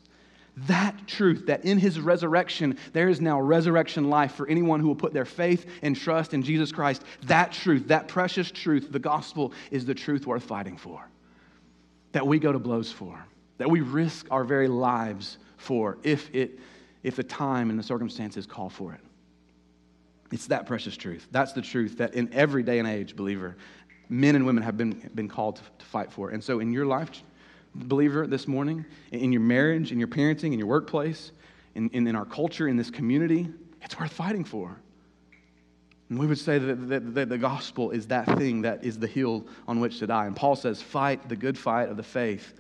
That 0.67 1.07
truth, 1.07 1.47
that 1.47 1.65
in 1.65 1.79
his 1.79 2.01
resurrection, 2.01 2.79
there 2.93 3.09
is 3.09 3.21
now 3.21 3.41
resurrection 3.41 4.11
life 4.11 4.35
for 4.35 4.47
anyone 4.49 4.81
who 4.81 4.89
will 4.89 4.97
put 4.97 5.13
their 5.13 5.25
faith 5.25 5.67
and 5.83 5.95
trust 5.95 6.35
in 6.35 6.43
Jesus 6.43 6.73
Christ. 6.73 7.05
That 7.25 7.53
truth, 7.53 7.89
that 7.89 8.09
precious 8.09 8.51
truth, 8.51 8.91
the 8.91 8.99
gospel, 8.99 9.53
is 9.71 9.85
the 9.85 9.95
truth 9.95 10.27
worth 10.27 10.43
fighting 10.43 10.77
for. 10.77 11.09
That 12.13 12.27
we 12.27 12.39
go 12.39 12.53
to 12.53 12.59
blows 12.59 12.91
for, 12.91 13.25
that 13.59 13.71
we 13.71 13.81
risk 13.83 14.27
our 14.31 14.43
very 14.43 14.69
lives 14.69 15.39
for 15.59 15.99
if, 16.03 16.35
it, 16.35 16.59
if 17.03 17.17
the 17.17 17.25
time 17.25 17.71
and 17.71 17.79
the 17.79 17.83
circumstances 17.83 18.47
call 18.47 18.71
for 18.71 18.95
it. 18.95 19.01
It's 20.33 20.47
that 20.47 20.67
precious 20.67 20.97
truth. 20.97 21.27
That's 21.31 21.53
the 21.53 21.63
truth 21.63 21.99
that 21.99 22.15
in 22.15 22.33
every 22.33 22.63
day 22.63 22.79
and 22.79 22.89
age, 22.89 23.17
believer, 23.17 23.57
men 24.09 24.35
and 24.35 24.45
women 24.47 24.63
have 24.63 24.77
been, 24.77 25.11
been 25.15 25.29
called 25.29 25.57
to, 25.57 25.63
to 25.79 25.85
fight 25.85 26.11
for. 26.11 26.31
And 26.31 26.43
so 26.43 26.61
in 26.61 26.73
your 26.73 26.87
life, 26.87 27.23
believer, 27.75 28.27
this 28.27 28.49
morning, 28.49 28.85
in 29.13 29.33
your 29.33 29.43
marriage, 29.43 29.93
in 29.93 29.99
your 29.99 30.09
parenting, 30.09 30.53
in 30.53 30.59
your 30.59 30.69
workplace, 30.69 31.33
in, 31.75 31.89
in, 31.91 32.07
in 32.07 32.17
our 32.17 32.25
culture, 32.25 32.69
in 32.69 32.77
this 32.77 32.91
community, 32.91 33.49
it's 33.83 33.99
worth 33.99 34.13
fighting 34.13 34.45
for. 34.45 34.81
And 36.11 36.19
we 36.19 36.27
would 36.27 36.39
say 36.39 36.59
that, 36.59 36.89
that, 36.89 37.15
that, 37.15 37.29
the 37.29 37.39
gospel 37.39 37.91
is 37.91 38.07
that 38.07 38.27
thing 38.39 38.63
that 38.63 38.83
is 38.83 38.99
the 38.99 39.07
hill 39.07 39.47
on 39.67 39.79
which 39.79 39.99
to 39.99 40.07
die. 40.07 40.27
And 40.27 40.35
Paul 40.35 40.57
says, 40.57 40.81
fight 40.81 41.29
the 41.29 41.37
good 41.37 41.59
fight 41.59 41.89
of 41.89 41.97
the 41.97 42.03
faith. 42.03 42.55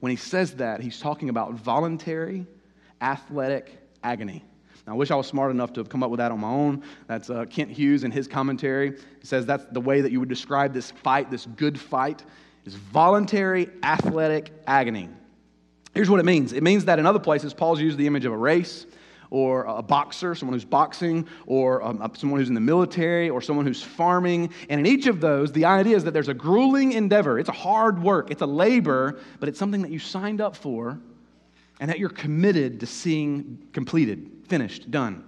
When 0.00 0.10
he 0.10 0.16
says 0.16 0.54
that, 0.54 0.80
he's 0.80 1.00
talking 1.00 1.28
about 1.28 1.54
voluntary, 1.54 2.46
athletic 3.00 3.78
agony. 4.02 4.44
Now, 4.86 4.94
I 4.94 4.96
wish 4.96 5.10
I 5.10 5.16
was 5.16 5.26
smart 5.26 5.50
enough 5.50 5.72
to 5.74 5.80
have 5.80 5.88
come 5.88 6.02
up 6.02 6.10
with 6.10 6.18
that 6.18 6.32
on 6.32 6.40
my 6.40 6.48
own. 6.48 6.82
That's 7.06 7.30
uh, 7.30 7.44
Kent 7.44 7.70
Hughes 7.70 8.04
in 8.04 8.10
his 8.10 8.26
commentary. 8.26 8.92
He 8.92 9.26
says 9.26 9.46
that's 9.46 9.64
the 9.70 9.80
way 9.80 10.00
that 10.00 10.10
you 10.10 10.18
would 10.18 10.28
describe 10.28 10.72
this 10.72 10.90
fight, 10.90 11.30
this 11.30 11.46
good 11.56 11.78
fight 11.78 12.24
is 12.68 12.74
voluntary 12.74 13.70
athletic 13.82 14.52
agony. 14.66 15.08
Here's 15.94 16.10
what 16.10 16.20
it 16.20 16.26
means 16.26 16.52
it 16.52 16.62
means 16.62 16.84
that 16.84 16.98
in 16.98 17.06
other 17.06 17.18
places, 17.18 17.54
Paul's 17.54 17.80
used 17.80 17.96
the 17.96 18.06
image 18.06 18.26
of 18.26 18.32
a 18.32 18.36
race 18.36 18.86
or 19.30 19.64
a 19.64 19.82
boxer, 19.82 20.34
someone 20.34 20.54
who's 20.54 20.66
boxing, 20.66 21.26
or 21.46 21.82
um, 21.82 22.12
someone 22.14 22.40
who's 22.40 22.48
in 22.48 22.54
the 22.54 22.60
military, 22.60 23.28
or 23.30 23.42
someone 23.42 23.66
who's 23.66 23.82
farming. 23.82 24.50
And 24.68 24.80
in 24.80 24.86
each 24.86 25.06
of 25.06 25.20
those, 25.20 25.50
the 25.52 25.64
idea 25.64 25.96
is 25.96 26.04
that 26.04 26.12
there's 26.12 26.28
a 26.28 26.34
grueling 26.34 26.92
endeavor. 26.92 27.38
It's 27.38 27.48
a 27.48 27.52
hard 27.52 28.02
work, 28.02 28.30
it's 28.30 28.42
a 28.42 28.46
labor, 28.46 29.18
but 29.40 29.48
it's 29.48 29.58
something 29.58 29.82
that 29.82 29.90
you 29.90 29.98
signed 29.98 30.40
up 30.42 30.54
for 30.54 30.98
and 31.80 31.90
that 31.90 31.98
you're 31.98 32.10
committed 32.10 32.80
to 32.80 32.86
seeing 32.86 33.66
completed, 33.72 34.30
finished, 34.46 34.90
done. 34.90 35.24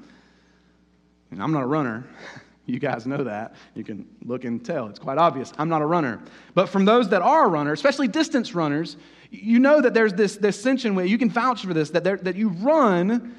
And 1.30 1.42
I'm 1.42 1.52
not 1.52 1.62
a 1.62 1.66
runner. 1.66 2.06
You 2.70 2.78
guys 2.78 3.06
know 3.06 3.24
that. 3.24 3.54
You 3.74 3.84
can 3.84 4.06
look 4.24 4.44
and 4.44 4.64
tell. 4.64 4.86
It's 4.86 4.98
quite 4.98 5.18
obvious. 5.18 5.52
I'm 5.58 5.68
not 5.68 5.82
a 5.82 5.86
runner. 5.86 6.20
But 6.54 6.68
from 6.68 6.84
those 6.84 7.08
that 7.08 7.22
are 7.22 7.46
a 7.46 7.48
runner, 7.48 7.72
especially 7.72 8.08
distance 8.08 8.54
runners, 8.54 8.96
you 9.30 9.58
know 9.58 9.80
that 9.80 9.94
there's 9.94 10.14
this, 10.14 10.36
this 10.36 10.58
ascension 10.58 10.94
where 10.94 11.04
you 11.04 11.18
can 11.18 11.30
vouch 11.30 11.64
for 11.64 11.74
this, 11.74 11.90
that, 11.90 12.04
that 12.04 12.36
you 12.36 12.48
run 12.48 13.34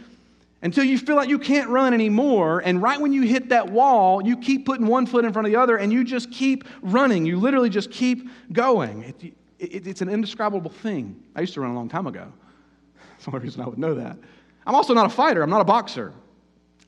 until 0.62 0.84
you 0.84 0.98
feel 0.98 1.16
like 1.16 1.30
you 1.30 1.40
can't 1.40 1.70
run 1.70 1.94
anymore. 1.94 2.62
And 2.64 2.82
right 2.82 3.00
when 3.00 3.14
you 3.14 3.24
hit 3.24 3.50
that 3.50 3.72
wall, 3.72 4.24
you 4.24 4.38
keep 4.38 4.66
putting 4.66 4.86
one 4.86 5.06
foot 5.06 5.26
in 5.26 5.34
front 5.34 5.48
of 5.48 5.54
the 5.54 5.60
other 5.60 5.78
and 5.78 5.92
you 5.92 6.04
just 6.04 6.32
keep 6.32 6.66
running. 6.82 7.26
You 7.26 7.40
literally 7.40 7.70
just 7.70 7.92
keep 7.92 8.30
going. 8.52 9.04
It, 9.04 9.34
it, 9.60 9.88
it's 9.88 10.02
an 10.02 10.10
indescribable 10.10 10.72
thing. 10.72 11.22
I 11.36 11.42
used 11.42 11.54
to 11.56 11.62
run 11.62 11.72
a 11.72 11.76
long 11.76 11.90
time 11.90 12.08
ago. 12.08 12.32
That's 13.12 13.26
the 13.26 13.32
only 13.32 13.44
reason 13.44 13.62
I 13.62 13.68
would 13.68 13.80
know 13.80 13.96
that. 13.96 14.18
I'm 14.66 14.76
also 14.76 14.94
not 14.94 15.08
a 15.08 15.10
fighter, 15.10 15.42
I'm 15.42 15.50
not 15.50 15.62
a 15.62 15.66
boxer. 15.66 16.14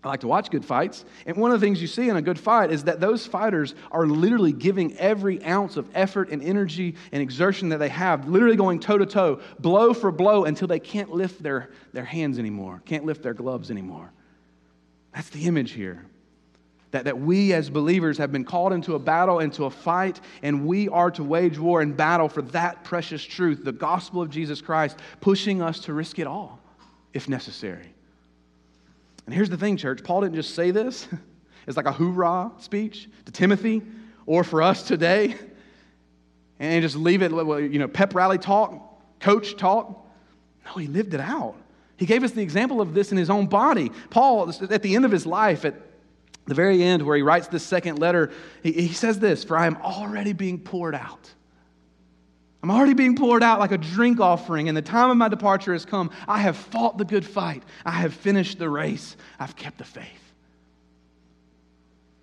I 0.04 0.10
like 0.10 0.20
to 0.20 0.28
watch 0.28 0.52
good 0.52 0.66
fights. 0.66 1.06
And 1.26 1.38
one 1.38 1.52
of 1.52 1.62
the 1.62 1.66
things 1.66 1.82
you 1.82 1.88
see 1.88 2.10
in 2.10 2.18
a 2.18 2.22
good 2.22 2.38
fight 2.38 2.72
is 2.72 2.84
that 2.84 3.00
those 3.00 3.26
fighters 3.26 3.74
are 3.90 4.06
literally 4.06 4.52
giving 4.52 4.98
every 4.98 5.44
ounce 5.46 5.78
of 5.78 5.88
effort 5.96 6.30
and 6.30 6.44
energy 6.44 6.96
and 7.14 7.22
exertion 7.22 7.70
that 7.70 7.78
they 7.78 7.90
have, 7.90 8.28
literally 8.28 8.58
going 8.58 8.80
toe 8.82 8.98
to 8.98 9.06
toe, 9.06 9.40
blow 9.60 9.94
for 9.94 10.12
blow, 10.12 10.44
until 10.44 10.68
they 10.68 10.80
can't 10.80 11.12
lift 11.12 11.42
their, 11.42 11.70
their 11.94 12.04
hands 12.04 12.38
anymore, 12.38 12.82
can't 12.86 13.06
lift 13.06 13.24
their 13.24 13.34
gloves 13.34 13.72
anymore. 13.72 14.12
That's 15.14 15.30
the 15.30 15.46
image 15.46 15.72
here. 15.72 16.06
That, 16.92 17.06
that 17.06 17.20
we 17.20 17.54
as 17.54 17.70
believers 17.70 18.18
have 18.18 18.32
been 18.32 18.44
called 18.44 18.74
into 18.74 18.96
a 18.96 19.00
battle, 19.00 19.40
into 19.40 19.66
a 19.66 19.70
fight, 19.70 20.20
and 20.44 20.66
we 20.66 20.90
are 20.90 21.10
to 21.12 21.24
wage 21.24 21.58
war 21.58 21.82
and 21.82 21.96
battle 21.96 22.28
for 22.28 22.42
that 22.44 22.84
precious 22.84 23.24
truth, 23.24 23.64
the 23.64 23.72
gospel 23.72 24.22
of 24.22 24.30
Jesus 24.30 24.62
Christ, 24.62 25.00
pushing 25.22 25.62
us 25.62 25.80
to 25.82 25.94
risk 25.94 26.20
it 26.20 26.28
all 26.28 26.60
if 27.14 27.30
necessary. 27.30 27.94
And 29.26 29.34
here's 29.34 29.50
the 29.50 29.58
thing, 29.58 29.78
church 29.78 30.04
Paul 30.04 30.22
didn't 30.22 30.36
just 30.36 30.56
say 30.56 30.72
this 30.72 31.08
it's 31.68 31.78
like 31.78 31.86
a 31.86 31.92
hoorah 31.92 32.52
speech 32.60 33.10
to 33.26 33.32
Timothy 33.32 33.82
or 34.26 34.44
for 34.44 34.62
us 34.62 34.84
today 34.84 35.36
and 36.60 36.82
just 36.82 36.96
leave 36.96 37.22
it, 37.22 37.32
you 37.32 37.80
know, 37.80 37.88
pep 37.88 38.16
rally 38.16 38.38
talk, 38.38 39.02
coach 39.20 39.58
talk. 39.58 40.08
No, 40.66 40.74
he 40.74 40.88
lived 40.88 41.14
it 41.14 41.20
out. 41.20 41.56
He 41.98 42.06
gave 42.06 42.24
us 42.24 42.32
the 42.32 42.42
example 42.42 42.82
of 42.82 42.94
this 42.94 43.12
in 43.12 43.18
his 43.18 43.30
own 43.30 43.48
body. 43.48 43.92
Paul, 44.10 44.50
at 44.50 44.82
the 44.82 44.96
end 44.96 45.06
of 45.06 45.12
his 45.12 45.26
life, 45.26 45.66
at 45.66 45.76
the 46.46 46.56
very 46.56 46.84
end 46.84 47.06
where 47.06 47.16
he 47.16 47.22
writes 47.22 47.48
this 47.48 47.64
second 47.64 48.00
letter, 48.00 48.32
he, 48.62 48.72
he 48.72 48.94
says 48.94 49.20
this 49.20 49.44
For 49.44 49.58
I 49.58 49.68
am 49.68 49.78
already 49.78 50.34
being 50.34 50.60
poured 50.60 50.96
out. 50.96 51.32
I'm 52.64 52.72
already 52.72 52.94
being 52.94 53.18
poured 53.18 53.44
out 53.44 53.60
like 53.60 53.74
a 53.74 53.78
drink 53.78 54.22
offering, 54.22 54.70
and 54.70 54.78
the 54.78 54.82
time 54.82 55.10
of 55.10 55.18
my 55.18 55.28
departure 55.28 55.74
has 55.74 55.84
come. 55.84 56.10
I 56.30 56.40
have 56.40 56.56
fought 56.56 56.98
the 56.98 57.04
good 57.04 57.26
fight. 57.26 57.62
I 57.86 57.92
have 57.92 58.14
finished 58.14 58.58
the 58.58 58.70
race. 58.70 59.18
I've 59.38 59.58
kept 59.58 59.80
the 59.80 59.84
faith. 59.84 60.08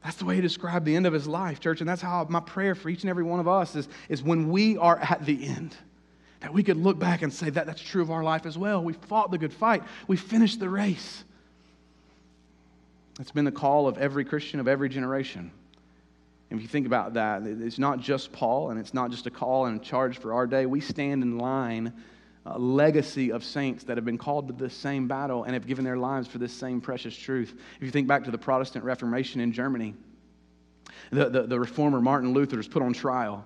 That's 0.03 0.16
the 0.16 0.24
way 0.24 0.37
he 0.37 0.40
described 0.40 0.87
the 0.87 0.96
end 0.96 1.07
of 1.07 1.12
his 1.12 1.26
life, 1.26 1.61
church. 1.61 1.83
And 1.83 1.90
that's 1.90 2.00
how 2.00 2.26
my 2.31 2.40
prayer 2.40 2.74
for 2.74 2.88
each 2.88 3.03
and 3.03 3.11
every 3.11 3.22
one 3.22 3.38
of 3.38 3.46
us 3.46 3.76
is, 3.76 3.87
is 4.09 4.22
when 4.22 4.48
we 4.48 4.79
are 4.79 4.98
at 4.98 5.26
the 5.26 5.46
end, 5.46 5.76
that 6.40 6.55
we 6.55 6.62
could 6.62 6.79
look 6.79 6.98
back 6.98 7.20
and 7.20 7.31
say 7.31 7.50
that 7.50 7.66
that's 7.66 7.83
true 7.83 8.00
of 8.00 8.11
our 8.11 8.24
life 8.24 8.46
as 8.46 8.57
well. 8.57 8.83
We 8.83 8.94
fought 8.94 9.31
the 9.31 9.37
good 9.37 9.53
fight, 9.53 9.83
we 10.09 10.16
finished 10.16 10.59
the 10.59 10.70
race. 10.70 11.22
That's 13.18 13.31
been 13.31 13.44
the 13.44 13.53
call 13.53 13.87
of 13.87 13.98
every 13.98 14.24
Christian 14.24 14.59
of 14.59 14.66
every 14.66 14.88
generation. 14.88 15.50
If 16.50 16.60
you 16.60 16.66
think 16.66 16.86
about 16.86 17.14
that, 17.14 17.42
it's 17.44 17.78
not 17.78 18.00
just 18.00 18.32
Paul, 18.32 18.70
and 18.70 18.80
it's 18.80 18.92
not 18.92 19.12
just 19.12 19.26
a 19.26 19.30
call 19.30 19.66
and 19.66 19.80
a 19.80 19.84
charge 19.84 20.18
for 20.18 20.32
our 20.32 20.48
day. 20.48 20.66
We 20.66 20.80
stand 20.80 21.22
in 21.22 21.38
line, 21.38 21.92
a 22.44 22.58
legacy 22.58 23.30
of 23.30 23.44
saints 23.44 23.84
that 23.84 23.96
have 23.96 24.04
been 24.04 24.18
called 24.18 24.48
to 24.48 24.54
this 24.54 24.74
same 24.74 25.06
battle 25.06 25.44
and 25.44 25.54
have 25.54 25.66
given 25.66 25.84
their 25.84 25.96
lives 25.96 26.26
for 26.26 26.38
this 26.38 26.52
same 26.52 26.80
precious 26.80 27.16
truth. 27.16 27.54
If 27.76 27.82
you 27.82 27.90
think 27.92 28.08
back 28.08 28.24
to 28.24 28.32
the 28.32 28.38
Protestant 28.38 28.84
Reformation 28.84 29.40
in 29.40 29.52
Germany, 29.52 29.94
the, 31.12 31.28
the, 31.28 31.42
the 31.42 31.60
reformer 31.60 32.00
Martin 32.00 32.32
Luther 32.32 32.58
is 32.58 32.66
put 32.66 32.82
on 32.82 32.92
trial. 32.92 33.44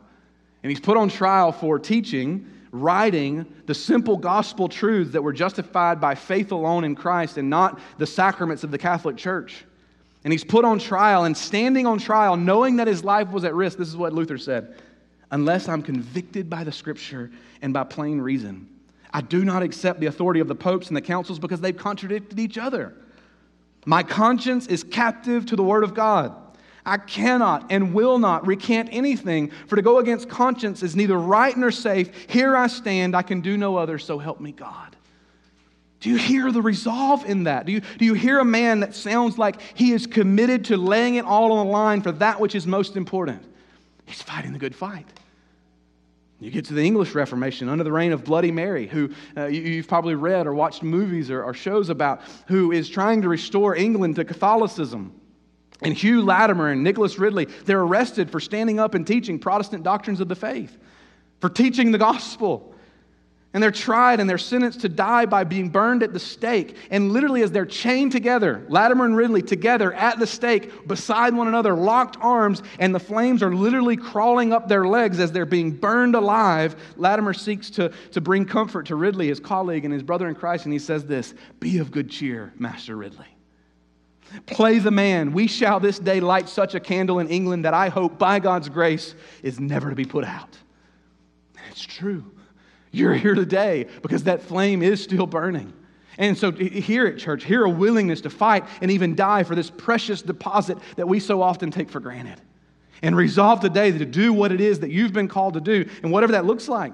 And 0.62 0.70
he's 0.70 0.80
put 0.80 0.96
on 0.96 1.10
trial 1.10 1.52
for 1.52 1.78
teaching, 1.78 2.50
writing 2.72 3.44
the 3.66 3.74
simple 3.74 4.16
gospel 4.16 4.66
truths 4.66 5.12
that 5.12 5.20
were 5.20 5.34
justified 5.34 6.00
by 6.00 6.14
faith 6.14 6.52
alone 6.52 6.84
in 6.84 6.94
Christ 6.94 7.36
and 7.36 7.50
not 7.50 7.78
the 7.98 8.06
sacraments 8.06 8.64
of 8.64 8.70
the 8.70 8.78
Catholic 8.78 9.18
Church. 9.18 9.66
And 10.24 10.32
he's 10.32 10.44
put 10.44 10.64
on 10.64 10.78
trial 10.78 11.24
and 11.24 11.36
standing 11.36 11.86
on 11.86 11.98
trial, 11.98 12.36
knowing 12.36 12.76
that 12.76 12.88
his 12.88 13.04
life 13.04 13.30
was 13.30 13.44
at 13.44 13.54
risk. 13.54 13.76
This 13.78 13.88
is 13.88 13.96
what 13.96 14.12
Luther 14.12 14.38
said 14.38 14.76
Unless 15.30 15.68
I'm 15.68 15.82
convicted 15.82 16.48
by 16.48 16.64
the 16.64 16.72
scripture 16.72 17.30
and 17.60 17.72
by 17.74 17.84
plain 17.84 18.20
reason, 18.20 18.68
I 19.12 19.20
do 19.20 19.44
not 19.44 19.62
accept 19.62 20.00
the 20.00 20.06
authority 20.06 20.40
of 20.40 20.48
the 20.48 20.54
popes 20.54 20.88
and 20.88 20.96
the 20.96 21.02
councils 21.02 21.38
because 21.38 21.60
they've 21.60 21.76
contradicted 21.76 22.40
each 22.40 22.58
other. 22.58 22.94
My 23.86 24.02
conscience 24.02 24.66
is 24.66 24.82
captive 24.82 25.46
to 25.46 25.56
the 25.56 25.62
word 25.62 25.84
of 25.84 25.94
God. 25.94 26.34
I 26.86 26.98
cannot 26.98 27.66
and 27.70 27.94
will 27.94 28.18
not 28.18 28.46
recant 28.46 28.90
anything, 28.92 29.50
for 29.66 29.76
to 29.76 29.82
go 29.82 29.98
against 29.98 30.28
conscience 30.28 30.82
is 30.82 30.94
neither 30.94 31.18
right 31.18 31.56
nor 31.56 31.70
safe. 31.70 32.26
Here 32.28 32.56
I 32.56 32.66
stand, 32.66 33.16
I 33.16 33.22
can 33.22 33.40
do 33.40 33.56
no 33.56 33.76
other, 33.76 33.98
so 33.98 34.18
help 34.18 34.40
me 34.40 34.52
God. 34.52 34.96
Do 36.04 36.10
you 36.10 36.16
hear 36.16 36.52
the 36.52 36.60
resolve 36.60 37.24
in 37.24 37.44
that? 37.44 37.64
Do 37.64 37.72
you, 37.72 37.80
do 37.80 38.04
you 38.04 38.12
hear 38.12 38.38
a 38.38 38.44
man 38.44 38.80
that 38.80 38.94
sounds 38.94 39.38
like 39.38 39.58
he 39.72 39.92
is 39.92 40.06
committed 40.06 40.66
to 40.66 40.76
laying 40.76 41.14
it 41.14 41.24
all 41.24 41.52
on 41.52 41.66
the 41.66 41.72
line 41.72 42.02
for 42.02 42.12
that 42.12 42.38
which 42.38 42.54
is 42.54 42.66
most 42.66 42.94
important? 42.94 43.42
He's 44.04 44.20
fighting 44.20 44.52
the 44.52 44.58
good 44.58 44.74
fight. 44.74 45.06
You 46.40 46.50
get 46.50 46.66
to 46.66 46.74
the 46.74 46.82
English 46.82 47.14
Reformation 47.14 47.70
under 47.70 47.84
the 47.84 47.90
reign 47.90 48.12
of 48.12 48.22
Bloody 48.22 48.52
Mary, 48.52 48.86
who 48.86 49.14
uh, 49.34 49.46
you, 49.46 49.78
have 49.78 49.88
probably 49.88 50.14
read 50.14 50.46
or 50.46 50.52
watched 50.52 50.82
movies 50.82 51.30
or, 51.30 51.42
or 51.42 51.54
shows 51.54 51.88
about, 51.88 52.20
who 52.48 52.70
is 52.70 52.90
trying 52.90 53.22
to 53.22 53.30
restore 53.30 53.74
England 53.74 54.16
to 54.16 54.26
Catholicism. 54.26 55.18
And 55.80 55.94
Hugh 55.94 56.20
Latimer 56.20 56.68
and 56.68 56.84
Nicholas 56.84 57.18
Ridley, 57.18 57.46
they're 57.64 57.80
arrested 57.80 58.30
for 58.30 58.40
standing 58.40 58.78
up 58.78 58.92
and 58.92 59.06
teaching 59.06 59.38
Protestant 59.38 59.82
doctrines 59.82 60.20
of 60.20 60.28
the 60.28 60.36
faith, 60.36 60.76
for 61.40 61.48
teaching 61.48 61.92
the 61.92 61.98
gospel. 61.98 62.73
And 63.54 63.62
they're 63.62 63.70
tried 63.70 64.18
and 64.18 64.28
they're 64.28 64.36
sentenced 64.36 64.80
to 64.80 64.88
die 64.88 65.26
by 65.26 65.44
being 65.44 65.68
burned 65.68 66.02
at 66.02 66.12
the 66.12 66.18
stake. 66.18 66.76
And 66.90 67.12
literally, 67.12 67.42
as 67.42 67.52
they're 67.52 67.64
chained 67.64 68.10
together, 68.10 68.66
Latimer 68.68 69.04
and 69.04 69.16
Ridley 69.16 69.42
together 69.42 69.92
at 69.94 70.18
the 70.18 70.26
stake, 70.26 70.88
beside 70.88 71.32
one 71.34 71.46
another, 71.46 71.74
locked 71.74 72.16
arms, 72.20 72.62
and 72.80 72.92
the 72.92 72.98
flames 72.98 73.44
are 73.44 73.54
literally 73.54 73.96
crawling 73.96 74.52
up 74.52 74.68
their 74.68 74.88
legs 74.88 75.20
as 75.20 75.30
they're 75.30 75.46
being 75.46 75.70
burned 75.70 76.16
alive, 76.16 76.74
Latimer 76.96 77.32
seeks 77.32 77.70
to, 77.70 77.92
to 78.10 78.20
bring 78.20 78.44
comfort 78.44 78.86
to 78.86 78.96
Ridley, 78.96 79.28
his 79.28 79.38
colleague 79.38 79.84
and 79.84 79.94
his 79.94 80.02
brother 80.02 80.28
in 80.28 80.34
Christ. 80.34 80.64
And 80.64 80.72
he 80.72 80.80
says 80.80 81.06
this 81.06 81.32
Be 81.60 81.78
of 81.78 81.92
good 81.92 82.10
cheer, 82.10 82.52
Master 82.58 82.96
Ridley. 82.96 83.26
Play 84.46 84.80
the 84.80 84.90
man. 84.90 85.32
We 85.32 85.46
shall 85.46 85.78
this 85.78 86.00
day 86.00 86.18
light 86.18 86.48
such 86.48 86.74
a 86.74 86.80
candle 86.80 87.20
in 87.20 87.28
England 87.28 87.64
that 87.66 87.74
I 87.74 87.88
hope, 87.88 88.18
by 88.18 88.40
God's 88.40 88.68
grace, 88.68 89.14
is 89.44 89.60
never 89.60 89.90
to 89.90 89.96
be 89.96 90.04
put 90.04 90.24
out. 90.24 90.58
And 91.56 91.64
it's 91.70 91.82
true. 91.82 92.33
You're 92.94 93.14
here 93.14 93.34
today 93.34 93.86
because 94.02 94.24
that 94.24 94.42
flame 94.42 94.82
is 94.82 95.02
still 95.02 95.26
burning. 95.26 95.72
And 96.16 96.38
so, 96.38 96.52
here 96.52 97.06
at 97.06 97.18
church, 97.18 97.44
hear 97.44 97.64
a 97.64 97.68
willingness 97.68 98.20
to 98.20 98.30
fight 98.30 98.64
and 98.80 98.90
even 98.90 99.16
die 99.16 99.42
for 99.42 99.56
this 99.56 99.68
precious 99.68 100.22
deposit 100.22 100.78
that 100.94 101.08
we 101.08 101.18
so 101.18 101.42
often 101.42 101.72
take 101.72 101.90
for 101.90 101.98
granted. 101.98 102.40
And 103.02 103.16
resolve 103.16 103.60
today 103.60 103.90
to 103.90 104.04
do 104.04 104.32
what 104.32 104.52
it 104.52 104.60
is 104.60 104.78
that 104.80 104.90
you've 104.90 105.12
been 105.12 105.26
called 105.26 105.54
to 105.54 105.60
do, 105.60 105.88
and 106.02 106.12
whatever 106.12 106.32
that 106.32 106.44
looks 106.44 106.68
like. 106.68 106.92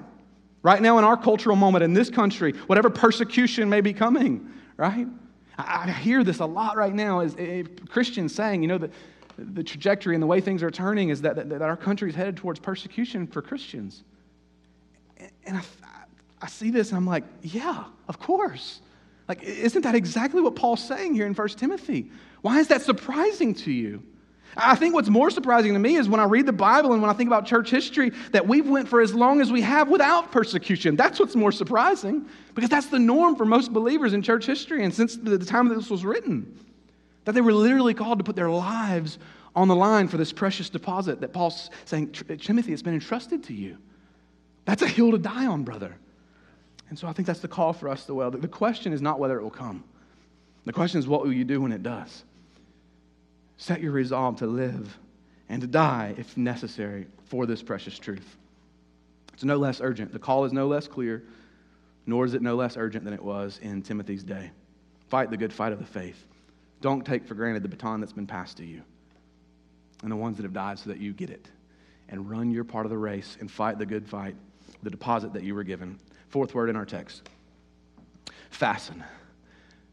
Right 0.62 0.80
now, 0.80 0.98
in 0.98 1.04
our 1.04 1.16
cultural 1.16 1.54
moment 1.54 1.84
in 1.84 1.92
this 1.92 2.08
country, 2.08 2.52
whatever 2.66 2.88
persecution 2.88 3.68
may 3.68 3.82
be 3.82 3.92
coming, 3.92 4.50
right? 4.78 5.06
I, 5.58 5.90
hear 5.90 6.24
this 6.24 6.40
a 6.40 6.46
lot 6.46 6.76
right 6.76 6.94
now 6.94 7.20
as 7.20 7.34
eh, 7.36 7.60
eh, 7.60 7.62
Christians 7.88 8.34
saying, 8.34 8.62
you 8.62 8.68
know, 8.68 8.78
that 8.78 8.90
the 9.36 9.62
trajectory 9.62 10.14
and 10.14 10.22
the 10.22 10.26
way 10.26 10.40
things 10.40 10.62
are 10.62 10.70
turning 10.70 11.10
is 11.10 11.20
that, 11.22 11.36
that, 11.36 11.50
that 11.50 11.62
our 11.62 11.76
country 11.76 12.08
is 12.08 12.14
headed 12.14 12.36
towards 12.36 12.58
persecution 12.58 13.26
for 13.26 13.42
Christians. 13.42 14.04
And 15.46 15.56
I, 15.56 15.62
I 16.42 16.46
see 16.46 16.70
this 16.70 16.90
and 16.90 16.96
I'm 16.96 17.06
like, 17.06 17.24
yeah, 17.42 17.84
of 18.08 18.18
course. 18.18 18.80
Like, 19.28 19.42
isn't 19.42 19.82
that 19.82 19.94
exactly 19.94 20.40
what 20.40 20.56
Paul's 20.56 20.82
saying 20.82 21.14
here 21.14 21.26
in 21.26 21.34
1 21.34 21.48
Timothy? 21.50 22.10
Why 22.42 22.58
is 22.58 22.68
that 22.68 22.82
surprising 22.82 23.54
to 23.54 23.70
you? 23.70 24.02
I 24.56 24.74
think 24.74 24.94
what's 24.94 25.08
more 25.08 25.30
surprising 25.30 25.74
to 25.74 25.78
me 25.78 25.96
is 25.96 26.08
when 26.08 26.18
I 26.18 26.24
read 26.24 26.46
the 26.46 26.52
Bible 26.52 26.92
and 26.92 27.00
when 27.00 27.10
I 27.10 27.14
think 27.14 27.28
about 27.28 27.46
church 27.46 27.70
history 27.70 28.10
that 28.32 28.48
we've 28.48 28.68
went 28.68 28.88
for 28.88 29.00
as 29.00 29.14
long 29.14 29.40
as 29.40 29.52
we 29.52 29.60
have 29.60 29.88
without 29.88 30.32
persecution. 30.32 30.96
That's 30.96 31.20
what's 31.20 31.36
more 31.36 31.52
surprising 31.52 32.26
because 32.54 32.70
that's 32.70 32.86
the 32.86 32.98
norm 32.98 33.36
for 33.36 33.44
most 33.44 33.72
believers 33.72 34.12
in 34.12 34.22
church 34.22 34.46
history 34.46 34.82
and 34.82 34.92
since 34.92 35.16
the 35.16 35.38
time 35.38 35.68
that 35.68 35.76
this 35.76 35.90
was 35.90 36.04
written. 36.04 36.58
That 37.26 37.32
they 37.32 37.40
were 37.40 37.52
literally 37.52 37.94
called 37.94 38.18
to 38.18 38.24
put 38.24 38.34
their 38.34 38.50
lives 38.50 39.18
on 39.54 39.68
the 39.68 39.76
line 39.76 40.08
for 40.08 40.16
this 40.16 40.32
precious 40.32 40.68
deposit 40.68 41.20
that 41.20 41.32
Paul's 41.32 41.70
saying, 41.84 42.12
Timothy, 42.12 42.72
it's 42.72 42.82
been 42.82 42.94
entrusted 42.94 43.44
to 43.44 43.54
you. 43.54 43.78
That's 44.70 44.82
a 44.82 44.86
hill 44.86 45.10
to 45.10 45.18
die 45.18 45.46
on, 45.46 45.64
brother. 45.64 45.96
And 46.90 46.96
so 46.96 47.08
I 47.08 47.12
think 47.12 47.26
that's 47.26 47.40
the 47.40 47.48
call 47.48 47.72
for 47.72 47.88
us 47.88 48.04
to 48.04 48.14
well. 48.14 48.30
The 48.30 48.46
question 48.46 48.92
is 48.92 49.02
not 49.02 49.18
whether 49.18 49.36
it 49.36 49.42
will 49.42 49.50
come. 49.50 49.82
The 50.64 50.72
question 50.72 51.00
is 51.00 51.08
what 51.08 51.22
will 51.22 51.32
you 51.32 51.42
do 51.42 51.60
when 51.60 51.72
it 51.72 51.82
does? 51.82 52.22
Set 53.56 53.80
your 53.80 53.90
resolve 53.90 54.36
to 54.36 54.46
live 54.46 54.96
and 55.48 55.60
to 55.60 55.66
die 55.66 56.14
if 56.18 56.36
necessary 56.36 57.08
for 57.24 57.46
this 57.46 57.64
precious 57.64 57.98
truth. 57.98 58.36
It's 59.32 59.42
no 59.42 59.56
less 59.56 59.80
urgent. 59.80 60.12
The 60.12 60.20
call 60.20 60.44
is 60.44 60.52
no 60.52 60.68
less 60.68 60.86
clear, 60.86 61.24
nor 62.06 62.24
is 62.24 62.34
it 62.34 62.40
no 62.40 62.54
less 62.54 62.76
urgent 62.76 63.04
than 63.04 63.12
it 63.12 63.24
was 63.24 63.58
in 63.62 63.82
Timothy's 63.82 64.22
day. 64.22 64.52
Fight 65.08 65.30
the 65.30 65.36
good 65.36 65.52
fight 65.52 65.72
of 65.72 65.80
the 65.80 65.84
faith. 65.84 66.28
Don't 66.80 67.04
take 67.04 67.26
for 67.26 67.34
granted 67.34 67.64
the 67.64 67.68
baton 67.68 67.98
that's 67.98 68.12
been 68.12 68.28
passed 68.28 68.58
to 68.58 68.64
you 68.64 68.82
and 70.04 70.12
the 70.12 70.16
ones 70.16 70.36
that 70.36 70.44
have 70.44 70.52
died 70.52 70.78
so 70.78 70.90
that 70.90 71.00
you 71.00 71.12
get 71.12 71.28
it. 71.28 71.48
And 72.08 72.30
run 72.30 72.52
your 72.52 72.62
part 72.62 72.86
of 72.86 72.90
the 72.90 72.98
race 72.98 73.36
and 73.40 73.50
fight 73.50 73.76
the 73.76 73.86
good 73.86 74.08
fight, 74.08 74.36
the 74.82 74.90
deposit 74.90 75.32
that 75.32 75.42
you 75.42 75.54
were 75.54 75.64
given. 75.64 75.98
Fourth 76.28 76.54
word 76.54 76.70
in 76.70 76.76
our 76.76 76.86
text 76.86 77.28
fasten. 78.50 79.02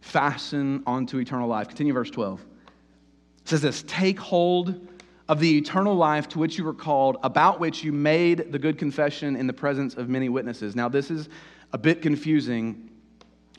fasten 0.01 0.83
onto 0.85 1.19
eternal 1.19 1.47
life. 1.47 1.67
Continue 1.67 1.93
verse 1.93 2.09
12. 2.09 2.41
It 2.41 3.47
says 3.47 3.61
this 3.61 3.83
Take 3.87 4.19
hold 4.19 4.87
of 5.29 5.39
the 5.39 5.57
eternal 5.57 5.95
life 5.95 6.27
to 6.29 6.39
which 6.39 6.57
you 6.57 6.63
were 6.63 6.73
called, 6.73 7.17
about 7.23 7.59
which 7.59 7.83
you 7.83 7.91
made 7.91 8.51
the 8.51 8.59
good 8.59 8.77
confession 8.77 9.35
in 9.35 9.47
the 9.47 9.53
presence 9.53 9.95
of 9.95 10.09
many 10.09 10.29
witnesses. 10.29 10.75
Now, 10.75 10.87
this 10.87 11.11
is 11.11 11.29
a 11.73 11.77
bit 11.77 12.01
confusing, 12.01 12.89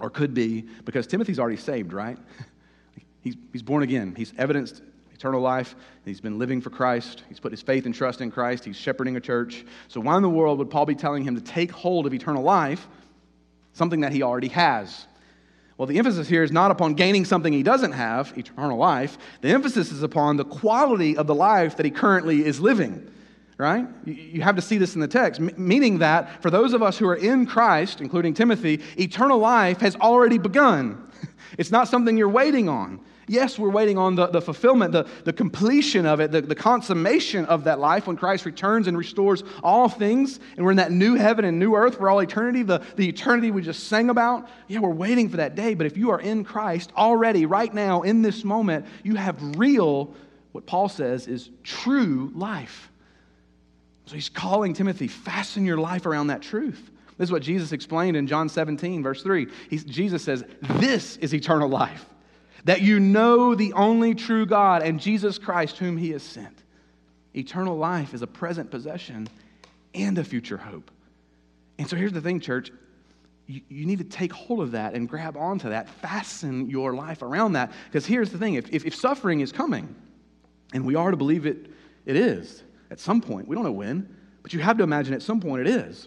or 0.01 0.09
could 0.09 0.33
be, 0.33 0.63
because 0.85 1.07
Timothy's 1.07 1.39
already 1.39 1.59
saved, 1.59 1.93
right? 1.93 2.19
he's, 3.21 3.37
he's 3.53 3.63
born 3.63 3.83
again, 3.83 4.15
he's 4.17 4.33
evidenced 4.39 4.83
eternal 5.19 5.41
life. 5.41 5.75
He's 6.05 6.21
been 6.21 6.39
living 6.39 6.61
for 6.61 6.71
Christ. 6.71 7.25
He's 7.29 7.41
put 7.41 7.51
his 7.51 7.61
faith 7.61 7.87
and 7.87 7.95
trust 7.95 8.21
in 8.21 8.31
Christ. 8.31 8.65
He's 8.65 8.77
shepherding 8.77 9.17
a 9.17 9.21
church. 9.21 9.65
So, 9.89 10.01
why 10.01 10.17
in 10.17 10.23
the 10.23 10.29
world 10.29 10.61
would 10.61 10.71
Paul 10.71 10.87
be 10.87 10.95
telling 10.95 11.25
him 11.25 11.35
to 11.35 11.41
take 11.41 11.73
hold 11.73 12.07
of 12.07 12.15
eternal 12.15 12.45
life, 12.45 12.87
something 13.73 14.03
that 14.03 14.13
he 14.13 14.23
already 14.23 14.47
has? 14.49 15.09
Well, 15.77 15.87
the 15.87 15.99
emphasis 15.99 16.29
here 16.29 16.45
is 16.45 16.53
not 16.53 16.71
upon 16.71 16.95
gaining 16.95 17.25
something 17.25 17.53
he 17.53 17.65
doesn't 17.65 17.93
have, 17.93 18.33
eternal 18.39 18.79
life. 18.79 19.19
The 19.41 19.49
emphasis 19.49 19.91
is 19.91 20.05
upon 20.05 20.37
the 20.37 20.45
quality 20.45 21.17
of 21.17 21.27
the 21.27 21.35
life 21.35 21.77
that 21.79 21.85
he 21.85 21.91
currently 21.91 22.45
is 22.45 22.61
living, 22.61 23.11
right? 23.57 23.87
You 24.05 24.43
have 24.43 24.55
to 24.55 24.63
see 24.63 24.79
this 24.79 24.95
in 24.95 25.01
the 25.01 25.09
text, 25.09 25.41
meaning 25.41 25.99
that 25.99 26.43
for 26.43 26.51
those 26.51 26.75
of 26.75 26.83
us 26.83 26.97
who 26.97 27.09
are 27.09 27.17
in 27.17 27.45
Christ, 27.45 28.01
including 28.01 28.35
Timothy, 28.35 28.83
eternal 28.97 29.39
life 29.39 29.81
has 29.81 29.97
already 29.97 30.39
begun. 30.39 31.05
It's 31.57 31.71
not 31.73 31.89
something 31.89 32.17
you're 32.17 32.29
waiting 32.29 32.69
on. 32.69 33.01
Yes, 33.29 33.59
we're 33.59 33.69
waiting 33.69 33.99
on 33.99 34.15
the, 34.15 34.27
the 34.27 34.41
fulfillment, 34.41 34.93
the, 34.93 35.07
the 35.25 35.35
completion 35.35 36.07
of 36.07 36.19
it, 36.21 36.33
the, 36.33 36.41
the 36.41 36.55
consummation 36.55 37.45
of 37.45 37.65
that 37.65 37.79
life 37.79 38.07
when 38.07 38.17
Christ 38.17 38.47
returns 38.47 38.89
and 38.89 38.97
restores 38.97 39.45
all 39.63 39.89
things, 39.89 40.41
and 40.57 40.65
we're 40.65 40.71
in 40.71 40.79
that 40.79 40.91
new 40.91 41.15
heaven 41.15 41.45
and 41.45 41.59
new 41.59 41.75
earth 41.75 41.99
for 41.99 42.09
all 42.09 42.21
eternity, 42.21 42.63
the, 42.63 42.83
the 42.97 43.07
eternity 43.07 43.51
we 43.51 43.61
just 43.61 43.85
sang 43.85 44.09
about. 44.09 44.49
Yeah, 44.67 44.81
we're 44.81 44.91
waiting 44.91 45.29
for 45.29 45.37
that 45.37 45.55
day. 45.55 45.75
But 45.75 45.87
if 45.87 45.99
you 45.99 46.11
are 46.11 46.21
in 46.21 46.43
Christ 46.43 46.91
already, 46.97 47.45
right 47.45 47.73
now, 47.73 48.03
in 48.03 48.23
this 48.23 48.45
moment, 48.45 48.87
you 49.03 49.15
have 49.17 49.37
real, 49.59 50.15
what 50.53 50.65
Paul 50.65 50.89
says 50.89 51.29
is 51.29 51.51
true 51.63 52.33
life. 52.35 52.91
So 54.07 54.15
he's 54.15 54.31
calling 54.31 54.73
Timothy, 54.73 55.07
fasten 55.07 55.67
your 55.67 55.77
life 55.77 56.07
around 56.07 56.29
that 56.29 56.41
truth. 56.41 56.91
This 57.19 57.29
is 57.29 57.33
what 57.33 57.43
Jesus 57.43 57.73
explained 57.73 58.17
in 58.17 58.27
John 58.27 58.49
17, 58.49 59.03
verse 59.03 59.23
3. 59.23 59.49
He, 59.69 59.79
Jesus 59.79 60.23
says, 60.23 60.45
This 60.63 61.19
is 61.19 61.35
eternal 61.35 61.69
life 61.69 62.07
that 62.69 62.83
you 62.83 63.01
know 63.01 63.55
the 63.55 63.73
only 63.73 64.15
true 64.15 64.45
God 64.45 64.83
and 64.83 65.01
Jesus 65.01 65.39
Christ, 65.39 65.79
whom 65.79 65.97
He 65.97 66.11
has 66.11 66.23
sent. 66.23 66.65
Eternal 67.35 67.79
life 67.79 68.13
is 68.13 68.21
a 68.21 68.27
present 68.27 68.71
possession 68.71 69.27
and 69.95 70.19
a 70.19 70.23
future 70.23 70.59
hope. 70.59 70.91
And 71.79 71.89
so 71.89 71.97
here's 71.97 72.13
the 72.13 72.21
thing, 72.21 72.41
church. 72.41 72.71
You, 73.47 73.87
need 73.87 74.01
to 74.01 74.05
take 74.05 74.35
hold 74.35 74.61
of 74.61 74.73
that 74.73 74.93
and 74.93 75.09
grab 75.09 75.35
onto 75.35 75.71
that, 75.71 75.89
fasten 75.89 76.69
your 76.69 76.93
life 76.93 77.23
around 77.23 77.55
that. 77.55 77.73
Because 77.87 78.05
here's 78.05 78.29
the 78.29 78.37
thing 78.37 78.53
if, 78.53 78.71
if, 78.71 78.85
if 78.85 78.95
suffering 78.95 79.41
is 79.41 79.51
coming, 79.51 79.97
and 80.75 80.85
we 80.85 80.95
are 80.95 81.11
to 81.11 81.17
believe 81.17 81.47
it, 81.47 81.71
it 82.05 82.17
is 82.17 82.65
at 82.91 83.01
some 83.01 83.23
point, 83.23 83.49
we 83.49 83.55
don't 83.55 83.65
know 83.65 83.73
when, 83.73 84.15
but 84.43 84.53
you 84.53 84.61
have 84.61 84.77
to 84.77 84.85
imagine 84.85 85.15
at 85.15 85.23
some 85.23 85.41
point 85.41 85.67
it 85.67 85.69
is. 85.69 86.07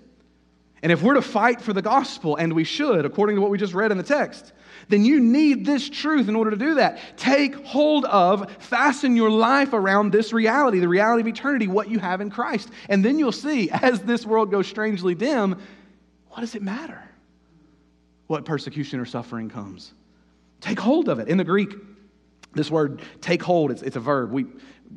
And 0.84 0.92
if 0.92 1.02
we're 1.02 1.16
to 1.16 1.24
fight 1.24 1.60
for 1.60 1.74
the 1.74 1.82
gospel, 1.82 2.36
and 2.36 2.54
we 2.54 2.66
should, 2.66 3.04
according 3.04 3.38
to 3.38 3.42
what 3.42 3.50
we 3.50 3.58
just 3.58 3.74
read 3.74 3.92
in 3.92 3.98
the 3.98 4.04
text, 4.04 4.54
then 4.90 5.06
you 5.06 5.20
need 5.20 5.66
this 5.66 5.90
truth 5.90 6.30
in 6.30 6.36
order 6.36 6.52
to 6.52 6.58
do 6.58 6.76
that. 6.76 7.00
Take 7.18 7.56
hold 7.66 8.06
of, 8.06 8.52
fasten 8.60 9.16
your 9.16 9.30
life 9.30 9.74
around 9.74 10.12
this 10.12 10.34
reality, 10.34 10.80
the 10.80 10.88
reality 10.88 11.22
of 11.22 11.28
eternity, 11.28 11.68
what 11.68 11.90
you 11.90 12.00
have 12.00 12.22
in 12.22 12.30
Christ. 12.30 12.70
And 12.90 13.04
then 13.04 13.20
you'll 13.20 13.32
see, 13.32 13.70
as 13.72 14.02
this 14.02 14.26
world 14.26 14.52
goes 14.52 14.68
strangely 14.68 15.16
dim, 15.16 15.60
what 16.30 16.42
does 16.42 16.56
it 16.56 16.62
matter? 16.62 17.04
What 18.28 18.46
persecution 18.46 19.00
or 19.00 19.06
suffering 19.06 19.50
comes. 19.50 19.94
Take 20.62 20.80
hold 20.80 21.10
of 21.10 21.20
it. 21.20 21.28
In 21.28 21.38
the 21.38 21.44
Greek, 21.44 21.74
this 22.54 22.70
word 22.70 23.02
take 23.22 23.42
hold, 23.42 23.72
it's, 23.72 23.82
it's 23.82 23.96
a 23.96 24.00
verb. 24.00 24.32
We 24.32 24.46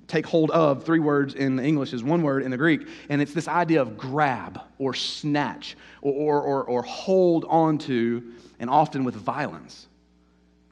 take 0.09 0.26
hold 0.26 0.51
of, 0.51 0.85
three 0.85 0.99
words 0.99 1.35
in 1.35 1.57
the 1.57 1.64
English 1.64 1.93
is 1.93 2.03
one 2.03 2.22
word 2.22 2.43
in 2.43 2.51
the 2.51 2.57
Greek, 2.57 2.87
and 3.09 3.22
it's 3.22 3.32
this 3.32 3.49
idea 3.49 3.80
of 3.80 3.97
grab 3.97 4.61
or 4.78 4.95
snatch 4.95 5.76
or, 6.03 6.12
or, 6.12 6.43
or, 6.43 6.64
or 6.64 6.82
hold 6.82 7.45
onto 7.49 8.32
and 8.59 8.70
often 8.70 9.05
with 9.05 9.14
violence. 9.14 9.86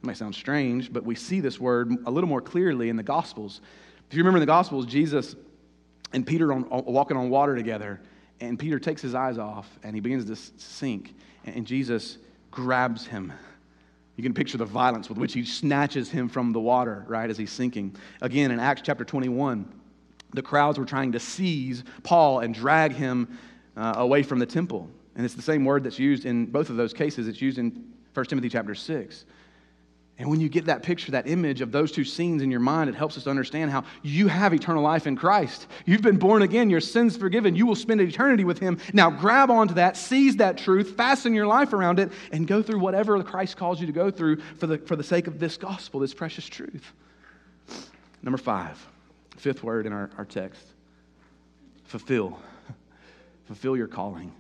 It 0.03 0.07
might 0.07 0.17
sound 0.17 0.35
strange, 0.35 0.93
but 0.93 1.05
we 1.05 1.15
see 1.15 1.41
this 1.41 1.61
word 1.61 1.97
a 2.07 2.11
little 2.11 2.29
more 2.29 2.41
clearly 2.41 2.89
in 2.89 2.97
the 2.97 3.03
Gospels. 3.03 3.61
If 4.11 4.17
you 4.17 4.21
remember 4.21 4.39
in 4.39 4.43
the 4.43 4.47
Gospels, 4.47 4.87
Jesus 4.87 5.37
and 6.13 6.27
Peter 6.27 6.53
walking 6.53 7.17
on 7.17 7.31
water 7.31 7.57
together, 7.57 8.01
and 8.41 8.59
Peter 8.59 8.79
takes 8.79 9.01
his 9.01 9.15
eyes 9.15 9.39
off 9.39 9.69
and 9.83 9.95
he 9.95 10.01
begins 10.01 10.25
to 10.27 10.61
sink, 10.61 11.15
and 11.45 11.67
Jesus 11.67 12.19
grabs 12.51 13.07
him. 13.07 13.33
You 14.17 14.23
can 14.23 14.35
picture 14.35 14.59
the 14.59 14.65
violence 14.65 15.09
with 15.09 15.19
which 15.19 15.33
he 15.33 15.45
snatches 15.45 16.11
him 16.11 16.29
from 16.29 16.53
the 16.53 16.61
water, 16.61 17.05
right, 17.09 17.31
as 17.31 17.39
he's 17.39 17.51
sinking. 17.51 17.97
Again, 18.21 18.51
in 18.51 18.61
Acts 18.61 18.83
chapter 18.85 19.05
21, 19.05 19.67
the 20.35 20.43
crowds 20.43 20.79
were 20.79 20.85
trying 20.85 21.13
to 21.13 21.21
seize 21.21 21.85
Paul 22.03 22.41
and 22.41 22.55
drag 22.55 22.93
him 22.93 23.39
uh, 23.77 23.95
away 23.97 24.23
from 24.23 24.39
the 24.39 24.47
temple. 24.47 24.91
And 25.15 25.25
it's 25.25 25.35
the 25.35 25.43
same 25.43 25.65
word 25.65 25.85
that's 25.85 25.99
used 25.99 26.25
in 26.25 26.47
both 26.47 26.71
of 26.71 26.77
those 26.77 26.93
cases. 26.93 27.29
It's 27.29 27.41
used 27.41 27.59
in 27.59 27.93
1 28.15 28.27
Timothy 28.27 28.49
chapter 28.49 28.75
6. 28.75 29.25
And 30.19 30.31
when 30.31 30.41
you 30.41 30.49
get 30.49 30.67
that 30.67 30.83
picture, 30.83 31.13
that 31.13 31.27
image 31.27 31.63
of 31.63 31.73
those 31.73 31.91
two 31.91 32.05
scenes 32.05 32.43
in 32.43 32.51
your 32.51 32.61
mind, 32.61 32.89
it 32.89 32.95
helps 32.95 33.17
us 33.17 33.25
to 33.25 33.31
understand 33.31 33.71
how 33.71 33.85
you 34.03 34.29
have 34.29 34.53
eternal 34.53 34.83
life 34.83 35.07
in 35.07 35.17
Christ. 35.17 35.67
You've 35.87 36.03
been 36.03 36.19
born 36.19 36.43
again, 36.43 36.71
your 36.71 36.81
sins 36.81 37.17
forgiven, 37.17 37.57
you 37.57 37.67
will 37.67 37.75
spend 37.75 38.01
eternity 38.01 38.45
with 38.45 38.59
Him. 38.59 38.79
Now 38.93 39.11
grab 39.11 39.51
onto 39.51 39.75
that, 39.75 39.97
seize 39.97 40.37
that 40.37 40.59
truth, 40.59 40.97
fasten 40.97 41.35
your 41.35 41.47
life 41.47 41.73
around 41.73 41.99
it, 41.99 42.13
and 42.31 42.47
go 42.47 42.63
through 42.63 42.79
whatever 42.79 43.21
Christ 43.25 43.57
calls 43.57 43.81
you 43.81 43.87
to 43.87 43.93
go 43.93 44.11
through 44.11 44.37
for 44.59 44.67
the, 44.67 44.79
for 44.79 44.97
the 44.97 45.03
sake 45.03 45.27
of 45.27 45.39
this 45.39 45.57
gospel, 45.57 45.99
this 46.01 46.15
precious 46.15 46.47
truth. 46.47 46.93
Number 48.23 48.39
five, 48.39 48.79
fifth 49.39 49.65
word 49.65 49.87
in 49.87 49.93
our, 49.93 50.11
our 50.19 50.25
text 50.25 50.65
fulfill. 51.85 52.39
fulfill 53.47 53.77
your 53.77 53.89
calling. 53.89 54.33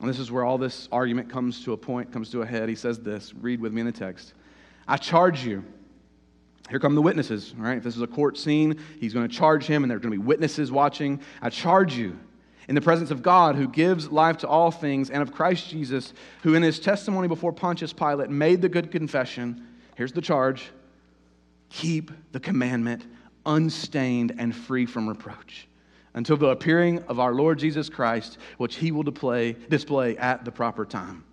And 0.00 0.08
this 0.08 0.18
is 0.18 0.30
where 0.30 0.44
all 0.44 0.58
this 0.58 0.88
argument 0.90 1.30
comes 1.30 1.64
to 1.64 1.72
a 1.72 1.76
point, 1.76 2.12
comes 2.12 2.30
to 2.30 2.42
a 2.42 2.46
head. 2.46 2.68
He 2.68 2.74
says 2.74 2.98
this 2.98 3.32
read 3.34 3.60
with 3.60 3.72
me 3.72 3.80
in 3.80 3.86
the 3.86 3.92
text. 3.92 4.34
I 4.86 4.96
charge 4.96 5.44
you. 5.44 5.64
Here 6.70 6.78
come 6.78 6.94
the 6.94 7.02
witnesses, 7.02 7.54
right? 7.56 7.76
If 7.76 7.84
this 7.84 7.96
is 7.96 8.02
a 8.02 8.06
court 8.06 8.38
scene, 8.38 8.80
he's 8.98 9.12
going 9.12 9.28
to 9.28 9.34
charge 9.34 9.66
him, 9.66 9.84
and 9.84 9.90
there 9.90 9.96
are 9.96 10.00
going 10.00 10.12
to 10.12 10.18
be 10.18 10.26
witnesses 10.26 10.72
watching. 10.72 11.20
I 11.42 11.50
charge 11.50 11.94
you 11.94 12.18
in 12.68 12.74
the 12.74 12.80
presence 12.80 13.10
of 13.10 13.22
God, 13.22 13.56
who 13.56 13.68
gives 13.68 14.10
life 14.10 14.38
to 14.38 14.48
all 14.48 14.70
things, 14.70 15.10
and 15.10 15.20
of 15.20 15.32
Christ 15.32 15.68
Jesus, 15.68 16.14
who 16.42 16.54
in 16.54 16.62
his 16.62 16.80
testimony 16.80 17.28
before 17.28 17.52
Pontius 17.52 17.92
Pilate 17.92 18.30
made 18.30 18.62
the 18.62 18.70
good 18.70 18.90
confession. 18.90 19.66
Here's 19.96 20.12
the 20.12 20.22
charge 20.22 20.70
keep 21.68 22.10
the 22.32 22.40
commandment 22.40 23.04
unstained 23.44 24.34
and 24.38 24.54
free 24.54 24.86
from 24.86 25.08
reproach 25.08 25.66
until 26.14 26.36
the 26.36 26.48
appearing 26.48 27.02
of 27.08 27.18
our 27.18 27.34
Lord 27.34 27.58
Jesus 27.58 27.88
Christ, 27.88 28.38
which 28.58 28.76
he 28.76 28.92
will 28.92 29.02
display, 29.02 29.52
display 29.68 30.16
at 30.16 30.44
the 30.44 30.52
proper 30.52 30.84
time. 30.84 31.24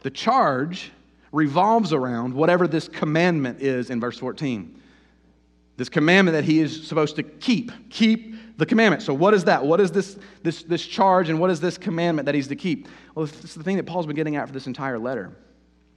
The 0.00 0.10
charge 0.10 0.92
revolves 1.32 1.92
around 1.92 2.32
whatever 2.32 2.68
this 2.68 2.88
commandment 2.88 3.60
is 3.60 3.90
in 3.90 4.00
verse 4.00 4.18
14. 4.18 4.80
This 5.76 5.88
commandment 5.88 6.34
that 6.34 6.44
he 6.44 6.60
is 6.60 6.86
supposed 6.86 7.16
to 7.16 7.22
keep. 7.22 7.70
Keep 7.90 8.58
the 8.58 8.64
commandment. 8.64 9.02
So, 9.02 9.12
what 9.12 9.34
is 9.34 9.44
that? 9.44 9.64
What 9.64 9.80
is 9.80 9.90
this, 9.90 10.16
this, 10.42 10.62
this 10.62 10.86
charge 10.86 11.28
and 11.28 11.38
what 11.38 11.50
is 11.50 11.60
this 11.60 11.76
commandment 11.76 12.26
that 12.26 12.34
he's 12.34 12.48
to 12.48 12.56
keep? 12.56 12.88
Well, 13.14 13.26
it's 13.26 13.54
the 13.54 13.62
thing 13.62 13.76
that 13.76 13.84
Paul's 13.84 14.06
been 14.06 14.16
getting 14.16 14.36
at 14.36 14.46
for 14.46 14.54
this 14.54 14.66
entire 14.66 14.98
letter. 14.98 15.32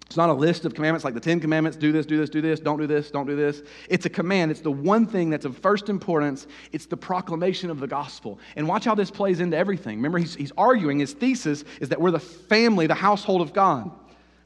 It's 0.10 0.18
not 0.18 0.32
a 0.32 0.34
list 0.34 0.66
of 0.66 0.74
commandments 0.74 1.06
like 1.06 1.14
the 1.14 1.20
Ten 1.20 1.40
Commandments 1.40 1.78
do 1.78 1.92
this, 1.92 2.04
do 2.04 2.18
this, 2.18 2.32
do 2.32 2.42
this, 2.42 2.60
don't 2.60 2.80
do 2.80 2.88
this, 2.88 3.12
don't 3.12 3.28
do 3.28 3.36
this. 3.36 3.62
It's 3.90 4.08
a 4.08 4.10
command. 4.10 4.50
It's 4.50 4.60
the 4.60 4.72
one 4.72 5.06
thing 5.06 5.30
that's 5.30 5.46
of 5.46 5.56
first 5.56 5.88
importance. 5.88 6.48
It's 6.72 6.88
the 6.88 6.98
proclamation 6.98 7.70
of 7.70 7.80
the 7.80 7.86
gospel. 7.86 8.40
And 8.56 8.68
watch 8.68 8.86
how 8.86 8.96
this 8.96 9.12
plays 9.12 9.40
into 9.40 9.56
everything. 9.56 9.98
Remember, 9.98 10.18
he's, 10.18 10.34
he's 10.34 10.52
arguing, 10.58 10.98
his 10.98 11.14
thesis 11.14 11.64
is 11.80 11.90
that 11.90 12.02
we're 12.02 12.10
the 12.10 12.20
family, 12.20 12.88
the 12.88 12.96
household 12.96 13.42
of 13.42 13.54
God, 13.54 13.92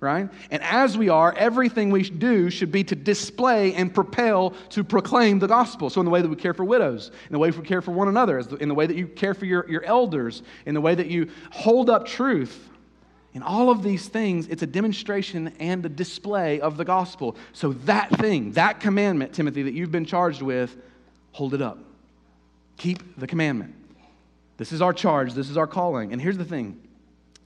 right? 0.01 0.28
And 0.51 0.61
as 0.64 0.97
we 0.97 1.07
are, 1.07 1.34
everything 1.38 1.91
we 1.91 2.09
do 2.09 2.49
should 2.49 2.74
be 2.74 2.84
to 2.84 2.95
display 2.95 3.74
and 3.74 3.93
propel 3.93 4.55
to 4.72 4.84
proclaim 4.84 5.39
the 5.39 5.47
gospel. 5.47 5.89
So, 5.89 6.01
in 6.01 6.05
the 6.05 6.11
way 6.11 6.22
that 6.22 6.28
we 6.28 6.36
care 6.36 6.53
for 6.53 6.66
widows, 6.66 7.09
in 7.30 7.32
the 7.32 7.39
way 7.39 7.51
we 7.51 7.64
care 7.64 7.82
for 7.82 7.91
one 7.91 8.09
another, 8.09 8.39
in 8.39 8.68
the 8.68 8.76
way 8.76 8.86
that 8.86 8.97
you 8.97 9.07
care 9.07 9.34
for 9.34 9.45
your, 9.45 9.66
your 9.72 9.86
elders, 9.86 10.43
in 10.66 10.74
the 10.74 10.82
way 10.82 10.93
that 10.93 11.07
you 11.07 11.32
hold 11.51 11.89
up 11.89 12.05
truth 12.05 12.70
in 13.34 13.41
all 13.41 13.71
of 13.71 13.81
these 13.81 14.07
things, 14.07 14.47
it's 14.47 14.61
a 14.61 14.67
demonstration 14.67 15.53
and 15.59 15.86
a 15.86 15.89
display 15.89 16.59
of 16.59 16.77
the 16.77 16.86
gospel. 16.86 17.36
So, 17.51 17.73
that 17.73 18.11
thing, 18.17 18.51
that 18.51 18.79
commandment, 18.79 19.34
Timothy, 19.34 19.63
that 19.63 19.73
you've 19.73 19.91
been 19.91 20.05
charged 20.05 20.41
with, 20.41 20.75
hold 21.31 21.53
it 21.53 21.61
up. 21.61 21.79
Keep 22.77 23.19
the 23.19 23.27
commandment. 23.27 23.75
This 24.57 24.71
is 24.71 24.81
our 24.81 24.93
charge, 24.93 25.34
this 25.34 25.49
is 25.49 25.57
our 25.57 25.67
calling. 25.67 26.13
And 26.13 26.21
here's 26.21 26.38
the 26.38 26.45
thing 26.45 26.79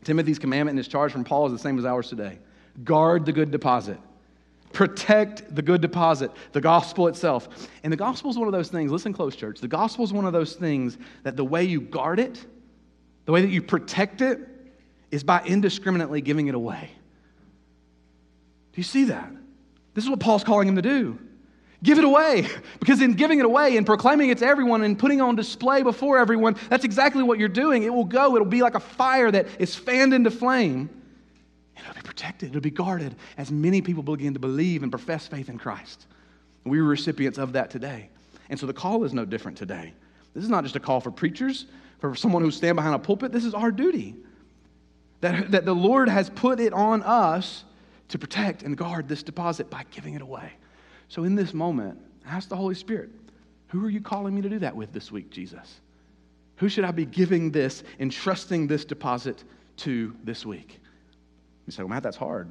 Timothy's 0.03 0.39
commandment 0.39 0.73
and 0.73 0.77
his 0.77 0.88
charge 0.88 1.11
from 1.11 1.23
Paul 1.23 1.47
is 1.47 1.53
the 1.53 1.59
same 1.59 1.79
as 1.79 1.85
ours 1.85 2.09
today 2.09 2.39
guard 2.83 3.25
the 3.25 3.31
good 3.31 3.51
deposit. 3.51 3.97
Protect 4.73 5.55
the 5.55 5.61
good 5.61 5.81
deposit, 5.81 6.31
the 6.51 6.61
gospel 6.61 7.07
itself. 7.07 7.69
And 7.83 7.91
the 7.91 7.97
gospel 7.97 8.29
is 8.29 8.38
one 8.38 8.47
of 8.47 8.51
those 8.51 8.67
things, 8.67 8.91
listen 8.91 9.13
close, 9.13 9.35
church. 9.35 9.59
The 9.59 9.67
gospel 9.67 10.03
is 10.03 10.13
one 10.13 10.25
of 10.25 10.33
those 10.33 10.55
things 10.55 10.97
that 11.23 11.38
the 11.38 11.45
way 11.45 11.63
you 11.63 11.81
guard 11.81 12.19
it, 12.19 12.45
the 13.25 13.31
way 13.31 13.41
that 13.41 13.49
you 13.49 13.61
protect 13.61 14.21
it, 14.21 14.39
is 15.11 15.23
by 15.23 15.41
indiscriminately 15.43 16.21
giving 16.21 16.47
it 16.47 16.55
away. 16.55 16.91
Do 18.73 18.79
you 18.79 18.83
see 18.83 19.05
that? 19.05 19.31
This 19.93 20.03
is 20.03 20.09
what 20.09 20.19
Paul's 20.19 20.43
calling 20.43 20.67
him 20.67 20.75
to 20.75 20.81
do. 20.81 21.17
Give 21.83 21.97
it 21.97 22.03
away. 22.03 22.47
Because 22.79 23.01
in 23.01 23.13
giving 23.13 23.39
it 23.39 23.45
away 23.45 23.75
and 23.75 23.85
proclaiming 23.85 24.29
it 24.29 24.37
to 24.37 24.45
everyone 24.45 24.81
and 24.83 24.97
putting 24.97 25.19
on 25.19 25.35
display 25.35 25.83
before 25.83 26.19
everyone, 26.19 26.55
that's 26.69 26.85
exactly 26.85 27.21
what 27.21 27.37
you're 27.37 27.49
doing. 27.49 27.83
It 27.83 27.93
will 27.93 28.05
go, 28.05 28.35
it'll 28.35 28.47
be 28.47 28.61
like 28.61 28.75
a 28.75 28.79
fire 28.79 29.29
that 29.29 29.47
is 29.59 29.75
fanned 29.75 30.13
into 30.13 30.31
flame. 30.31 30.89
It'll 31.75 31.93
be 31.93 32.01
protected, 32.01 32.49
it'll 32.49 32.61
be 32.61 32.69
guarded 32.69 33.15
as 33.37 33.51
many 33.51 33.81
people 33.81 34.03
begin 34.03 34.33
to 34.35 34.39
believe 34.39 34.83
and 34.83 34.91
profess 34.91 35.27
faith 35.27 35.49
in 35.49 35.57
Christ. 35.57 36.05
We 36.63 36.81
were 36.81 36.87
recipients 36.87 37.37
of 37.37 37.53
that 37.53 37.69
today. 37.69 38.09
And 38.49 38.59
so 38.59 38.67
the 38.67 38.73
call 38.73 39.03
is 39.03 39.13
no 39.13 39.25
different 39.25 39.57
today. 39.57 39.93
This 40.33 40.43
is 40.43 40.49
not 40.49 40.63
just 40.63 40.75
a 40.75 40.79
call 40.79 41.01
for 41.01 41.11
preachers, 41.11 41.65
for 41.99 42.15
someone 42.15 42.41
who 42.41 42.51
stand 42.51 42.75
behind 42.75 42.95
a 42.95 42.99
pulpit. 42.99 43.31
This 43.31 43.43
is 43.43 43.53
our 43.53 43.71
duty. 43.71 44.15
That, 45.22 45.51
that 45.51 45.65
the 45.65 45.74
Lord 45.74 46.09
has 46.09 46.30
put 46.30 46.59
it 46.59 46.74
on 46.74 47.01
us 47.03 47.63
to 48.09 48.20
protect 48.20 48.63
and 48.63 48.78
guard 48.78 49.07
this 49.07 49.24
deposit 49.24 49.70
by 49.70 49.84
giving 49.91 50.13
it 50.13 50.22
away. 50.22 50.51
So 51.09 51.24
in 51.24 51.36
this 51.36 51.53
moment, 51.53 51.99
ask 52.26 52.49
the 52.49 52.55
Holy 52.55 52.76
Spirit, 52.76 53.09
who 53.68 53.84
are 53.86 53.89
you 53.89 54.01
calling 54.01 54.36
me 54.36 54.41
to 54.41 54.49
do 54.49 54.59
that 54.59 54.76
with 54.76 54.93
this 54.93 55.11
week, 55.11 55.30
Jesus? 55.30 55.80
Who 56.57 56.70
should 56.70 56.86
I 56.86 56.91
be 56.91 57.05
giving 57.05 57.51
this, 57.51 57.84
entrusting 57.99 58.68
this 58.68 58.86
deposit 58.86 59.43
to 59.78 60.15
this 60.24 60.45
week? 60.45 60.80
You 61.65 61.72
say, 61.72 61.84
well, 61.84 61.89
Matt, 61.89 62.03
that's 62.03 62.18
hard. 62.18 62.49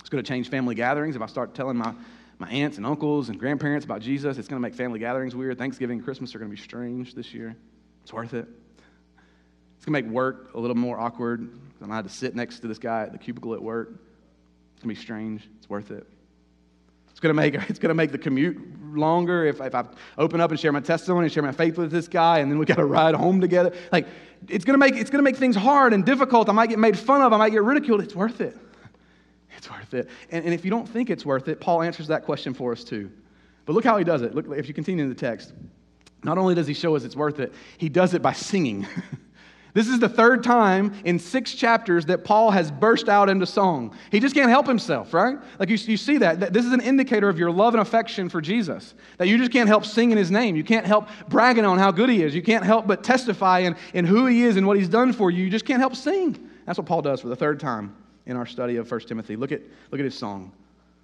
It's 0.00 0.08
going 0.08 0.22
to 0.22 0.28
change 0.28 0.48
family 0.48 0.74
gatherings 0.74 1.16
if 1.16 1.22
I 1.22 1.26
start 1.26 1.54
telling 1.54 1.76
my, 1.76 1.92
my 2.38 2.48
aunts 2.48 2.78
and 2.78 2.86
uncles 2.86 3.28
and 3.28 3.38
grandparents 3.38 3.84
about 3.84 4.00
Jesus. 4.00 4.38
It's 4.38 4.48
going 4.48 4.60
to 4.60 4.66
make 4.66 4.74
family 4.74 4.98
gatherings 4.98 5.34
weird. 5.34 5.58
Thanksgiving 5.58 5.98
and 5.98 6.04
Christmas 6.04 6.34
are 6.34 6.38
going 6.38 6.50
to 6.50 6.56
be 6.56 6.62
strange 6.62 7.14
this 7.14 7.34
year. 7.34 7.56
It's 8.02 8.12
worth 8.12 8.34
it. 8.34 8.48
It's 9.86 9.92
going 9.92 10.02
to 10.02 10.08
make 10.08 10.14
work 10.16 10.52
a 10.54 10.58
little 10.58 10.76
more 10.76 10.98
awkward. 10.98 11.42
I'm 11.42 11.78
going 11.78 11.90
to 11.90 11.94
have 11.94 12.06
to 12.06 12.10
sit 12.12 12.34
next 12.34 12.58
to 12.58 12.66
this 12.66 12.76
guy 12.76 13.02
at 13.02 13.12
the 13.12 13.18
cubicle 13.18 13.54
at 13.54 13.62
work. 13.62 13.90
It's 13.90 14.82
going 14.82 14.92
to 14.92 15.00
be 15.00 15.00
strange. 15.00 15.48
It's 15.58 15.70
worth 15.70 15.92
it. 15.92 16.04
It's 17.08 17.20
going 17.20 17.32
to 17.32 17.40
make, 17.40 17.54
it's 17.70 17.78
going 17.78 17.90
to 17.90 17.94
make 17.94 18.10
the 18.10 18.18
commute 18.18 18.58
longer 18.96 19.44
if, 19.44 19.60
if 19.60 19.76
I 19.76 19.84
open 20.18 20.40
up 20.40 20.50
and 20.50 20.58
share 20.58 20.72
my 20.72 20.80
testimony 20.80 21.26
and 21.26 21.32
share 21.32 21.44
my 21.44 21.52
faith 21.52 21.78
with 21.78 21.92
this 21.92 22.08
guy, 22.08 22.40
and 22.40 22.50
then 22.50 22.58
we 22.58 22.66
got 22.66 22.78
to 22.78 22.84
ride 23.00 23.14
home 23.14 23.40
together. 23.40 23.76
Like, 23.92 24.08
it's 24.48 24.64
going, 24.64 24.74
to 24.74 24.78
make, 24.78 24.96
it's 24.96 25.08
going 25.08 25.20
to 25.20 25.30
make 25.30 25.36
things 25.36 25.54
hard 25.54 25.92
and 25.92 26.04
difficult. 26.04 26.48
I 26.48 26.52
might 26.52 26.68
get 26.68 26.80
made 26.80 26.98
fun 26.98 27.22
of. 27.22 27.32
I 27.32 27.36
might 27.36 27.50
get 27.50 27.62
ridiculed. 27.62 28.00
It's 28.00 28.14
worth 28.14 28.40
it. 28.40 28.56
It's 29.56 29.70
worth 29.70 29.94
it. 29.94 30.10
And, 30.32 30.44
and 30.44 30.52
if 30.52 30.64
you 30.64 30.70
don't 30.72 30.88
think 30.88 31.10
it's 31.10 31.24
worth 31.24 31.46
it, 31.46 31.60
Paul 31.60 31.82
answers 31.82 32.08
that 32.08 32.24
question 32.24 32.54
for 32.54 32.72
us 32.72 32.82
too. 32.82 33.10
But 33.66 33.74
look 33.74 33.84
how 33.84 33.96
he 33.98 34.04
does 34.04 34.22
it. 34.22 34.34
Look, 34.34 34.46
if 34.50 34.66
you 34.66 34.74
continue 34.74 35.04
in 35.04 35.08
the 35.08 35.14
text, 35.14 35.52
not 36.24 36.38
only 36.38 36.56
does 36.56 36.66
he 36.66 36.74
show 36.74 36.96
us 36.96 37.04
it's 37.04 37.16
worth 37.16 37.38
it, 37.38 37.54
he 37.78 37.88
does 37.88 38.14
it 38.14 38.20
by 38.20 38.32
singing. 38.32 38.84
This 39.76 39.88
is 39.88 39.98
the 39.98 40.08
third 40.08 40.42
time 40.42 40.94
in 41.04 41.18
six 41.18 41.52
chapters 41.52 42.06
that 42.06 42.24
Paul 42.24 42.50
has 42.50 42.70
burst 42.70 43.10
out 43.10 43.28
into 43.28 43.44
song. 43.44 43.94
He 44.10 44.20
just 44.20 44.34
can't 44.34 44.48
help 44.48 44.66
himself, 44.66 45.12
right? 45.12 45.36
Like 45.58 45.68
you, 45.68 45.76
you 45.76 45.98
see 45.98 46.16
that. 46.16 46.50
This 46.50 46.64
is 46.64 46.72
an 46.72 46.80
indicator 46.80 47.28
of 47.28 47.38
your 47.38 47.50
love 47.50 47.74
and 47.74 47.82
affection 47.82 48.30
for 48.30 48.40
Jesus. 48.40 48.94
That 49.18 49.28
you 49.28 49.36
just 49.36 49.52
can't 49.52 49.68
help 49.68 49.84
singing 49.84 50.16
his 50.16 50.30
name. 50.30 50.56
You 50.56 50.64
can't 50.64 50.86
help 50.86 51.10
bragging 51.28 51.66
on 51.66 51.76
how 51.76 51.90
good 51.90 52.08
he 52.08 52.22
is. 52.22 52.34
You 52.34 52.40
can't 52.40 52.64
help 52.64 52.86
but 52.86 53.04
testify 53.04 53.58
in, 53.58 53.76
in 53.92 54.06
who 54.06 54.24
he 54.24 54.44
is 54.44 54.56
and 54.56 54.66
what 54.66 54.78
he's 54.78 54.88
done 54.88 55.12
for 55.12 55.30
you. 55.30 55.44
You 55.44 55.50
just 55.50 55.66
can't 55.66 55.80
help 55.80 55.94
sing. 55.94 56.48
That's 56.64 56.78
what 56.78 56.86
Paul 56.86 57.02
does 57.02 57.20
for 57.20 57.28
the 57.28 57.36
third 57.36 57.60
time 57.60 57.94
in 58.24 58.38
our 58.38 58.46
study 58.46 58.76
of 58.76 58.90
1 58.90 59.00
Timothy. 59.00 59.36
Look 59.36 59.52
at, 59.52 59.60
look 59.90 60.00
at 60.00 60.06
his 60.06 60.16
song. 60.16 60.52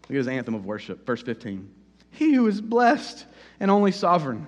Look 0.05 0.13
at 0.13 0.17
his 0.17 0.29
anthem 0.29 0.55
of 0.55 0.65
worship, 0.65 1.05
verse 1.05 1.21
15. 1.21 1.71
He 2.13 2.33
who 2.33 2.47
is 2.47 2.63
blessed 2.63 3.27
and 3.61 3.71
only 3.71 3.93
sovereign 3.93 4.47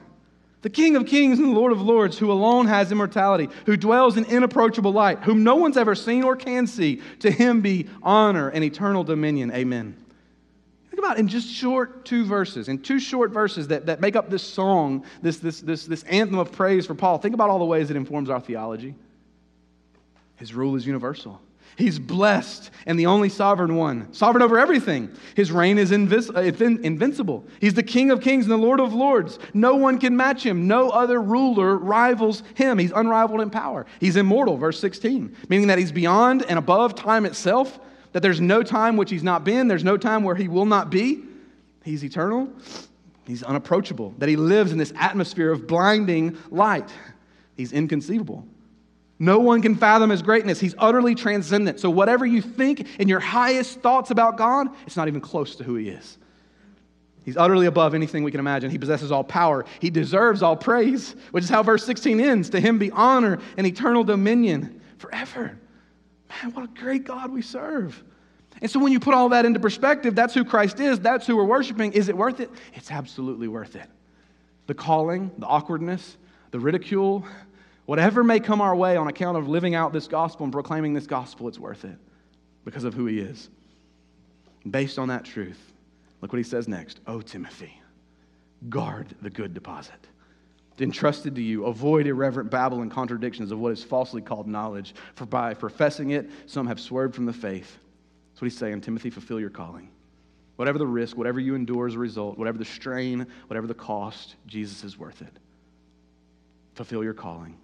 the 0.65 0.71
King 0.71 0.97
of 0.97 1.05
kings 1.05 1.39
and 1.39 1.49
the 1.49 1.53
Lord 1.53 1.73
of 1.73 1.83
lords, 1.83 2.17
who 2.17 2.33
alone 2.33 2.67
has 2.69 2.91
immortality, 2.91 3.51
who 3.67 3.77
dwells 3.77 4.17
in 4.17 4.25
inapproachable 4.25 4.95
light, 4.95 5.19
whom 5.19 5.45
no 5.45 5.57
one's 5.57 5.77
ever 5.77 5.95
seen 5.95 6.25
or 6.25 6.37
can 6.37 6.67
see, 6.67 7.03
to 7.19 7.31
him 7.31 7.61
be 7.61 7.87
honor 8.03 8.49
and 8.49 8.65
eternal 8.65 9.05
dominion. 9.05 9.53
Amen. 9.53 9.95
Think 10.89 11.01
about 11.01 11.19
in 11.19 11.29
just 11.29 11.53
short 11.53 12.07
two 12.07 12.25
verses, 12.25 12.71
in 12.71 12.79
two 12.79 12.99
short 12.99 13.31
verses 13.31 13.69
that, 13.69 13.85
that 13.85 14.01
make 14.01 14.17
up 14.17 14.31
this 14.31 14.43
song, 14.43 15.05
this, 15.21 15.37
this, 15.37 15.61
this, 15.61 15.85
this 15.85 16.03
anthem 16.05 16.39
of 16.39 16.51
praise 16.51 16.87
for 16.87 16.95
Paul. 16.95 17.19
Think 17.19 17.35
about 17.35 17.51
all 17.51 17.59
the 17.59 17.67
ways 17.67 17.91
it 17.91 17.97
informs 17.97 18.31
our 18.31 18.41
theology. 18.41 18.95
His 20.37 20.55
rule 20.55 20.77
is 20.77 20.87
universal. 20.87 21.43
He's 21.77 21.99
blessed 21.99 22.70
and 22.87 22.99
the 22.99 23.07
only 23.07 23.29
sovereign 23.29 23.75
one, 23.75 24.12
sovereign 24.12 24.43
over 24.43 24.59
everything. 24.59 25.11
His 25.35 25.51
reign 25.51 25.79
is 25.79 25.91
invis- 25.91 26.35
uh, 26.35 26.64
invincible. 26.83 27.45
He's 27.61 27.75
the 27.75 27.83
King 27.83 28.11
of 28.11 28.20
kings 28.20 28.45
and 28.45 28.53
the 28.53 28.57
Lord 28.57 28.81
of 28.81 28.95
lords. 28.95 29.39
No 29.55 29.75
one 29.75 29.99
can 29.99 30.16
match 30.16 30.45
him. 30.45 30.68
No 30.68 30.91
other 30.91 31.20
ruler 31.20 31.77
rivals 31.77 32.43
him. 32.55 32.79
He's 32.79 32.93
unrivaled 32.93 33.41
in 33.41 33.51
power. 33.51 33.87
He's 33.99 34.16
immortal, 34.16 34.57
verse 34.57 34.79
16, 34.79 35.37
meaning 35.49 35.66
that 35.66 35.79
he's 35.79 35.93
beyond 35.93 36.45
and 36.49 36.59
above 36.59 36.95
time 36.95 37.27
itself, 37.27 37.81
that 38.12 38.20
there's 38.20 38.41
no 38.41 38.62
time 38.62 38.97
which 38.97 39.11
he's 39.11 39.25
not 39.25 39.43
been, 39.43 39.66
there's 39.66 39.85
no 39.85 39.97
time 39.97 40.22
where 40.22 40.37
he 40.37 40.47
will 40.47 40.66
not 40.66 40.91
be. 40.91 41.25
He's 41.85 42.05
eternal. 42.05 42.49
He's 43.27 43.43
unapproachable, 43.43 44.14
that 44.18 44.29
he 44.29 44.37
lives 44.37 44.70
in 44.70 44.79
this 44.79 44.93
atmosphere 44.97 45.51
of 45.51 45.66
blinding 45.66 46.37
light. 46.51 46.93
He's 47.57 47.72
inconceivable. 47.72 48.47
No 49.19 49.39
one 49.39 49.62
can 49.62 49.77
fathom 49.77 50.11
his 50.11 50.23
greatness. 50.23 50.59
He's 50.59 50.75
utterly 50.77 51.15
transcendent. 51.15 51.79
So, 51.79 51.89
whatever 51.89 52.27
you 52.27 52.43
think 52.43 52.99
in 52.99 53.09
your 53.09 53.21
highest 53.21 53.81
thoughts 53.81 54.11
about 54.11 54.37
God, 54.37 54.69
it's 54.87 54.97
not 54.97 55.09
even 55.09 55.21
close 55.21 55.57
to 55.57 55.65
who 55.65 55.77
he 55.77 55.89
is. 55.89 56.19
He's 57.25 57.37
utterly 57.37 57.67
above 57.67 57.95
anything 57.95 58.23
we 58.23 58.31
can 58.31 58.41
imagine. 58.41 58.71
He 58.71 58.79
possesses 58.79 59.11
all 59.11 59.25
power. 59.25 59.65
He 59.81 59.89
deserves 59.89 60.43
all 60.43 60.57
praise, 60.57 61.15
which 61.31 61.45
is 61.45 61.51
how 61.51 61.62
verse 61.62 61.85
16 61.85 62.21
ends. 62.21 62.51
To 62.51 62.61
him 62.61 62.79
be 62.79 62.91
honor 62.91 63.39
and 63.57 63.67
eternal 63.67 64.05
dominion 64.05 64.81
forever. 64.99 65.59
Man, 66.29 66.53
what 66.53 66.65
a 66.65 66.81
great 66.81 67.05
God 67.05 67.33
we 67.33 67.41
serve. 67.41 68.03
And 68.61 68.71
so, 68.71 68.81
when 68.81 68.93
you 68.93 69.01
put 69.01 69.15
all 69.15 69.29
that 69.31 69.47
into 69.47 69.61
perspective, 69.61 70.15
that's 70.15 70.35
who 70.35 70.45
Christ 70.45 70.81
is, 70.81 70.99
that's 70.99 71.27
who 71.27 71.37
we're 71.37 71.45
worshiping. 71.45 71.93
Is 71.93 72.09
it 72.09 72.17
worth 72.17 72.41
it? 72.41 72.51
It's 72.75 72.91
absolutely 72.91 73.47
worth 73.47 73.77
it. 73.77 73.89
The 74.67 74.75
calling, 74.75 75.31
the 75.39 75.47
awkwardness, 75.47 76.17
the 76.51 76.59
ridicule, 76.59 77.25
Whatever 77.87 78.24
may 78.24 78.41
come 78.41 78.61
our 78.61 78.74
way 78.74 78.97
on 78.97 79.09
account 79.09 79.37
of 79.37 79.49
living 79.49 79.74
out 79.74 79.93
this 79.93 80.09
gospel 80.09 80.45
and 80.45 80.53
proclaiming 80.53 80.95
this 80.95 81.07
gospel, 81.07 81.49
it's 81.49 81.59
worth 81.59 81.85
it 81.85 81.99
because 82.64 82.85
of 82.85 82.95
who 82.95 83.07
he 83.07 83.18
is. 83.18 83.51
Based 84.68 84.99
on 84.99 85.09
that 85.09 85.24
truth, 85.24 85.61
look 86.22 86.32
what 86.32 86.39
he 86.39 86.45
says 86.45 86.66
next. 86.66 87.01
Oh, 87.07 87.20
Timothy, 87.20 87.78
guard 88.70 89.14
the 89.20 89.28
good 89.28 89.53
deposit. 89.53 90.07
Entrusted 90.78 91.35
to 91.37 91.43
you, 91.43 91.66
avoid 91.66 92.07
irreverent 92.07 92.51
babble 92.51 92.82
and 92.82 92.91
contradictions 92.91 93.53
of 93.53 93.61
what 93.61 93.70
is 93.70 93.85
falsely 93.85 94.22
called 94.22 94.49
knowledge, 94.49 94.95
for 95.14 95.26
by 95.26 95.55
professing 95.55 96.11
it, 96.11 96.28
some 96.47 96.66
have 96.66 96.80
swerved 96.80 97.14
from 97.14 97.26
the 97.26 97.32
faith. 97.32 97.78
That's 98.32 98.41
what 98.41 98.51
he's 98.51 98.59
saying. 98.59 98.80
Timothy, 98.80 99.11
fulfill 99.11 99.39
your 99.39 99.51
calling. 99.51 99.89
Whatever 100.57 100.78
the 100.78 100.87
risk, 100.87 101.16
whatever 101.16 101.39
you 101.39 101.55
endure 101.55 101.87
as 101.87 101.95
a 101.95 101.99
result, 101.99 102.39
whatever 102.39 102.59
the 102.59 102.64
strain, 102.64 103.26
whatever 103.47 103.66
the 103.66 103.74
cost, 103.74 104.35
Jesus 104.47 104.82
is 104.82 104.99
worth 104.99 105.20
it. 105.20 105.32
Fulfill 106.74 107.05
your 107.05 107.14
calling. 107.14 107.57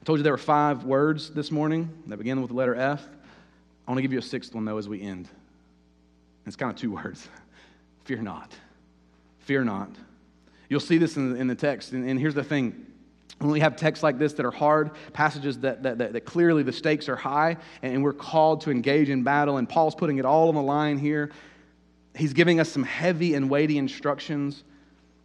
I 0.00 0.04
told 0.04 0.18
you 0.18 0.22
there 0.22 0.32
were 0.32 0.38
five 0.38 0.84
words 0.84 1.30
this 1.30 1.50
morning 1.50 1.90
that 2.06 2.16
begin 2.16 2.40
with 2.40 2.50
the 2.50 2.56
letter 2.56 2.74
F. 2.74 3.06
I 3.86 3.90
want 3.90 3.98
to 3.98 4.02
give 4.02 4.12
you 4.12 4.18
a 4.18 4.22
sixth 4.22 4.54
one, 4.54 4.64
though, 4.64 4.78
as 4.78 4.88
we 4.88 5.00
end. 5.00 5.28
It's 6.46 6.56
kind 6.56 6.70
of 6.70 6.76
two 6.76 6.92
words 6.92 7.28
Fear 8.04 8.22
not. 8.22 8.52
Fear 9.40 9.64
not. 9.64 9.90
You'll 10.68 10.80
see 10.80 10.98
this 10.98 11.16
in, 11.16 11.36
in 11.36 11.46
the 11.46 11.54
text. 11.54 11.92
And, 11.92 12.08
and, 12.08 12.18
here's 12.18 12.34
the 12.34 12.44
thing 12.44 12.86
when 13.38 13.50
we 13.50 13.60
have 13.60 13.76
texts 13.76 14.02
like 14.02 14.18
this 14.18 14.34
that 14.34 14.46
are 14.46 14.50
hard, 14.50 14.90
passages 15.12 15.58
that, 15.60 15.82
that, 15.82 15.98
that, 15.98 16.12
that 16.12 16.20
clearly 16.24 16.62
the 16.62 16.72
stakes 16.72 17.08
are 17.08 17.16
high, 17.16 17.56
and 17.82 18.02
we're 18.02 18.12
called 18.12 18.60
to 18.62 18.70
engage 18.70 19.08
in 19.08 19.22
battle, 19.22 19.56
and 19.56 19.68
Paul's 19.68 19.94
putting 19.94 20.18
it 20.18 20.24
all 20.24 20.48
on 20.48 20.54
the 20.54 20.62
line 20.62 20.98
here. 20.98 21.30
He's 22.14 22.32
giving 22.32 22.60
us 22.60 22.68
some 22.68 22.82
heavy 22.82 23.34
and 23.34 23.48
weighty 23.48 23.78
instructions. 23.78 24.62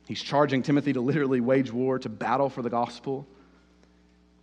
He's 0.08 0.22
charging 0.22 0.64
Timothy 0.64 0.94
to 0.94 1.02
literally 1.02 1.42
wage 1.42 1.72
war, 1.72 2.00
to 2.00 2.10
battle 2.10 2.50
for 2.50 2.62
the 2.62 2.70
gospel. 2.70 3.28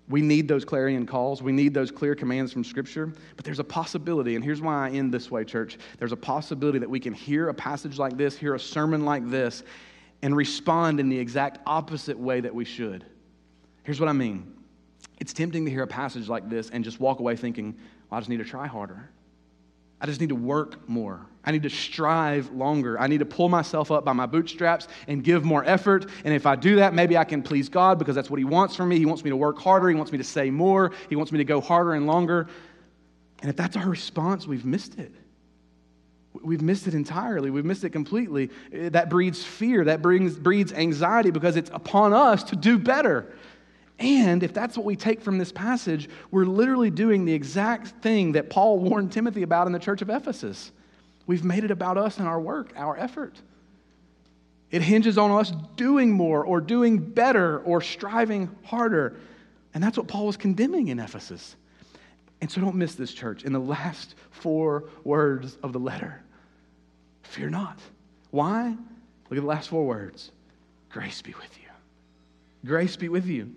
We 0.08 0.20
need 0.20 0.48
those 0.48 0.64
clarion 0.64 1.06
calls. 1.06 1.42
We 1.42 1.52
need 1.52 1.74
those 1.74 1.90
clear 1.90 2.14
commands 2.14 2.52
from 2.52 2.64
Scripture. 2.64 3.12
But 3.36 3.44
there's 3.44 3.60
a 3.60 3.64
possibility, 3.64 4.34
and 4.34 4.44
here's 4.44 4.60
why 4.60 4.88
I 4.88 4.90
end 4.90 5.12
this 5.14 5.30
way, 5.30 5.44
church. 5.44 5.78
There's 5.98 6.12
a 6.12 6.16
possibility 6.16 6.78
that 6.78 6.90
we 6.90 7.00
can 7.00 7.12
hear 7.12 7.48
a 7.48 7.54
passage 7.54 7.98
like 7.98 8.16
this, 8.16 8.36
hear 8.36 8.54
a 8.54 8.60
sermon 8.60 9.04
like 9.04 9.28
this, 9.30 9.62
and 10.22 10.36
respond 10.36 11.00
in 11.00 11.08
the 11.08 11.18
exact 11.18 11.60
opposite 11.66 12.18
way 12.18 12.40
that 12.40 12.54
we 12.54 12.64
should. 12.64 13.04
Here's 13.84 14.00
what 14.00 14.08
I 14.08 14.12
mean 14.12 14.54
it's 15.18 15.32
tempting 15.32 15.64
to 15.64 15.70
hear 15.70 15.82
a 15.82 15.86
passage 15.86 16.28
like 16.28 16.48
this 16.48 16.70
and 16.70 16.82
just 16.82 16.98
walk 16.98 17.20
away 17.20 17.36
thinking, 17.36 17.76
well, 18.10 18.18
I 18.18 18.20
just 18.20 18.28
need 18.28 18.38
to 18.38 18.44
try 18.44 18.66
harder. 18.66 19.08
I 20.02 20.06
just 20.06 20.20
need 20.20 20.30
to 20.30 20.34
work 20.34 20.88
more. 20.88 21.24
I 21.44 21.52
need 21.52 21.62
to 21.62 21.70
strive 21.70 22.50
longer. 22.50 23.00
I 23.00 23.06
need 23.06 23.18
to 23.18 23.24
pull 23.24 23.48
myself 23.48 23.92
up 23.92 24.04
by 24.04 24.12
my 24.12 24.26
bootstraps 24.26 24.88
and 25.06 25.22
give 25.22 25.44
more 25.44 25.64
effort. 25.64 26.06
And 26.24 26.34
if 26.34 26.44
I 26.44 26.56
do 26.56 26.76
that, 26.76 26.92
maybe 26.92 27.16
I 27.16 27.22
can 27.22 27.40
please 27.40 27.68
God 27.68 28.00
because 28.00 28.16
that's 28.16 28.28
what 28.28 28.38
He 28.38 28.44
wants 28.44 28.74
from 28.74 28.88
me. 28.88 28.98
He 28.98 29.06
wants 29.06 29.22
me 29.22 29.30
to 29.30 29.36
work 29.36 29.58
harder. 29.58 29.88
He 29.88 29.94
wants 29.94 30.10
me 30.10 30.18
to 30.18 30.24
say 30.24 30.50
more. 30.50 30.90
He 31.08 31.14
wants 31.14 31.30
me 31.30 31.38
to 31.38 31.44
go 31.44 31.60
harder 31.60 31.94
and 31.94 32.06
longer. 32.08 32.48
And 33.42 33.48
if 33.48 33.56
that's 33.56 33.76
our 33.76 33.88
response, 33.88 34.44
we've 34.46 34.64
missed 34.64 34.98
it. 34.98 35.12
We've 36.42 36.62
missed 36.62 36.88
it 36.88 36.94
entirely. 36.94 37.50
We've 37.50 37.64
missed 37.64 37.84
it 37.84 37.90
completely. 37.90 38.50
That 38.72 39.08
breeds 39.08 39.44
fear. 39.44 39.84
That 39.84 40.02
brings, 40.02 40.36
breeds 40.36 40.72
anxiety 40.72 41.30
because 41.30 41.56
it's 41.56 41.70
upon 41.72 42.12
us 42.12 42.42
to 42.44 42.56
do 42.56 42.78
better. 42.78 43.32
And 44.02 44.42
if 44.42 44.52
that's 44.52 44.76
what 44.76 44.84
we 44.84 44.96
take 44.96 45.22
from 45.22 45.38
this 45.38 45.52
passage, 45.52 46.08
we're 46.32 46.44
literally 46.44 46.90
doing 46.90 47.24
the 47.24 47.32
exact 47.32 48.02
thing 48.02 48.32
that 48.32 48.50
Paul 48.50 48.80
warned 48.80 49.12
Timothy 49.12 49.44
about 49.44 49.68
in 49.68 49.72
the 49.72 49.78
church 49.78 50.02
of 50.02 50.10
Ephesus. 50.10 50.72
We've 51.28 51.44
made 51.44 51.62
it 51.62 51.70
about 51.70 51.96
us 51.96 52.18
and 52.18 52.26
our 52.26 52.40
work, 52.40 52.72
our 52.74 52.98
effort. 52.98 53.40
It 54.72 54.82
hinges 54.82 55.18
on 55.18 55.30
us 55.30 55.52
doing 55.76 56.10
more 56.10 56.44
or 56.44 56.60
doing 56.60 56.98
better 56.98 57.60
or 57.60 57.80
striving 57.80 58.50
harder. 58.64 59.14
And 59.72 59.84
that's 59.84 59.96
what 59.96 60.08
Paul 60.08 60.26
was 60.26 60.36
condemning 60.36 60.88
in 60.88 60.98
Ephesus. 60.98 61.54
And 62.40 62.50
so 62.50 62.60
don't 62.60 62.74
miss 62.74 62.96
this, 62.96 63.14
church. 63.14 63.44
In 63.44 63.52
the 63.52 63.60
last 63.60 64.16
four 64.30 64.88
words 65.04 65.56
of 65.62 65.72
the 65.72 65.78
letter, 65.78 66.20
fear 67.22 67.48
not. 67.50 67.78
Why? 68.32 68.70
Look 69.30 69.38
at 69.38 69.42
the 69.42 69.46
last 69.46 69.68
four 69.68 69.86
words 69.86 70.32
grace 70.90 71.22
be 71.22 71.34
with 71.34 71.56
you. 71.56 71.68
Grace 72.68 72.96
be 72.96 73.08
with 73.08 73.26
you. 73.26 73.54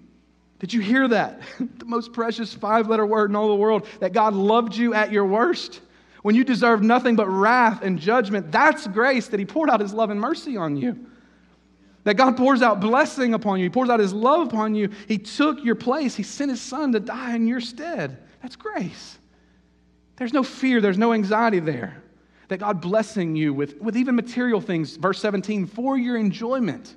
Did 0.65 0.73
you 0.73 0.81
hear 0.81 1.07
that? 1.09 1.41
the 1.59 1.85
most 1.85 2.11
precious 2.11 2.51
five 2.51 2.87
letter 2.87 3.05
word 3.05 3.29
in 3.29 3.35
all 3.35 3.49
the 3.49 3.55
world 3.55 3.87
that 3.99 4.13
God 4.13 4.33
loved 4.33 4.75
you 4.75 4.95
at 4.95 5.11
your 5.11 5.23
worst. 5.23 5.79
When 6.23 6.33
you 6.33 6.43
deserved 6.43 6.83
nothing 6.83 7.15
but 7.15 7.27
wrath 7.27 7.83
and 7.83 7.99
judgment, 7.99 8.51
that's 8.51 8.87
grace 8.87 9.27
that 9.27 9.39
He 9.39 9.45
poured 9.45 9.69
out 9.69 9.79
His 9.79 9.93
love 9.93 10.09
and 10.09 10.19
mercy 10.19 10.57
on 10.57 10.75
you. 10.75 11.05
That 12.03 12.17
God 12.17 12.35
pours 12.35 12.63
out 12.63 12.79
blessing 12.79 13.35
upon 13.35 13.59
you, 13.59 13.65
He 13.65 13.69
pours 13.69 13.91
out 13.91 13.99
His 13.99 14.11
love 14.11 14.47
upon 14.47 14.73
you. 14.73 14.89
He 15.07 15.19
took 15.19 15.63
your 15.63 15.75
place, 15.75 16.15
He 16.15 16.23
sent 16.23 16.49
His 16.49 16.63
Son 16.63 16.93
to 16.93 16.99
die 16.99 17.35
in 17.35 17.45
your 17.45 17.61
stead. 17.61 18.17
That's 18.41 18.55
grace. 18.55 19.19
There's 20.15 20.33
no 20.33 20.41
fear, 20.41 20.81
there's 20.81 20.97
no 20.97 21.13
anxiety 21.13 21.59
there. 21.59 22.01
That 22.47 22.57
God 22.57 22.81
blessing 22.81 23.35
you 23.35 23.53
with, 23.53 23.79
with 23.79 23.95
even 23.95 24.15
material 24.15 24.61
things, 24.61 24.97
verse 24.97 25.19
17, 25.19 25.67
for 25.67 25.95
your 25.95 26.17
enjoyment. 26.17 26.95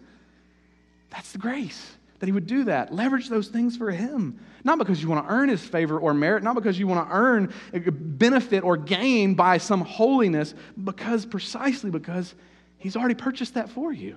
That's 1.10 1.32
the 1.32 1.38
grace 1.38 1.97
that 2.18 2.26
he 2.26 2.32
would 2.32 2.46
do 2.46 2.64
that. 2.64 2.92
Leverage 2.92 3.28
those 3.28 3.48
things 3.48 3.76
for 3.76 3.90
him. 3.90 4.40
Not 4.64 4.78
because 4.78 5.02
you 5.02 5.08
want 5.08 5.26
to 5.26 5.32
earn 5.32 5.48
his 5.48 5.62
favor 5.62 5.98
or 5.98 6.14
merit, 6.14 6.42
not 6.42 6.54
because 6.54 6.78
you 6.78 6.86
want 6.86 7.08
to 7.08 7.14
earn 7.14 7.52
benefit 7.72 8.64
or 8.64 8.76
gain 8.76 9.34
by 9.34 9.58
some 9.58 9.82
holiness, 9.82 10.54
because 10.82 11.24
precisely 11.24 11.90
because 11.90 12.34
he's 12.78 12.96
already 12.96 13.14
purchased 13.14 13.54
that 13.54 13.68
for 13.68 13.92
you. 13.92 14.16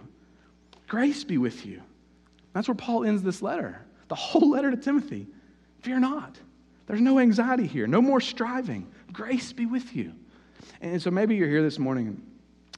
Grace 0.87 1.23
be 1.23 1.37
with 1.37 1.65
you. 1.65 1.81
That's 2.53 2.67
where 2.67 2.75
Paul 2.75 3.05
ends 3.05 3.23
this 3.23 3.41
letter. 3.41 3.81
The 4.07 4.15
whole 4.15 4.49
letter 4.49 4.71
to 4.71 4.77
Timothy. 4.77 5.27
Fear 5.81 5.99
not. 5.99 6.37
There's 6.87 7.01
no 7.01 7.19
anxiety 7.19 7.67
here, 7.67 7.87
no 7.87 8.01
more 8.01 8.19
striving. 8.19 8.91
Grace 9.13 9.53
be 9.53 9.65
with 9.65 9.95
you. 9.95 10.13
And 10.81 11.01
so 11.01 11.11
maybe 11.11 11.35
you're 11.35 11.47
here 11.47 11.61
this 11.61 11.79
morning. 11.79 12.07
And 12.07 12.21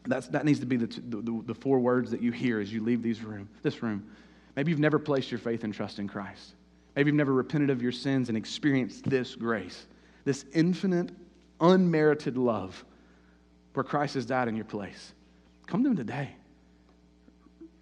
that's, 0.05 0.27
that 0.27 0.45
needs 0.45 0.59
to 0.59 0.65
be 0.65 0.77
the, 0.77 0.85
the, 0.85 1.43
the 1.47 1.55
four 1.55 1.79
words 1.79 2.11
that 2.11 2.21
you 2.21 2.31
hear 2.31 2.59
as 2.59 2.71
you 2.71 2.83
leave 2.83 3.01
these 3.01 3.23
room, 3.23 3.49
this 3.61 3.81
room. 3.81 4.07
Maybe 4.55 4.71
you've 4.71 4.79
never 4.79 4.99
placed 4.99 5.31
your 5.31 5.39
faith 5.39 5.63
and 5.63 5.73
trust 5.73 5.99
in 5.99 6.07
Christ. 6.07 6.53
Maybe 6.95 7.09
you've 7.09 7.15
never 7.15 7.33
repented 7.33 7.69
of 7.69 7.81
your 7.81 7.91
sins 7.91 8.29
and 8.29 8.37
experienced 8.37 9.09
this 9.09 9.35
grace, 9.35 9.85
this 10.25 10.45
infinite, 10.53 11.11
unmerited 11.59 12.37
love 12.37 12.85
where 13.73 13.83
Christ 13.83 14.13
has 14.15 14.25
died 14.25 14.47
in 14.47 14.55
your 14.55 14.65
place. 14.65 15.13
Come 15.65 15.83
to 15.83 15.89
Him 15.89 15.95
today. 15.95 16.29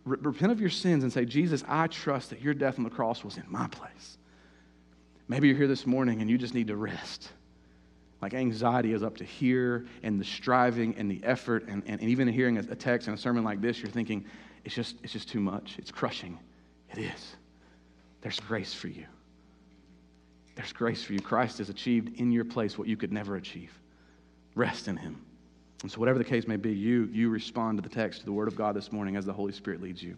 repent 0.06 0.52
of 0.52 0.62
your 0.62 0.70
sins 0.70 1.04
and 1.04 1.12
say, 1.12 1.26
Jesus, 1.26 1.64
I 1.68 1.88
trust 1.88 2.30
that 2.30 2.42
your 2.42 2.54
death 2.54 2.78
on 2.78 2.84
the 2.84 2.90
cross 2.90 3.24
was 3.24 3.38
in 3.38 3.44
my 3.48 3.68
place. 3.68 4.18
Maybe 5.28 5.48
you're 5.48 5.58
here 5.58 5.68
this 5.68 5.86
morning 5.86 6.22
and 6.22 6.30
you 6.30 6.38
just 6.38 6.54
need 6.54 6.68
to 6.68 6.76
rest. 6.76 7.30
Like 8.22 8.34
anxiety 8.34 8.94
is 8.94 9.02
up 9.02 9.18
to 9.18 9.24
here, 9.24 9.88
and 10.04 10.20
the 10.20 10.26
striving 10.26 10.96
and 10.96 11.10
the 11.10 11.20
effort, 11.24 11.68
and, 11.68 11.82
and, 11.88 12.00
and 12.00 12.10
even 12.10 12.28
hearing 12.28 12.58
a, 12.58 12.64
text 12.76 13.08
and 13.08 13.18
a 13.18 13.20
sermon 13.20 13.44
like 13.44 13.62
this, 13.62 13.80
you're 13.80 13.90
thinking, 13.90 14.26
it's 14.64 14.76
just, 14.76 14.96
it's 15.02 15.12
just 15.12 15.28
too 15.28 15.40
much. 15.40 15.76
It's 15.80 15.90
crushing. 15.90 16.38
It 16.92 17.00
is. 17.00 17.36
There's 18.22 18.40
grace 18.40 18.74
for 18.74 18.88
you. 18.88 19.06
There's 20.56 20.74
grace 20.74 21.04
for 21.04 21.14
you. 21.14 21.22
Christ 21.22 21.58
has 21.60 21.70
achieved 21.70 22.20
in 22.20 22.32
your 22.32 22.46
place 22.46 22.78
what 22.78 22.88
you 22.88 22.98
could 22.98 23.12
never 23.12 23.36
achieve. 23.36 23.72
Rest 24.56 24.88
in 24.88 24.98
Him. 24.98 25.22
And 25.82 25.92
so, 25.92 26.00
whatever 26.00 26.20
the 26.20 26.26
case 26.26 26.48
may 26.48 26.58
be, 26.58 26.72
you, 26.72 27.10
you 27.12 27.30
respond 27.30 27.78
to 27.82 27.82
the 27.82 27.94
text, 27.94 28.20
to 28.20 28.26
the 28.26 28.34
Word 28.34 28.48
of 28.48 28.56
God 28.56 28.76
this 28.76 28.92
morning 28.92 29.16
as 29.16 29.26
the 29.26 29.34
Holy 29.34 29.54
Spirit 29.54 29.82
leads 29.82 30.04
you. 30.04 30.16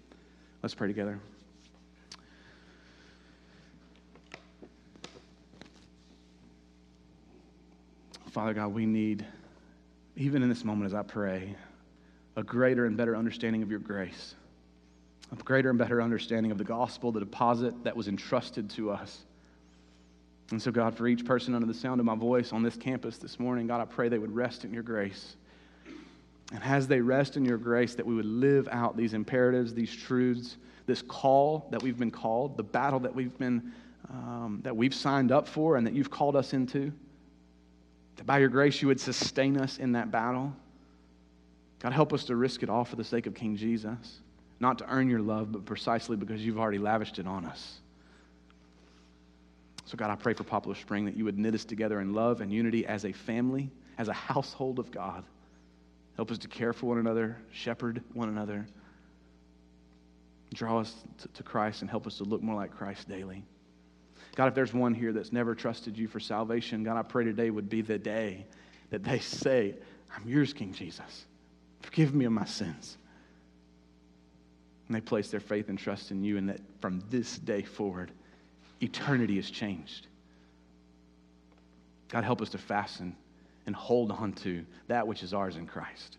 Let's 0.62 0.74
pray 0.74 0.88
together. 0.88 1.20
Father 8.32 8.56
God, 8.56 8.74
we 8.74 8.88
need, 8.88 9.24
even 10.18 10.42
in 10.42 10.50
this 10.50 10.66
moment 10.66 10.88
as 10.88 10.96
I 10.96 11.04
pray, 11.04 11.56
a 12.36 12.42
greater 12.42 12.88
and 12.88 12.98
better 12.98 13.16
understanding 13.16 13.62
of 13.62 13.70
your 13.70 13.80
grace 13.80 14.34
a 15.40 15.44
greater 15.44 15.70
and 15.70 15.80
better 15.80 16.02
understanding 16.02 16.52
of 16.52 16.58
the 16.58 16.64
gospel, 16.64 17.12
the 17.12 17.20
deposit 17.20 17.84
that 17.84 17.96
was 17.96 18.08
entrusted 18.08 18.70
to 18.72 18.92
us. 18.92 19.24
And 20.52 20.62
so, 20.62 20.72
God, 20.72 20.96
for 20.96 21.08
each 21.08 21.26
person 21.26 21.56
under 21.56 21.66
the 21.66 21.74
sound 21.74 22.00
of 22.00 22.06
my 22.06 22.16
voice 22.16 22.54
on 22.54 22.62
this 22.62 22.76
campus 22.76 23.18
this 23.18 23.40
morning, 23.40 23.68
God, 23.68 23.82
I 23.82 23.86
pray 23.86 24.10
they 24.10 24.20
would 24.20 24.36
rest 24.36 24.66
in 24.66 24.74
your 24.74 24.84
grace. 24.84 25.36
And 26.54 26.64
as 26.64 26.88
they 26.88 27.02
rest 27.02 27.38
in 27.38 27.46
your 27.46 27.58
grace, 27.58 27.96
that 27.96 28.06
we 28.06 28.14
would 28.14 28.26
live 28.26 28.68
out 28.72 28.96
these 28.96 29.14
imperatives, 29.14 29.74
these 29.74 29.96
truths, 29.96 30.58
this 30.86 31.02
call 31.02 31.68
that 31.72 31.82
we've 31.82 31.98
been 31.98 32.12
called, 32.12 32.58
the 32.58 32.64
battle 32.64 33.00
that 33.00 33.16
we've 33.16 33.38
been 33.40 33.72
um, 34.10 34.60
that 34.64 34.76
we've 34.76 34.94
signed 34.94 35.32
up 35.32 35.48
for 35.48 35.78
and 35.78 35.88
that 35.88 35.94
you've 35.94 36.12
called 36.12 36.36
us 36.36 36.54
into. 36.54 36.92
That 38.18 38.26
by 38.26 38.38
your 38.40 38.50
grace 38.50 38.82
you 38.82 38.90
would 38.90 39.00
sustain 39.00 39.58
us 39.58 39.80
in 39.80 39.94
that 39.94 40.12
battle. 40.12 40.54
God, 41.80 41.94
help 41.94 42.14
us 42.14 42.26
to 42.26 42.36
risk 42.36 42.62
it 42.62 42.70
all 42.70 42.84
for 42.84 42.98
the 42.98 43.04
sake 43.04 43.26
of 43.26 43.34
King 43.34 43.56
Jesus 43.56 44.20
not 44.60 44.78
to 44.80 44.90
earn 44.90 45.10
your 45.10 45.20
love, 45.20 45.52
but 45.52 45.66
precisely 45.66 46.16
because 46.16 46.44
you've 46.46 46.60
already 46.60 46.78
lavished 46.78 47.20
it 47.20 47.28
on 47.28 47.46
us. 47.46 47.80
So, 49.86 49.98
God, 49.98 50.10
I 50.10 50.16
pray 50.16 50.34
for 50.34 50.44
Poplar 50.44 50.76
Spring 50.76 51.06
that 51.06 51.18
you 51.18 51.26
would 51.26 51.38
knit 51.38 51.54
us 51.54 51.66
together 51.66 52.00
in 52.00 52.14
love 52.14 52.42
and 52.42 52.52
unity 52.52 52.86
as 52.86 53.06
a 53.06 53.12
family, 53.12 53.70
as 53.98 54.08
a 54.08 54.14
household 54.14 54.80
of 54.80 54.92
God. 54.92 55.24
Help 56.16 56.32
us 56.32 56.38
to 56.40 56.48
care 56.48 56.74
for 56.74 56.88
one 56.88 57.00
another, 57.00 57.38
shepherd 57.52 58.02
one 58.14 58.30
another, 58.30 58.66
draw 60.54 60.80
us 60.80 60.96
to, 61.20 61.28
to 61.30 61.44
Christ, 61.44 61.82
and 61.82 61.90
help 61.90 62.08
us 62.08 62.18
to 62.18 62.24
look 62.24 62.42
more 62.42 62.56
like 62.56 62.72
Christ 62.72 63.10
daily. 63.10 63.44
God, 64.36 64.48
if 64.48 64.56
there's 64.56 64.74
one 64.74 64.94
here 64.94 65.12
that's 65.12 65.32
never 65.32 65.54
trusted 65.54 65.98
you 65.98 66.08
for 66.08 66.20
salvation, 66.20 66.84
God, 66.84 66.98
I 66.98 67.04
pray 67.04 67.24
today 67.24 67.50
would 67.50 67.70
be 67.70 67.82
the 67.82 67.98
day 67.98 68.46
that 68.90 69.04
they 69.04 69.20
say, 69.20 69.76
I'm 70.16 70.28
yours, 70.28 70.54
King 70.54 70.74
Jesus. 70.74 71.26
Forgive 71.82 72.14
me 72.14 72.26
of 72.26 72.32
my 72.32 72.46
sins. 72.46 72.98
And 74.94 75.02
they 75.02 75.06
place 75.06 75.32
their 75.32 75.40
faith 75.40 75.70
and 75.70 75.80
trust 75.80 76.12
in 76.12 76.24
you, 76.24 76.38
and 76.38 76.48
that 76.50 76.60
from 76.80 77.02
this 77.10 77.40
day 77.40 77.64
forward, 77.64 78.12
eternity 78.80 79.40
is 79.40 79.50
changed. 79.50 80.06
God, 82.10 82.24
help 82.24 82.44
us 82.44 82.50
to 82.50 82.60
fasten 82.60 83.16
and 83.66 83.76
hold 83.76 84.12
on 84.12 84.34
to 84.34 84.64
that 84.90 85.08
which 85.08 85.24
is 85.24 85.34
ours 85.34 85.56
in 85.58 85.66
Christ 85.66 86.18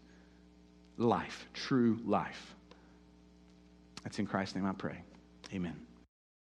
life, 0.99 1.47
true 1.55 2.01
life. 2.05 2.57
That's 4.03 4.19
in 4.19 4.27
Christ's 4.27 4.57
name 4.57 4.67
I 4.67 4.73
pray. 4.73 5.03
Amen. 5.53 5.77